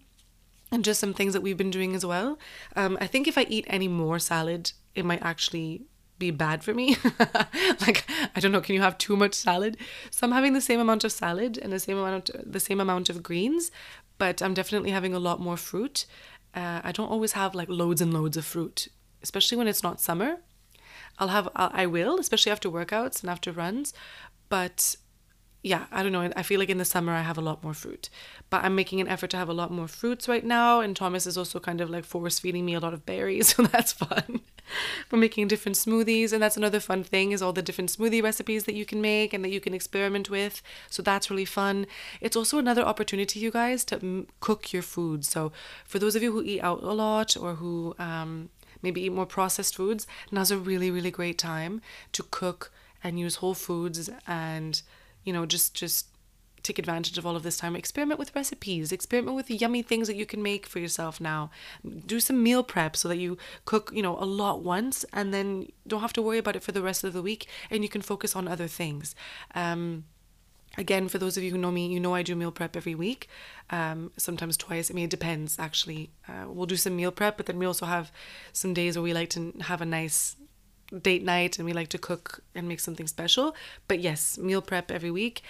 and 0.71 0.83
just 0.83 0.99
some 0.99 1.13
things 1.13 1.33
that 1.33 1.41
we've 1.41 1.57
been 1.57 1.71
doing 1.71 1.95
as 1.95 2.05
well. 2.05 2.37
Um, 2.75 2.97
i 3.01 3.07
think 3.07 3.27
if 3.27 3.37
i 3.37 3.45
eat 3.49 3.65
any 3.67 3.87
more 3.87 4.19
salad 4.19 4.73
it 4.93 5.05
might 5.05 5.21
actually 5.21 5.83
be 6.19 6.31
bad 6.31 6.63
for 6.63 6.73
me. 6.73 6.97
like 7.81 8.05
I 8.35 8.39
don't 8.39 8.51
know, 8.51 8.61
can 8.61 8.75
you 8.75 8.81
have 8.81 8.97
too 8.97 9.15
much 9.15 9.33
salad? 9.33 9.77
So 10.11 10.27
I'm 10.27 10.33
having 10.33 10.53
the 10.53 10.61
same 10.61 10.79
amount 10.79 11.03
of 11.03 11.11
salad 11.11 11.57
and 11.57 11.71
the 11.71 11.79
same 11.79 11.97
amount 11.97 12.29
of, 12.29 12.51
the 12.51 12.59
same 12.59 12.79
amount 12.79 13.09
of 13.09 13.23
greens, 13.23 13.71
but 14.17 14.41
I'm 14.41 14.53
definitely 14.53 14.91
having 14.91 15.13
a 15.13 15.19
lot 15.19 15.39
more 15.39 15.57
fruit. 15.57 16.05
Uh, 16.53 16.81
I 16.83 16.91
don't 16.91 17.09
always 17.09 17.33
have 17.33 17.55
like 17.55 17.69
loads 17.69 18.01
and 18.01 18.13
loads 18.13 18.37
of 18.37 18.45
fruit, 18.45 18.89
especially 19.23 19.57
when 19.57 19.67
it's 19.67 19.83
not 19.83 20.01
summer. 20.01 20.41
I'll 21.17 21.29
have 21.29 21.49
I 21.55 21.85
will, 21.85 22.19
especially 22.19 22.51
after 22.51 22.69
workouts 22.69 23.21
and 23.21 23.29
after 23.29 23.51
runs, 23.51 23.93
but 24.47 24.95
yeah, 25.61 25.85
I 25.91 26.03
don't 26.03 26.13
know. 26.13 26.31
I 26.37 26.43
feel 26.43 26.57
like 26.57 26.69
in 26.69 26.77
the 26.77 26.85
summer 26.85 27.11
I 27.11 27.21
have 27.21 27.37
a 27.37 27.41
lot 27.41 27.63
more 27.63 27.73
fruit, 27.73 28.09
but 28.49 28.63
I'm 28.63 28.75
making 28.75 29.01
an 29.01 29.09
effort 29.09 29.29
to 29.31 29.37
have 29.37 29.49
a 29.49 29.53
lot 29.53 29.71
more 29.71 29.89
fruits 29.89 30.27
right 30.27 30.45
now. 30.45 30.79
And 30.79 30.95
Thomas 30.95 31.27
is 31.27 31.37
also 31.37 31.59
kind 31.59 31.81
of 31.81 31.89
like 31.89 32.05
force 32.05 32.39
feeding 32.39 32.65
me 32.65 32.75
a 32.75 32.79
lot 32.79 32.93
of 32.93 33.05
berries, 33.05 33.47
so 33.55 33.63
that's 33.63 33.91
fun. 33.91 34.39
We're 35.11 35.19
making 35.19 35.49
different 35.49 35.75
smoothies, 35.75 36.31
and 36.31 36.41
that's 36.41 36.55
another 36.55 36.79
fun 36.79 37.03
thing 37.03 37.33
is 37.33 37.41
all 37.41 37.51
the 37.51 37.61
different 37.61 37.89
smoothie 37.89 38.23
recipes 38.23 38.63
that 38.65 38.75
you 38.75 38.85
can 38.85 39.01
make 39.01 39.33
and 39.33 39.43
that 39.43 39.49
you 39.49 39.59
can 39.59 39.73
experiment 39.73 40.29
with. 40.29 40.61
So 40.89 41.01
that's 41.01 41.29
really 41.29 41.45
fun. 41.45 41.87
It's 42.21 42.37
also 42.37 42.57
another 42.57 42.83
opportunity, 42.83 43.39
you 43.41 43.51
guys, 43.51 43.83
to 43.85 43.95
m- 43.95 44.27
cook 44.39 44.71
your 44.71 44.83
food. 44.83 45.25
So 45.25 45.51
for 45.85 45.99
those 45.99 46.15
of 46.15 46.23
you 46.23 46.31
who 46.31 46.43
eat 46.43 46.61
out 46.61 46.83
a 46.83 46.93
lot 46.93 47.35
or 47.35 47.55
who 47.55 47.95
um, 47.99 48.49
maybe 48.81 49.01
eat 49.01 49.11
more 49.11 49.25
processed 49.25 49.75
foods, 49.75 50.07
now's 50.31 50.51
a 50.51 50.57
really 50.57 50.89
really 50.89 51.11
great 51.11 51.37
time 51.37 51.81
to 52.13 52.23
cook 52.23 52.71
and 53.03 53.19
use 53.19 53.35
whole 53.35 53.53
foods 53.53 54.09
and 54.27 54.81
you 55.23 55.33
know, 55.33 55.45
just 55.45 55.73
just 55.73 56.07
take 56.63 56.79
advantage 56.79 57.17
of 57.17 57.25
all 57.25 57.35
of 57.35 57.43
this 57.43 57.57
time. 57.57 57.75
Experiment 57.75 58.19
with 58.19 58.35
recipes, 58.35 58.91
experiment 58.91 59.35
with 59.35 59.49
yummy 59.49 59.81
things 59.81 60.07
that 60.07 60.15
you 60.15 60.25
can 60.25 60.41
make 60.41 60.65
for 60.65 60.79
yourself 60.79 61.19
now. 61.21 61.51
Do 62.05 62.19
some 62.19 62.43
meal 62.43 62.63
prep 62.63 62.95
so 62.95 63.07
that 63.07 63.17
you 63.17 63.37
cook, 63.65 63.91
you 63.93 64.01
know, 64.01 64.17
a 64.17 64.25
lot 64.25 64.63
once 64.63 65.05
and 65.13 65.33
then 65.33 65.71
don't 65.87 66.01
have 66.01 66.13
to 66.13 66.21
worry 66.21 66.37
about 66.37 66.55
it 66.55 66.63
for 66.63 66.71
the 66.71 66.81
rest 66.81 67.03
of 67.03 67.13
the 67.13 67.21
week 67.21 67.47
and 67.69 67.83
you 67.83 67.89
can 67.89 68.01
focus 68.01 68.35
on 68.35 68.47
other 68.47 68.67
things. 68.67 69.15
Um, 69.55 70.05
again, 70.77 71.07
for 71.07 71.17
those 71.17 71.37
of 71.37 71.43
you 71.43 71.51
who 71.51 71.57
know 71.57 71.71
me, 71.71 71.87
you 71.87 71.99
know 71.99 72.13
I 72.13 72.23
do 72.23 72.35
meal 72.35 72.51
prep 72.51 72.75
every 72.75 72.95
week, 72.95 73.27
um, 73.69 74.11
sometimes 74.17 74.57
twice. 74.57 74.91
I 74.91 74.93
mean, 74.93 75.05
it 75.05 75.11
depends 75.11 75.57
actually. 75.59 76.11
Uh, 76.27 76.45
we'll 76.47 76.65
do 76.65 76.77
some 76.77 76.95
meal 76.95 77.11
prep, 77.11 77.37
but 77.37 77.45
then 77.45 77.59
we 77.59 77.65
also 77.65 77.85
have 77.85 78.11
some 78.53 78.73
days 78.73 78.95
where 78.95 79.03
we 79.03 79.13
like 79.13 79.29
to 79.31 79.53
have 79.61 79.81
a 79.81 79.85
nice 79.85 80.35
date 81.01 81.23
night 81.23 81.57
and 81.57 81.65
we 81.65 81.73
like 81.73 81.89
to 81.89 81.97
cook 81.97 82.41
and 82.55 82.67
make 82.67 82.79
something 82.79 83.07
special. 83.07 83.55
But 83.87 83.99
yes, 83.99 84.37
meal 84.37 84.61
prep 84.61 84.91
every 84.91 85.11
week. 85.11 85.41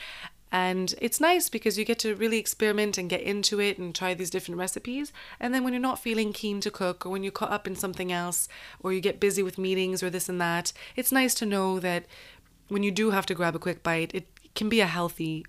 And 0.51 0.95
it's 0.99 1.21
nice 1.21 1.47
because 1.47 1.77
you 1.77 1.85
get 1.85 1.99
to 1.99 2.15
really 2.15 2.39
experiment 2.39 2.97
and 2.97 3.09
get 3.09 3.21
into 3.21 3.59
it 3.59 3.77
and 3.77 3.93
try 3.93 4.15
these 4.15 4.31
different 4.31 4.57
recipes. 4.57 5.13
And 5.39 5.53
then 5.53 5.63
when 5.63 5.73
you're 5.73 5.81
not 5.81 5.99
feeling 5.99 6.33
keen 6.33 6.59
to 6.61 6.71
cook 6.71 7.05
or 7.05 7.09
when 7.09 7.23
you're 7.23 7.31
caught 7.31 7.51
up 7.51 7.67
in 7.67 7.75
something 7.75 8.11
else 8.11 8.47
or 8.79 8.91
you 8.91 8.99
get 8.99 9.19
busy 9.19 9.43
with 9.43 9.59
meetings 9.59 10.01
or 10.01 10.09
this 10.09 10.27
and 10.27 10.41
that, 10.41 10.73
it's 10.95 11.11
nice 11.11 11.35
to 11.35 11.45
know 11.45 11.79
that 11.79 12.05
when 12.67 12.81
you 12.81 12.91
do 12.91 13.11
have 13.11 13.27
to 13.27 13.35
grab 13.35 13.55
a 13.55 13.59
quick 13.59 13.83
bite, 13.83 14.13
it 14.13 14.27
can 14.55 14.69
be 14.69 14.81
a 14.81 14.87
healthy 14.87 15.45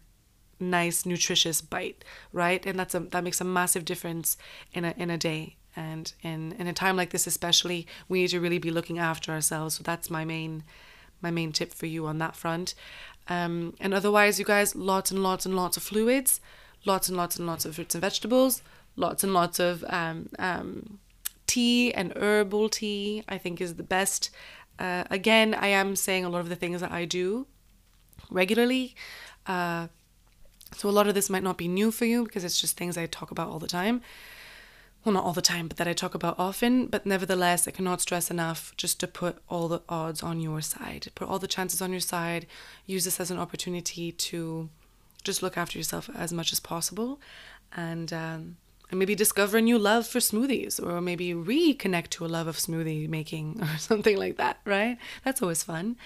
nice 0.62 1.06
nutritious 1.06 1.62
bite 1.62 2.04
right 2.32 2.66
and 2.66 2.78
that's 2.78 2.94
a 2.94 3.00
that 3.00 3.24
makes 3.24 3.40
a 3.40 3.44
massive 3.44 3.82
difference 3.82 4.36
in 4.74 4.84
a 4.84 4.94
in 4.98 5.08
a 5.08 5.16
day 5.16 5.56
and 5.76 6.12
in 6.22 6.52
in 6.52 6.66
a 6.66 6.72
time 6.72 6.96
like 6.96 7.10
this 7.10 7.26
especially 7.26 7.86
we 8.08 8.22
need 8.22 8.28
to 8.28 8.40
really 8.40 8.58
be 8.58 8.70
looking 8.70 8.98
after 8.98 9.32
ourselves. 9.32 9.76
So 9.76 9.82
that's 9.82 10.10
my 10.10 10.24
main 10.24 10.64
my 11.20 11.30
main 11.30 11.52
tip 11.52 11.74
for 11.74 11.86
you 11.86 12.06
on 12.06 12.18
that 12.18 12.36
front. 12.36 12.74
Um, 13.28 13.74
and 13.80 13.94
otherwise 13.94 14.38
you 14.38 14.44
guys 14.44 14.74
lots 14.74 15.10
and 15.10 15.22
lots 15.22 15.46
and 15.46 15.54
lots 15.54 15.76
of 15.76 15.82
fluids 15.82 16.40
lots 16.84 17.08
and 17.08 17.16
lots 17.16 17.36
and 17.36 17.46
lots 17.46 17.64
of 17.64 17.74
fruits 17.74 17.94
and 17.94 18.02
vegetables 18.02 18.62
lots 18.96 19.22
and 19.22 19.34
lots 19.34 19.58
of 19.58 19.84
um, 19.88 20.28
um, 20.38 20.98
tea 21.46 21.92
and 21.92 22.12
herbal 22.16 22.68
tea 22.68 23.22
i 23.28 23.38
think 23.38 23.60
is 23.60 23.74
the 23.74 23.82
best. 23.82 24.30
Uh, 24.78 25.04
again 25.10 25.54
i 25.54 25.66
am 25.66 25.94
saying 25.94 26.24
a 26.24 26.28
lot 26.28 26.40
of 26.40 26.48
the 26.48 26.56
things 26.56 26.80
that 26.80 26.92
i 26.92 27.04
do 27.04 27.46
regularly. 28.30 28.94
Uh, 29.46 29.88
so 30.76 30.88
a 30.88 30.90
lot 30.90 31.08
of 31.08 31.14
this 31.14 31.28
might 31.28 31.42
not 31.42 31.56
be 31.56 31.66
new 31.66 31.90
for 31.90 32.04
you 32.04 32.24
because 32.24 32.44
it's 32.44 32.60
just 32.60 32.76
things 32.76 32.96
i 32.96 33.06
talk 33.06 33.30
about 33.30 33.48
all 33.48 33.58
the 33.58 33.66
time 33.66 34.00
well, 35.04 35.14
not 35.14 35.24
all 35.24 35.32
the 35.32 35.40
time, 35.40 35.66
but 35.66 35.78
that 35.78 35.88
I 35.88 35.94
talk 35.94 36.14
about 36.14 36.38
often. 36.38 36.86
But 36.86 37.06
nevertheless, 37.06 37.66
I 37.66 37.70
cannot 37.70 38.02
stress 38.02 38.30
enough 38.30 38.74
just 38.76 39.00
to 39.00 39.06
put 39.06 39.38
all 39.48 39.68
the 39.68 39.80
odds 39.88 40.22
on 40.22 40.40
your 40.40 40.60
side, 40.60 41.08
put 41.14 41.28
all 41.28 41.38
the 41.38 41.48
chances 41.48 41.80
on 41.80 41.90
your 41.90 42.00
side. 42.00 42.46
Use 42.86 43.04
this 43.04 43.18
as 43.18 43.30
an 43.30 43.38
opportunity 43.38 44.12
to 44.12 44.68
just 45.24 45.42
look 45.42 45.56
after 45.56 45.78
yourself 45.78 46.10
as 46.14 46.32
much 46.32 46.52
as 46.52 46.60
possible, 46.60 47.18
and 47.74 48.12
um, 48.12 48.56
and 48.90 48.98
maybe 48.98 49.14
discover 49.14 49.56
a 49.56 49.62
new 49.62 49.78
love 49.78 50.06
for 50.06 50.18
smoothies, 50.18 50.82
or 50.84 51.00
maybe 51.00 51.32
reconnect 51.32 52.08
to 52.08 52.26
a 52.26 52.28
love 52.28 52.46
of 52.46 52.56
smoothie 52.56 53.08
making, 53.08 53.58
or 53.62 53.78
something 53.78 54.18
like 54.18 54.36
that. 54.36 54.58
Right? 54.66 54.98
That's 55.24 55.40
always 55.40 55.62
fun, 55.62 55.96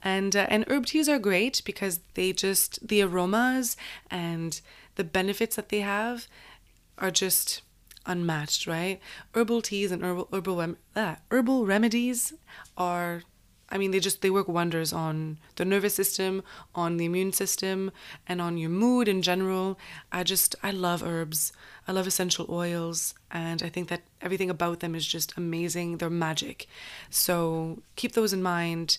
and 0.00 0.36
uh, 0.36 0.46
and 0.48 0.64
herb 0.68 0.86
teas 0.86 1.08
are 1.08 1.18
great 1.18 1.60
because 1.64 1.98
they 2.14 2.32
just 2.32 2.86
the 2.86 3.02
aromas 3.02 3.76
and 4.12 4.60
the 4.94 5.02
benefits 5.02 5.56
that 5.56 5.70
they 5.70 5.80
have 5.80 6.28
are 6.98 7.10
just 7.10 7.62
unmatched, 8.06 8.66
right? 8.66 9.00
Herbal 9.34 9.62
teas 9.62 9.90
and 9.90 10.02
herbal 10.02 10.28
herbal 10.32 10.76
ah, 10.96 11.16
herbal 11.30 11.66
remedies 11.66 12.32
are 12.76 13.22
I 13.70 13.78
mean 13.78 13.90
they 13.90 14.00
just 14.00 14.22
they 14.22 14.30
work 14.30 14.48
wonders 14.48 14.92
on 14.92 15.38
the 15.56 15.64
nervous 15.64 15.94
system, 15.94 16.42
on 16.74 16.96
the 16.96 17.06
immune 17.06 17.32
system, 17.32 17.90
and 18.26 18.40
on 18.40 18.58
your 18.58 18.70
mood 18.70 19.08
in 19.08 19.22
general. 19.22 19.78
I 20.12 20.22
just 20.22 20.54
I 20.62 20.70
love 20.70 21.02
herbs. 21.02 21.52
I 21.86 21.92
love 21.92 22.06
essential 22.06 22.46
oils 22.48 23.14
and 23.30 23.62
I 23.62 23.68
think 23.68 23.88
that 23.88 24.02
everything 24.22 24.50
about 24.50 24.80
them 24.80 24.94
is 24.94 25.06
just 25.06 25.36
amazing. 25.36 25.98
They're 25.98 26.10
magic. 26.10 26.66
So 27.10 27.82
keep 27.96 28.12
those 28.12 28.32
in 28.32 28.42
mind 28.42 28.98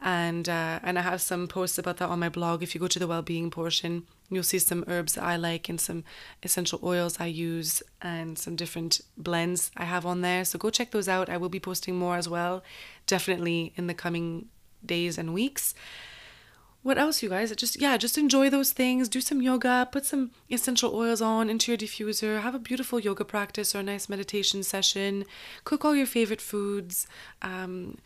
and 0.00 0.48
uh, 0.48 0.80
and 0.82 0.98
I 0.98 1.02
have 1.02 1.20
some 1.20 1.48
posts 1.48 1.78
about 1.78 1.96
that 1.98 2.08
on 2.08 2.18
my 2.18 2.28
blog. 2.28 2.62
If 2.62 2.74
you 2.74 2.80
go 2.80 2.88
to 2.88 2.98
the 2.98 3.06
well-being 3.06 3.50
portion, 3.50 4.06
you'll 4.30 4.42
see 4.42 4.58
some 4.58 4.84
herbs 4.86 5.16
I 5.16 5.36
like 5.36 5.68
and 5.68 5.80
some 5.80 6.04
essential 6.42 6.80
oils 6.82 7.18
I 7.18 7.26
use 7.26 7.82
and 8.02 8.38
some 8.38 8.56
different 8.56 9.00
blends 9.16 9.70
I 9.76 9.84
have 9.84 10.04
on 10.04 10.20
there. 10.20 10.44
So 10.44 10.58
go 10.58 10.70
check 10.70 10.90
those 10.90 11.08
out. 11.08 11.28
I 11.28 11.36
will 11.36 11.48
be 11.48 11.60
posting 11.60 11.96
more 11.96 12.16
as 12.16 12.28
well, 12.28 12.62
definitely 13.06 13.72
in 13.76 13.86
the 13.86 13.94
coming 13.94 14.48
days 14.84 15.18
and 15.18 15.34
weeks. 15.34 15.74
What 16.82 16.96
else, 16.96 17.22
you 17.22 17.28
guys? 17.28 17.54
Just 17.56 17.80
yeah, 17.80 17.96
just 17.96 18.16
enjoy 18.16 18.48
those 18.48 18.72
things. 18.72 19.08
Do 19.08 19.20
some 19.20 19.42
yoga. 19.42 19.88
Put 19.90 20.06
some 20.06 20.30
essential 20.48 20.94
oils 20.94 21.20
on 21.20 21.50
into 21.50 21.72
your 21.72 21.78
diffuser. 21.78 22.40
Have 22.40 22.54
a 22.54 22.60
beautiful 22.60 23.00
yoga 23.00 23.24
practice 23.24 23.74
or 23.74 23.80
a 23.80 23.82
nice 23.82 24.08
meditation 24.08 24.62
session. 24.62 25.24
Cook 25.64 25.84
all 25.84 25.96
your 25.96 26.06
favorite 26.06 26.40
foods. 26.40 27.06
Um, 27.42 27.98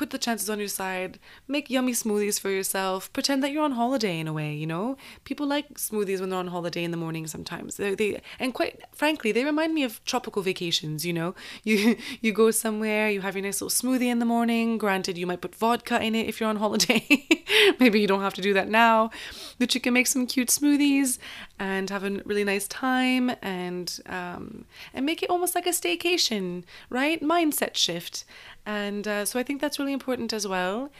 put 0.00 0.08
the 0.08 0.18
chances 0.18 0.48
on 0.48 0.58
your 0.58 0.66
side, 0.66 1.18
make 1.46 1.68
yummy 1.68 1.92
smoothies 1.92 2.40
for 2.40 2.48
yourself, 2.48 3.12
pretend 3.12 3.42
that 3.42 3.52
you're 3.52 3.62
on 3.62 3.72
holiday 3.72 4.18
in 4.18 4.26
a 4.26 4.32
way, 4.32 4.50
you 4.54 4.66
know? 4.66 4.96
People 5.24 5.46
like 5.46 5.74
smoothies 5.74 6.20
when 6.20 6.30
they're 6.30 6.38
on 6.38 6.46
holiday 6.46 6.82
in 6.84 6.90
the 6.90 6.96
morning 6.96 7.26
sometimes. 7.26 7.76
They, 7.76 7.94
they 7.94 8.22
and 8.38 8.54
quite 8.54 8.80
frankly, 8.94 9.30
they 9.30 9.44
remind 9.44 9.74
me 9.74 9.82
of 9.84 10.02
tropical 10.06 10.40
vacations, 10.40 11.04
you 11.04 11.12
know? 11.12 11.34
You 11.62 11.96
you 12.22 12.32
go 12.32 12.50
somewhere, 12.50 13.10
you 13.10 13.20
have 13.20 13.36
your 13.36 13.44
nice 13.44 13.60
little 13.60 13.76
smoothie 13.80 14.10
in 14.14 14.18
the 14.18 14.24
morning. 14.24 14.78
Granted, 14.78 15.18
you 15.18 15.26
might 15.26 15.42
put 15.42 15.54
vodka 15.54 16.02
in 16.02 16.14
it 16.14 16.26
if 16.26 16.40
you're 16.40 16.48
on 16.48 16.56
holiday. 16.56 17.02
Maybe 17.78 18.00
you 18.00 18.06
don't 18.06 18.22
have 18.22 18.34
to 18.34 18.40
do 18.40 18.54
that 18.54 18.68
now, 18.68 19.10
but 19.58 19.74
you 19.74 19.80
can 19.80 19.92
make 19.92 20.06
some 20.06 20.26
cute 20.26 20.48
smoothies 20.48 21.18
and 21.58 21.90
have 21.90 22.04
a 22.04 22.10
really 22.24 22.44
nice 22.44 22.66
time 22.66 23.30
and 23.42 24.00
um, 24.06 24.64
and 24.94 25.04
make 25.04 25.22
it 25.22 25.28
almost 25.28 25.54
like 25.54 25.66
a 25.66 25.76
staycation, 25.80 26.64
right? 26.88 27.22
Mindset 27.22 27.76
shift. 27.76 28.24
And 28.66 29.06
uh, 29.06 29.24
so 29.24 29.38
I 29.38 29.42
think 29.42 29.60
that's 29.60 29.78
really 29.78 29.92
important 29.92 30.32
as 30.32 30.46
well. 30.46 30.90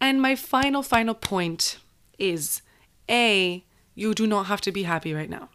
And 0.00 0.20
my 0.20 0.34
final, 0.34 0.82
final 0.82 1.14
point 1.14 1.78
is 2.18 2.62
A, 3.08 3.64
you 3.94 4.14
do 4.14 4.26
not 4.26 4.46
have 4.46 4.60
to 4.62 4.72
be 4.72 4.84
happy 4.84 5.12
right 5.12 5.30
now. 5.30 5.48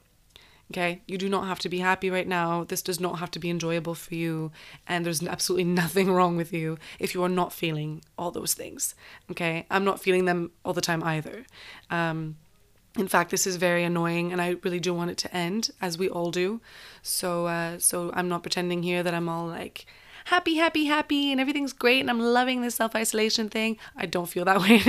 Okay, 0.72 1.02
you 1.08 1.18
do 1.18 1.30
not 1.30 1.48
have 1.48 1.60
to 1.60 1.70
be 1.70 1.80
happy 1.80 2.10
right 2.10 2.28
now. 2.28 2.66
This 2.66 2.82
does 2.82 3.00
not 3.00 3.20
have 3.20 3.32
to 3.32 3.40
be 3.40 3.50
enjoyable 3.50 3.96
for 3.96 4.16
you. 4.16 4.52
And 4.86 5.06
there's 5.06 5.24
absolutely 5.24 5.64
nothing 5.84 6.12
wrong 6.12 6.36
with 6.36 6.52
you 6.52 6.78
if 7.00 7.14
you 7.14 7.24
are 7.24 7.30
not 7.30 7.54
feeling 7.54 8.02
all 8.18 8.32
those 8.32 8.54
things. 8.54 8.94
Okay, 9.32 9.66
I'm 9.72 9.86
not 9.86 10.02
feeling 10.02 10.26
them 10.26 10.52
all 10.66 10.74
the 10.74 10.82
time 10.82 11.04
either. 11.04 11.46
Um, 11.90 12.36
in 12.98 13.08
fact, 13.08 13.32
this 13.32 13.48
is 13.48 13.58
very 13.58 13.84
annoying, 13.84 14.32
and 14.32 14.42
I 14.42 14.56
really 14.64 14.80
do 14.80 14.94
want 14.94 15.12
it 15.12 15.18
to 15.18 15.36
end, 15.36 15.70
as 15.80 15.98
we 15.98 16.10
all 16.10 16.32
do. 16.32 16.60
So, 17.02 17.46
uh, 17.46 17.78
so 17.78 18.12
I'm 18.14 18.28
not 18.28 18.42
pretending 18.42 18.82
here 18.84 19.04
that 19.04 19.14
I'm 19.14 19.30
all 19.30 19.46
like 19.46 19.86
happy, 20.28 20.56
happy, 20.56 20.86
happy, 20.86 21.32
and 21.32 21.40
everything's 21.40 21.74
great, 21.74 22.02
and 22.02 22.10
I'm 22.10 22.20
loving 22.20 22.62
this 22.62 22.76
self 22.76 22.96
isolation 22.96 23.50
thing. 23.50 23.78
I 23.96 24.06
don't 24.06 24.28
feel 24.28 24.46
that 24.46 24.62
way. 24.66 24.82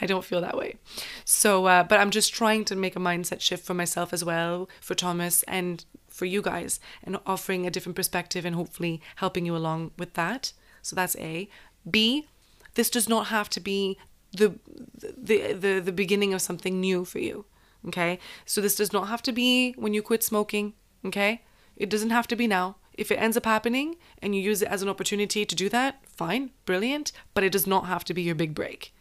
I 0.00 0.06
don't 0.06 0.24
feel 0.24 0.40
that 0.40 0.56
way. 0.56 0.76
So, 1.24 1.66
uh, 1.66 1.84
but 1.84 2.00
I'm 2.00 2.10
just 2.10 2.32
trying 2.32 2.64
to 2.66 2.76
make 2.76 2.96
a 2.96 3.00
mindset 3.00 3.40
shift 3.40 3.64
for 3.64 3.74
myself 3.74 4.12
as 4.12 4.24
well, 4.24 4.68
for 4.80 4.94
Thomas, 4.94 5.42
and 5.44 5.84
for 6.08 6.24
you 6.24 6.42
guys, 6.42 6.80
and 7.04 7.18
offering 7.26 7.66
a 7.66 7.70
different 7.70 7.96
perspective 7.96 8.44
and 8.44 8.56
hopefully 8.56 9.00
helping 9.16 9.46
you 9.46 9.54
along 9.54 9.92
with 9.98 10.14
that. 10.14 10.52
So 10.82 10.96
that's 10.96 11.16
A. 11.16 11.48
B, 11.88 12.26
this 12.74 12.90
does 12.90 13.08
not 13.08 13.26
have 13.26 13.48
to 13.50 13.60
be 13.60 13.98
the 14.32 14.58
the 15.00 15.52
the, 15.52 15.80
the 15.80 15.92
beginning 15.92 16.34
of 16.34 16.42
something 16.42 16.80
new 16.80 17.04
for 17.04 17.18
you. 17.18 17.44
Okay? 17.86 18.18
So 18.44 18.60
this 18.60 18.76
does 18.76 18.92
not 18.92 19.08
have 19.08 19.22
to 19.22 19.32
be 19.32 19.72
when 19.72 19.94
you 19.94 20.02
quit 20.02 20.24
smoking, 20.24 20.74
okay? 21.04 21.42
It 21.76 21.88
doesn't 21.88 22.10
have 22.10 22.26
to 22.28 22.36
be 22.36 22.48
now. 22.48 22.76
If 22.98 23.10
it 23.12 23.16
ends 23.16 23.36
up 23.36 23.46
happening 23.46 23.96
and 24.20 24.34
you 24.34 24.42
use 24.42 24.60
it 24.60 24.68
as 24.68 24.82
an 24.82 24.88
opportunity 24.88 25.46
to 25.46 25.54
do 25.54 25.68
that, 25.68 26.04
fine, 26.04 26.50
brilliant, 26.66 27.12
but 27.32 27.44
it 27.44 27.52
does 27.52 27.66
not 27.66 27.86
have 27.86 28.04
to 28.04 28.14
be 28.14 28.22
your 28.22 28.34
big 28.34 28.54
break. 28.54 28.92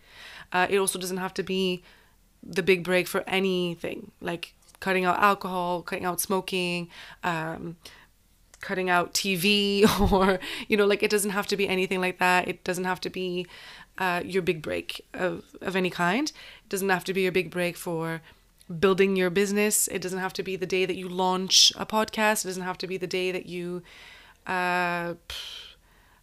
Uh, 0.53 0.67
it 0.69 0.77
also 0.77 0.99
doesn't 0.99 1.17
have 1.17 1.33
to 1.33 1.43
be 1.43 1.83
the 2.43 2.63
big 2.63 2.83
break 2.83 3.07
for 3.07 3.23
anything 3.27 4.11
like 4.21 4.53
cutting 4.79 5.03
out 5.03 5.19
alcohol, 5.19 5.81
cutting 5.81 6.05
out 6.05 6.21
smoking, 6.21 6.89
um, 7.23 7.75
cutting 8.61 8.89
out 8.89 9.13
TV, 9.13 9.83
or, 10.11 10.39
you 10.67 10.77
know, 10.77 10.85
like 10.85 11.03
it 11.03 11.11
doesn't 11.11 11.31
have 11.31 11.47
to 11.47 11.57
be 11.57 11.67
anything 11.67 11.99
like 11.99 12.19
that. 12.19 12.47
It 12.47 12.63
doesn't 12.63 12.85
have 12.85 13.01
to 13.01 13.09
be 13.09 13.47
uh, 13.97 14.21
your 14.23 14.41
big 14.41 14.61
break 14.61 15.05
of, 15.13 15.43
of 15.61 15.75
any 15.75 15.89
kind. 15.89 16.29
It 16.29 16.69
doesn't 16.69 16.89
have 16.89 17.03
to 17.05 17.13
be 17.13 17.21
your 17.21 17.31
big 17.31 17.49
break 17.49 17.75
for 17.75 18.21
building 18.79 19.15
your 19.15 19.29
business. 19.29 19.87
It 19.87 20.01
doesn't 20.01 20.19
have 20.19 20.33
to 20.33 20.43
be 20.43 20.55
the 20.55 20.65
day 20.65 20.85
that 20.85 20.95
you 20.95 21.07
launch 21.07 21.71
a 21.77 21.85
podcast. 21.85 22.43
It 22.43 22.49
doesn't 22.49 22.63
have 22.63 22.77
to 22.79 22.87
be 22.87 22.97
the 22.97 23.07
day 23.07 23.31
that 23.31 23.45
you, 23.45 23.81
uh, 24.45 25.15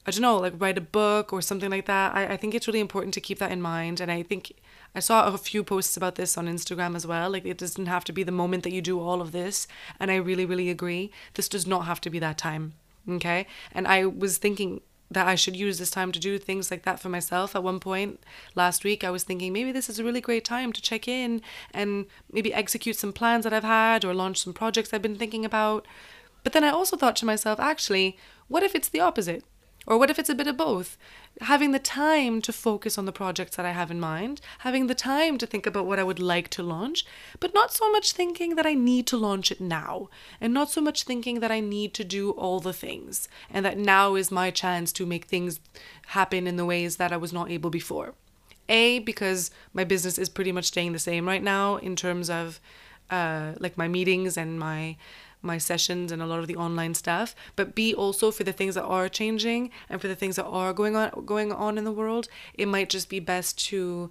I 0.06 0.10
don't 0.10 0.20
know, 0.20 0.38
like 0.38 0.54
write 0.58 0.78
a 0.78 0.82
book 0.82 1.32
or 1.32 1.40
something 1.40 1.70
like 1.70 1.86
that. 1.86 2.14
I, 2.14 2.34
I 2.34 2.36
think 2.36 2.54
it's 2.54 2.66
really 2.66 2.80
important 2.80 3.14
to 3.14 3.20
keep 3.20 3.38
that 3.38 3.52
in 3.52 3.62
mind. 3.62 4.00
And 4.00 4.10
I 4.10 4.22
think 4.22 4.52
I 4.94 5.00
saw 5.00 5.26
a 5.26 5.38
few 5.38 5.64
posts 5.64 5.96
about 5.96 6.16
this 6.16 6.36
on 6.36 6.46
Instagram 6.46 6.94
as 6.94 7.06
well. 7.06 7.30
Like, 7.30 7.44
it 7.44 7.58
doesn't 7.58 7.86
have 7.86 8.04
to 8.04 8.12
be 8.12 8.22
the 8.22 8.30
moment 8.30 8.62
that 8.62 8.72
you 8.72 8.82
do 8.82 9.00
all 9.00 9.20
of 9.20 9.32
this. 9.32 9.66
And 9.98 10.10
I 10.10 10.16
really, 10.16 10.44
really 10.44 10.70
agree. 10.70 11.10
This 11.34 11.48
does 11.48 11.66
not 11.66 11.86
have 11.86 12.00
to 12.02 12.10
be 12.10 12.18
that 12.18 12.38
time. 12.38 12.74
Okay. 13.08 13.46
And 13.72 13.88
I 13.88 14.06
was 14.06 14.38
thinking 14.38 14.82
that 15.10 15.26
I 15.28 15.34
should 15.34 15.56
use 15.56 15.78
this 15.78 15.90
time 15.90 16.12
to 16.12 16.18
do 16.18 16.38
things 16.38 16.70
like 16.70 16.82
that 16.82 17.00
for 17.00 17.08
myself. 17.08 17.54
At 17.54 17.62
one 17.62 17.80
point 17.80 18.20
last 18.54 18.84
week, 18.84 19.04
I 19.04 19.10
was 19.10 19.22
thinking 19.22 19.52
maybe 19.52 19.72
this 19.72 19.88
is 19.88 19.98
a 19.98 20.04
really 20.04 20.20
great 20.20 20.44
time 20.44 20.72
to 20.72 20.82
check 20.82 21.06
in 21.06 21.42
and 21.72 22.06
maybe 22.32 22.52
execute 22.52 22.96
some 22.96 23.12
plans 23.12 23.44
that 23.44 23.52
I've 23.52 23.64
had 23.64 24.04
or 24.04 24.14
launch 24.14 24.42
some 24.42 24.52
projects 24.52 24.92
I've 24.92 25.02
been 25.02 25.16
thinking 25.16 25.44
about. 25.44 25.86
But 26.42 26.52
then 26.52 26.64
I 26.64 26.70
also 26.70 26.96
thought 26.96 27.16
to 27.16 27.26
myself, 27.26 27.60
actually, 27.60 28.18
what 28.48 28.62
if 28.62 28.74
it's 28.74 28.88
the 28.88 29.00
opposite? 29.00 29.44
Or 29.86 29.98
what 29.98 30.10
if 30.10 30.18
it's 30.18 30.30
a 30.30 30.34
bit 30.34 30.46
of 30.46 30.56
both? 30.56 30.96
Having 31.40 31.72
the 31.72 31.78
time 31.78 32.40
to 32.42 32.52
focus 32.52 32.96
on 32.96 33.04
the 33.04 33.12
projects 33.12 33.56
that 33.56 33.66
I 33.66 33.72
have 33.72 33.90
in 33.90 34.00
mind, 34.00 34.40
having 34.60 34.86
the 34.86 34.94
time 34.94 35.36
to 35.38 35.46
think 35.46 35.66
about 35.66 35.86
what 35.86 35.98
I 35.98 36.04
would 36.04 36.20
like 36.20 36.48
to 36.50 36.62
launch, 36.62 37.04
but 37.40 37.52
not 37.52 37.72
so 37.72 37.90
much 37.90 38.12
thinking 38.12 38.54
that 38.54 38.66
I 38.66 38.74
need 38.74 39.06
to 39.08 39.16
launch 39.16 39.50
it 39.50 39.60
now, 39.60 40.08
and 40.40 40.54
not 40.54 40.70
so 40.70 40.80
much 40.80 41.02
thinking 41.02 41.40
that 41.40 41.50
I 41.50 41.60
need 41.60 41.92
to 41.94 42.04
do 42.04 42.30
all 42.30 42.60
the 42.60 42.72
things, 42.72 43.28
and 43.50 43.64
that 43.64 43.78
now 43.78 44.14
is 44.14 44.30
my 44.30 44.50
chance 44.50 44.92
to 44.92 45.06
make 45.06 45.26
things 45.26 45.60
happen 46.08 46.46
in 46.46 46.56
the 46.56 46.64
ways 46.64 46.96
that 46.96 47.12
I 47.12 47.16
was 47.16 47.32
not 47.32 47.50
able 47.50 47.70
before. 47.70 48.14
A, 48.68 49.00
because 49.00 49.50
my 49.74 49.84
business 49.84 50.18
is 50.18 50.28
pretty 50.30 50.52
much 50.52 50.66
staying 50.66 50.92
the 50.92 50.98
same 50.98 51.26
right 51.26 51.42
now 51.42 51.76
in 51.76 51.96
terms 51.96 52.30
of 52.30 52.60
uh, 53.10 53.52
like 53.58 53.76
my 53.76 53.88
meetings 53.88 54.38
and 54.38 54.58
my 54.58 54.96
my 55.44 55.58
sessions 55.58 56.10
and 56.10 56.22
a 56.22 56.26
lot 56.26 56.40
of 56.40 56.46
the 56.46 56.56
online 56.56 56.94
stuff 56.94 57.34
but 57.56 57.74
b 57.74 57.94
also 57.94 58.30
for 58.30 58.44
the 58.44 58.52
things 58.52 58.74
that 58.74 58.84
are 58.84 59.08
changing 59.08 59.70
and 59.88 60.00
for 60.00 60.08
the 60.08 60.16
things 60.16 60.36
that 60.36 60.44
are 60.44 60.72
going 60.72 60.96
on 60.96 61.10
going 61.24 61.52
on 61.52 61.78
in 61.78 61.84
the 61.84 61.92
world 61.92 62.28
it 62.54 62.66
might 62.66 62.88
just 62.88 63.08
be 63.08 63.20
best 63.20 63.58
to 63.58 64.10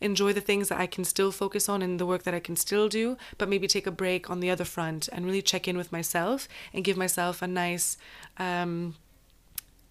enjoy 0.00 0.32
the 0.32 0.40
things 0.40 0.68
that 0.68 0.80
I 0.80 0.86
can 0.86 1.04
still 1.04 1.30
focus 1.30 1.68
on 1.68 1.82
and 1.82 2.00
the 2.00 2.06
work 2.06 2.22
that 2.22 2.34
I 2.34 2.40
can 2.40 2.56
still 2.56 2.88
do, 2.88 3.16
but 3.38 3.48
maybe 3.48 3.68
take 3.68 3.86
a 3.86 3.90
break 3.90 4.30
on 4.30 4.40
the 4.40 4.50
other 4.50 4.64
front 4.64 5.08
and 5.12 5.26
really 5.26 5.42
check 5.42 5.68
in 5.68 5.76
with 5.76 5.92
myself 5.92 6.48
and 6.72 6.84
give 6.84 6.96
myself 6.96 7.42
a 7.42 7.46
nice, 7.46 7.96
um, 8.38 8.94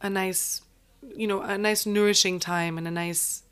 a 0.02 0.10
nice, 0.10 0.62
you 1.16 1.28
know, 1.28 1.42
a 1.42 1.58
nice 1.58 1.86
nourishing 1.86 2.40
time 2.40 2.78
and 2.78 2.88
a 2.88 2.92
nice 2.92 3.44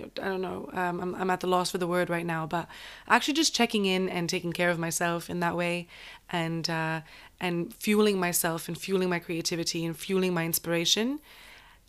I 0.00 0.28
don't 0.28 0.40
know, 0.40 0.68
um, 0.72 1.00
I'm, 1.00 1.14
I'm 1.14 1.30
at 1.30 1.40
the 1.40 1.46
loss 1.46 1.70
for 1.70 1.78
the 1.78 1.86
word 1.86 2.10
right 2.10 2.26
now, 2.26 2.46
but 2.46 2.68
actually 3.08 3.34
just 3.34 3.54
checking 3.54 3.86
in 3.86 4.08
and 4.08 4.28
taking 4.28 4.52
care 4.52 4.70
of 4.70 4.78
myself 4.78 5.30
in 5.30 5.40
that 5.40 5.56
way 5.56 5.88
and, 6.30 6.68
uh, 6.68 7.00
and 7.40 7.74
fueling 7.74 8.18
myself 8.18 8.68
and 8.68 8.76
fueling 8.76 9.10
my 9.10 9.18
creativity 9.18 9.84
and 9.84 9.96
fueling 9.96 10.34
my 10.34 10.44
inspiration 10.44 11.20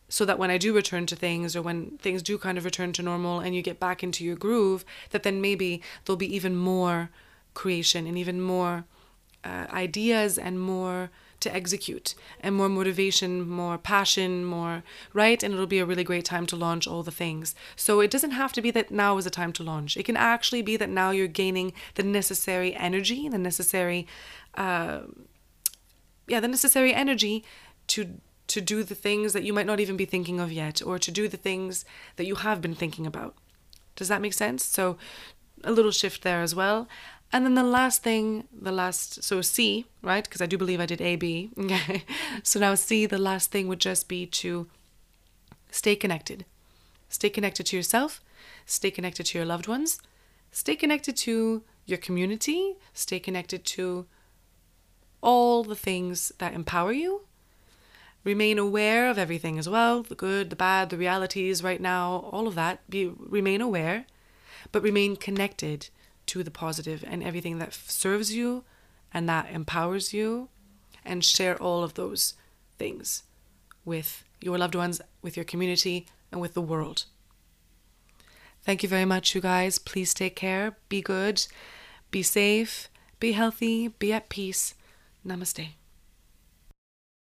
so 0.08 0.26
that 0.26 0.38
when 0.38 0.52
I 0.52 0.58
do 0.58 0.74
return 0.74 1.06
to 1.08 1.16
things 1.16 1.56
or 1.56 1.62
when 1.62 1.98
things 1.98 2.22
do 2.22 2.38
kind 2.38 2.58
of 2.58 2.66
return 2.66 2.94
to 2.94 3.02
normal 3.02 3.40
and 3.40 3.56
you 3.56 3.62
get 3.62 3.80
back 3.80 4.04
into 4.04 4.24
your 4.24 4.36
groove, 4.36 4.86
that 5.10 5.24
then 5.24 5.42
maybe 5.42 5.82
there'll 6.06 6.18
be 6.18 6.36
even 6.36 6.56
more 6.56 7.10
creation 7.54 8.06
and 8.06 8.18
even 8.18 8.40
more 8.40 8.86
uh, 9.44 9.66
ideas 9.72 10.38
and 10.38 10.60
more 10.60 11.10
to 11.46 11.56
execute 11.56 12.16
and 12.42 12.56
more 12.56 12.68
motivation, 12.68 13.48
more 13.48 13.78
passion, 13.78 14.44
more, 14.44 14.84
right? 15.14 15.42
And 15.42 15.54
it'll 15.54 15.68
be 15.68 15.80
a 15.80 15.86
really 15.86 16.04
great 16.04 16.26
time 16.26 16.46
to 16.48 16.56
launch 16.56 16.88
all 16.88 17.04
the 17.04 17.12
things. 17.12 17.54
So 17.76 18.00
it 18.02 18.12
doesn't 18.12 18.32
have 18.32 18.52
to 18.54 18.62
be 18.62 18.72
that 18.72 18.92
now 18.92 19.18
is 19.18 19.28
a 19.28 19.30
time 19.30 19.54
to 19.54 19.64
launch. 19.64 19.96
It 19.96 20.04
can 20.04 20.18
actually 20.18 20.64
be 20.64 20.76
that 20.78 20.90
now 20.90 21.12
you're 21.12 21.28
gaining 21.28 21.72
the 21.94 22.04
necessary 22.04 22.76
energy, 22.76 23.30
the 23.30 23.38
necessary, 23.38 24.08
uh, 24.56 25.02
yeah, 26.28 26.40
the 26.40 26.48
necessary 26.48 26.94
energy 26.94 27.46
to 27.88 28.20
to 28.48 28.62
do 28.62 28.84
the 28.84 28.96
things 28.96 29.34
that 29.34 29.44
you 29.44 29.54
might 29.54 29.66
not 29.66 29.80
even 29.80 29.98
be 29.98 30.06
thinking 30.06 30.40
of 30.40 30.52
yet 30.52 30.80
or 30.86 31.00
to 31.00 31.12
do 31.12 31.28
the 31.28 31.38
things 31.38 31.84
that 32.16 32.28
you 32.28 32.36
have 32.36 32.62
been 32.62 32.76
thinking 32.76 33.08
about. 33.08 33.34
Does 33.96 34.08
that 34.08 34.22
make 34.22 34.34
sense? 34.34 34.64
So 34.64 34.98
a 35.64 35.72
little 35.72 35.92
shift 35.92 36.22
there 36.22 36.42
as 36.42 36.54
well. 36.54 36.88
And 37.32 37.46
then 37.46 37.56
the 37.56 37.64
last 37.64 38.02
thing, 38.02 38.48
the 38.52 38.72
last, 38.72 39.24
so 39.24 39.42
C, 39.42 39.86
right? 40.02 40.24
Because 40.24 40.42
I 40.42 40.46
do 40.46 40.58
believe 40.58 40.80
I 40.80 40.86
did 40.86 41.02
A, 41.02 41.16
B. 41.16 41.50
Okay. 41.60 42.04
So 42.44 42.60
now 42.60 42.76
C, 42.76 43.06
the 43.06 43.18
last 43.18 43.52
thing 43.52 43.68
would 43.68 43.80
just 43.80 44.08
be 44.08 44.26
to 44.28 44.68
stay 45.72 45.96
connected. 45.96 46.46
Stay 47.10 47.30
connected 47.30 47.66
to 47.68 47.76
yourself, 47.76 48.22
stay 48.66 48.92
connected 48.92 49.26
to 49.28 49.38
your 49.38 49.46
loved 49.46 49.68
ones, 49.68 50.02
stay 50.52 50.76
connected 50.76 51.16
to 51.18 51.64
your 51.86 51.98
community, 51.98 52.76
stay 52.94 53.20
connected 53.20 53.64
to 53.66 54.06
all 55.22 55.64
the 55.64 55.76
things 55.76 56.32
that 56.38 56.54
empower 56.54 56.92
you. 56.92 57.22
Remain 58.24 58.58
aware 58.58 59.10
of 59.10 59.20
everything 59.20 59.60
as 59.60 59.70
well 59.70 60.02
the 60.02 60.16
good, 60.16 60.50
the 60.50 60.56
bad, 60.56 60.90
the 60.90 60.98
realities 60.98 61.64
right 61.64 61.82
now, 61.82 62.28
all 62.32 62.48
of 62.48 62.56
that. 62.56 62.80
Be, 62.90 63.08
remain 63.08 63.62
aware, 63.62 64.06
but 64.72 64.82
remain 64.82 65.16
connected 65.16 65.90
to 66.28 66.44
the 66.44 66.52
positive 66.52 67.04
and 67.08 67.24
everything 67.24 67.60
that 67.60 67.74
serves 67.74 68.34
you 68.34 68.64
and 69.14 69.30
that 69.30 69.50
empowers 69.52 70.14
you, 70.14 70.50
and 71.06 71.24
share 71.24 71.56
all 71.62 71.84
of 71.84 71.94
those 71.94 72.34
things 72.78 73.24
with 73.86 74.26
your 74.42 74.58
loved 74.58 74.76
ones, 74.76 75.00
with 75.22 75.38
your 75.38 75.46
community, 75.46 76.06
and 76.32 76.42
with 76.42 76.54
the 76.54 76.62
world. 76.62 77.06
Thank 78.64 78.84
you 78.84 78.90
very 78.90 79.06
much, 79.06 79.34
you 79.36 79.42
guys. 79.42 79.78
Please 79.78 80.14
take 80.14 80.36
care, 80.36 80.76
be 80.90 81.02
good, 81.02 81.46
be 82.12 82.24
safe, 82.24 82.90
be 83.20 83.32
healthy, 83.32 83.88
be 83.88 84.12
at 84.12 84.28
peace. 84.28 84.74
Namaste. 85.26 85.70